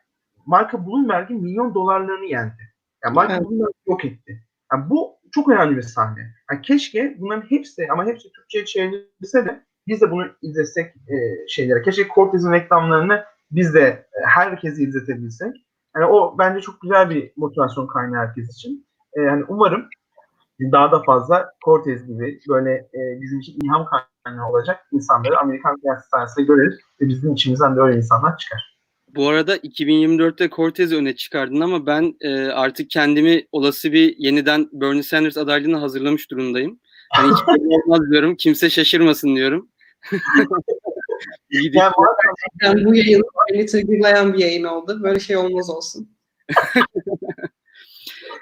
Michael 0.47 0.85
Bloomberg'in 0.87 1.41
milyon 1.41 1.73
dolarlarını 1.73 2.25
yendi. 2.25 2.73
Yani 3.03 3.13
Michael 3.13 3.31
Evet. 3.31 3.41
Bloomberg 3.41 3.73
yok 3.87 4.05
etti. 4.05 4.41
Yani 4.73 4.89
bu 4.89 5.15
çok 5.31 5.49
önemli 5.49 5.77
bir 5.77 5.81
sahne. 5.81 6.21
Yani 6.51 6.61
keşke 6.61 7.15
bunların 7.19 7.49
hepsi 7.49 7.87
ama 7.91 8.05
hepsi 8.05 8.31
Türkçe'ye 8.31 8.65
çevrilse 8.65 9.45
de 9.45 9.65
biz 9.87 10.01
de 10.01 10.11
bunu 10.11 10.27
izlesek 10.41 10.95
e, 10.95 11.47
şeylere. 11.47 11.81
Keşke 11.81 12.07
Cortez'in 12.15 12.51
reklamlarını 12.51 13.23
biz 13.51 13.73
de 13.73 13.81
e, 13.81 14.25
herkese 14.25 14.83
izletebilsek. 14.83 15.55
Yani 15.95 16.05
o 16.05 16.35
bence 16.39 16.61
çok 16.61 16.81
güzel 16.81 17.09
bir 17.09 17.31
motivasyon 17.37 17.87
kaynağı 17.87 18.27
herkes 18.27 18.49
için. 18.49 18.87
E, 19.13 19.21
yani 19.21 19.43
umarım 19.47 19.89
daha 20.71 20.91
da 20.91 21.03
fazla 21.03 21.51
Cortez 21.65 22.07
gibi 22.07 22.39
böyle 22.49 22.73
e, 22.73 23.21
bizim 23.21 23.39
için 23.39 23.59
ilham 23.63 23.85
kaynağı 23.85 24.14
olacak 24.49 24.79
insanları 24.91 25.39
Amerikan 25.39 25.75
siyaset 25.81 26.09
sahnesinde 26.09 26.45
görürüz 26.45 26.79
ve 27.01 27.07
bizim 27.07 27.33
içimizden 27.33 27.75
de 27.75 27.79
öyle 27.79 27.97
insanlar 27.97 28.37
çıkar. 28.37 28.75
Bu 29.15 29.29
arada 29.29 29.57
2024'te 29.57 30.49
Cortez'i 30.49 30.95
öne 30.95 31.15
çıkardın 31.15 31.61
ama 31.61 31.85
ben 31.85 32.15
e, 32.21 32.45
artık 32.45 32.89
kendimi 32.89 33.47
olası 33.51 33.91
bir 33.91 34.15
yeniden 34.17 34.69
Bernie 34.71 35.03
Sanders 35.03 35.37
adaylığına 35.37 35.81
hazırlamış 35.81 36.31
durumdayım. 36.31 36.79
Hani 37.13 37.33
hiç 37.33 37.39
olmaz 37.47 38.11
diyorum. 38.11 38.35
Kimse 38.35 38.69
şaşırmasın 38.69 39.35
diyorum. 39.35 39.69
İyi 41.51 41.71
Yani 41.73 41.91
bu 41.97 42.05
Yani 42.61 42.85
bu 42.85 42.95
yayın 42.95 43.23
beni 43.53 43.65
triggerlayan 43.65 44.33
bir 44.33 44.39
yayın 44.39 44.63
oldu. 44.63 45.03
Böyle 45.03 45.19
şey 45.19 45.37
olmaz 45.37 45.69
olsun. 45.69 46.09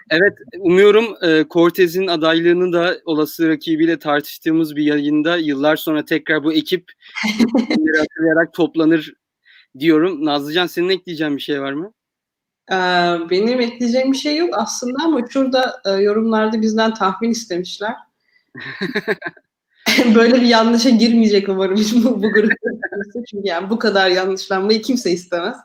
Evet, 0.09 0.33
umuyorum 0.59 1.15
e, 1.21 1.45
Cortez'in 1.49 2.07
adaylığını 2.07 2.73
da 2.73 2.97
olası 3.05 3.49
rakibiyle 3.49 3.99
tartıştığımız 3.99 4.75
bir 4.75 4.83
yayında 4.83 5.37
yıllar 5.37 5.75
sonra 5.75 6.05
tekrar 6.05 6.43
bu 6.43 6.53
ekip 6.53 6.91
hatırlayarak 7.97 8.53
toplanır 8.53 9.13
diyorum. 9.79 10.25
Nazlıcan 10.25 10.67
senin 10.67 10.89
ekleyeceğin 10.89 11.37
bir 11.37 11.41
şey 11.41 11.61
var 11.61 11.73
mı? 11.73 11.93
Ee, 12.71 12.75
benim 13.29 13.61
ekleyeceğim 13.61 14.11
bir 14.11 14.17
şey 14.17 14.37
yok 14.37 14.49
aslında 14.53 15.03
ama 15.03 15.27
şurada 15.29 15.81
e, 15.85 15.91
yorumlarda 15.91 16.61
bizden 16.61 16.93
tahmin 16.93 17.29
istemişler. 17.29 17.93
Böyle 20.15 20.35
bir 20.35 20.47
yanlışa 20.47 20.89
girmeyecek 20.89 21.49
umarım 21.49 21.85
bu, 21.93 22.23
bu 22.23 22.31
grupta. 22.31 22.69
Çünkü 23.29 23.47
yani 23.47 23.69
bu 23.69 23.79
kadar 23.79 24.09
yanlışlanmayı 24.09 24.81
kimse 24.81 25.11
istemez 25.11 25.57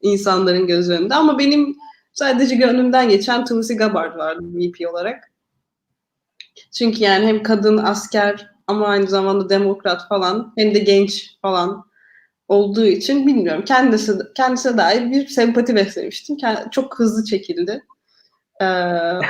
insanların 0.00 0.66
göz 0.66 0.90
önünde. 0.90 1.14
Ama 1.14 1.38
benim 1.38 1.76
sadece 2.12 2.56
gönlümden 2.56 3.08
geçen 3.08 3.44
Tulsi 3.44 3.76
Gabbard 3.76 4.18
vardı 4.18 4.42
VP 4.44 4.90
olarak. 4.90 5.30
Çünkü 6.72 7.02
yani 7.02 7.26
hem 7.26 7.42
kadın 7.42 7.76
asker 7.76 8.50
ama 8.66 8.86
aynı 8.86 9.06
zamanda 9.06 9.48
demokrat 9.48 10.08
falan 10.08 10.52
hem 10.56 10.74
de 10.74 10.78
genç 10.78 11.36
falan 11.42 11.84
olduğu 12.48 12.86
için 12.86 13.26
bilmiyorum. 13.26 13.64
Kendisi 13.64 14.12
kendisine 14.34 14.76
dair 14.76 15.10
bir 15.10 15.26
sempati 15.26 15.74
beslemiştim. 15.74 16.36
Çok 16.70 16.98
hızlı 16.98 17.24
çekildi. 17.24 17.82
Ee, 18.60 18.64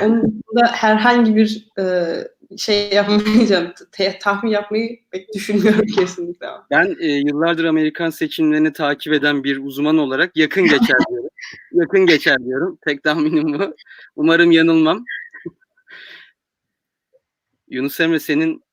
onun 0.03 0.43
da 0.57 0.67
herhangi 0.67 1.37
bir 1.37 1.69
e, 1.79 2.15
şey 2.59 2.91
yapmayacağım, 2.93 3.73
te- 3.93 4.19
tahmin 4.23 4.51
yapmayı 4.51 4.99
pek 5.11 5.35
düşünmüyorum 5.35 5.87
kesinlikle. 5.97 6.47
Ben 6.71 6.97
e, 7.01 7.07
yıllardır 7.07 7.65
Amerikan 7.65 8.11
seçimlerini 8.11 8.73
takip 8.73 9.13
eden 9.13 9.45
bir 9.45 9.65
uzman 9.65 9.99
olarak 9.99 10.37
yakın 10.37 10.63
geçer 10.65 10.97
diyorum. 11.11 11.30
Yakın 11.73 12.07
geçer 12.07 12.37
diyorum. 12.45 12.79
Tek 12.87 13.03
tahminim 13.03 13.59
bu. 13.59 13.75
Umarım 14.17 14.51
yanılmam. 14.51 15.05
Yunus 17.69 18.01
Emre 18.01 18.21
senin 18.21 18.65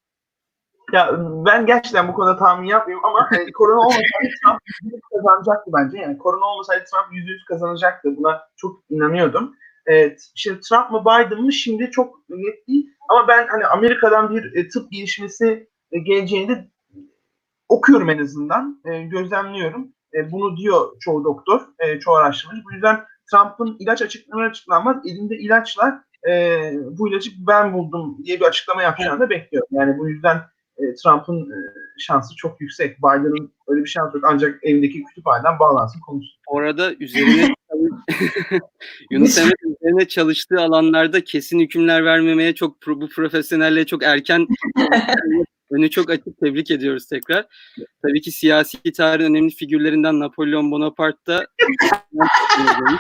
Ya 0.93 1.11
ben 1.45 1.65
gerçekten 1.65 2.07
bu 2.07 2.13
konuda 2.13 2.37
tahmin 2.37 2.67
yapmıyorum 2.67 3.05
ama 3.05 3.29
e, 3.39 3.51
korona 3.51 3.79
olmasaydı 3.79 4.29
Trump 4.43 4.61
%100 4.83 4.99
kazanacaktı 5.13 5.71
bence. 5.73 5.97
Yani 5.97 6.17
korona 6.17 6.45
olmasaydı 6.45 6.85
Trump 6.91 7.13
%100 7.13 7.45
kazanacaktı. 7.45 8.17
Buna 8.17 8.41
çok 8.55 8.83
inanıyordum. 8.89 9.55
Evet, 9.85 10.31
şimdi 10.35 10.59
Trump 10.59 10.91
mı 10.91 11.01
Biden 11.01 11.41
mı 11.41 11.53
şimdi 11.53 11.91
çok 11.91 12.29
net 12.29 12.67
değil. 12.67 12.89
Ama 13.09 13.27
ben 13.27 13.47
hani 13.47 13.65
Amerika'dan 13.65 14.35
bir 14.35 14.55
e, 14.55 14.67
tıp 14.67 14.91
gelişmesi 14.91 15.69
e, 15.91 15.99
geleceğini 15.99 16.67
okuyorum 17.69 18.09
en 18.09 18.17
azından. 18.17 18.81
E, 18.85 19.03
gözlemliyorum. 19.03 19.93
E, 20.13 20.31
bunu 20.31 20.57
diyor 20.57 20.99
çoğu 20.99 21.23
doktor, 21.23 21.61
e, 21.79 21.99
çoğu 21.99 22.15
araştırmacı. 22.15 22.61
Bu 22.65 22.73
yüzden 22.73 22.99
Trump'ın 23.31 23.77
ilaç 23.79 24.01
açıklanır 24.01 24.43
açıklanmaz 24.43 24.97
elinde 25.05 25.37
ilaçla 25.37 26.03
e, 26.29 26.61
bu 26.91 27.09
ilacı 27.09 27.31
ben 27.47 27.73
buldum 27.73 28.17
diye 28.23 28.39
bir 28.39 28.45
açıklama 28.45 28.81
yapacağını 28.81 29.19
da 29.19 29.29
bekliyorum. 29.29 29.69
Yani 29.71 29.97
bu 29.97 30.09
yüzden 30.09 30.35
e, 30.77 30.83
Trump'ın 31.03 31.41
e, 31.41 31.57
şansı 31.99 32.35
çok 32.35 32.61
yüksek. 32.61 32.97
Biden'ın 32.97 33.53
öyle 33.67 33.83
bir 33.83 33.89
şansı 33.89 34.17
yok. 34.17 34.25
Ancak 34.29 34.63
evindeki 34.63 35.03
kütüphaneden 35.03 35.59
bağlansın 35.59 35.99
konuşsun. 35.99 36.41
Orada 36.47 36.93
üzerine 36.93 37.47
Yunus 39.11 39.37
Emre 39.37 39.51
üzerine 39.63 40.07
çalıştığı 40.07 40.61
alanlarda 40.61 41.23
kesin 41.23 41.59
hükümler 41.59 42.05
vermemeye 42.05 42.55
çok 42.55 42.87
bu 42.87 43.09
profesyonelliğe 43.09 43.85
çok 43.85 44.03
erken 44.03 44.47
önü 45.71 45.89
çok 45.89 46.09
açık 46.09 46.39
tebrik 46.39 46.71
ediyoruz 46.71 47.07
tekrar. 47.07 47.45
Tabii 48.01 48.21
ki 48.21 48.31
siyasi 48.31 48.91
tarihin 48.91 49.29
önemli 49.29 49.51
figürlerinden 49.51 50.19
Napolyon 50.19 50.71
Bonaparte 50.71 51.31
da 51.31 51.45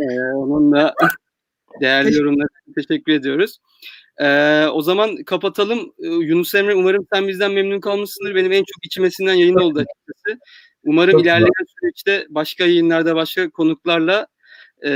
Ee, 0.00 0.20
onun 0.34 0.72
da 0.72 0.94
değerli 1.80 2.16
yorumlarına 2.16 2.74
teşekkür 2.74 3.12
ediyoruz. 3.12 3.58
Ee, 4.18 4.66
o 4.66 4.82
zaman 4.82 5.16
kapatalım. 5.16 5.92
Ee, 5.98 6.08
Yunus 6.08 6.54
Emre 6.54 6.74
umarım 6.74 7.06
sen 7.12 7.28
bizden 7.28 7.52
memnun 7.52 7.80
kalmışsındır. 7.80 8.34
Benim 8.34 8.52
en 8.52 8.64
çok 8.64 8.84
içime 8.84 9.10
sinen 9.10 9.34
yayın 9.34 9.54
oldu 9.54 9.78
açıkçası. 9.78 10.40
Umarım 10.84 11.12
Çok 11.12 11.20
güzel. 11.20 11.30
ilerleyen 11.30 11.66
süreçte 11.80 12.26
başka 12.28 12.64
yayınlarda 12.64 13.16
başka 13.16 13.50
konuklarla 13.50 14.26
e, 14.82 14.90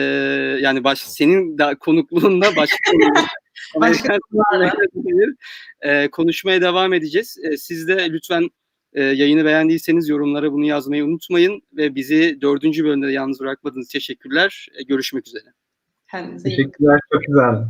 yani 0.61 0.85
baş, 0.85 0.99
senin 0.99 1.59
da 1.59 1.75
konukluğunda 1.75 2.57
başka 2.57 2.77
Konuklarla 3.75 4.73
e, 5.81 6.11
konuşmaya 6.11 6.61
devam 6.61 6.95
edeceğiz. 6.95 7.39
E, 7.43 7.57
siz 7.57 7.89
de 7.89 8.13
lütfen 8.13 8.51
e, 8.93 9.03
yayını 9.03 9.45
beğendiyseniz 9.45 10.09
yorumlara 10.09 10.53
bunu 10.53 10.65
yazmayı 10.65 11.05
unutmayın 11.05 11.63
ve 11.73 11.95
bizi 11.95 12.39
dördüncü 12.41 12.85
bölümde 12.85 13.13
yalnız 13.13 13.41
bırakmadığınız 13.41 13.87
için 13.87 13.99
teşekkürler. 13.99 14.69
E, 14.79 14.83
görüşmek 14.83 15.27
üzere. 15.27 15.53
Kendinize. 16.11 16.49
Teşekkürler. 16.49 17.01
Çok 17.13 17.23
güzeldi. 17.25 17.69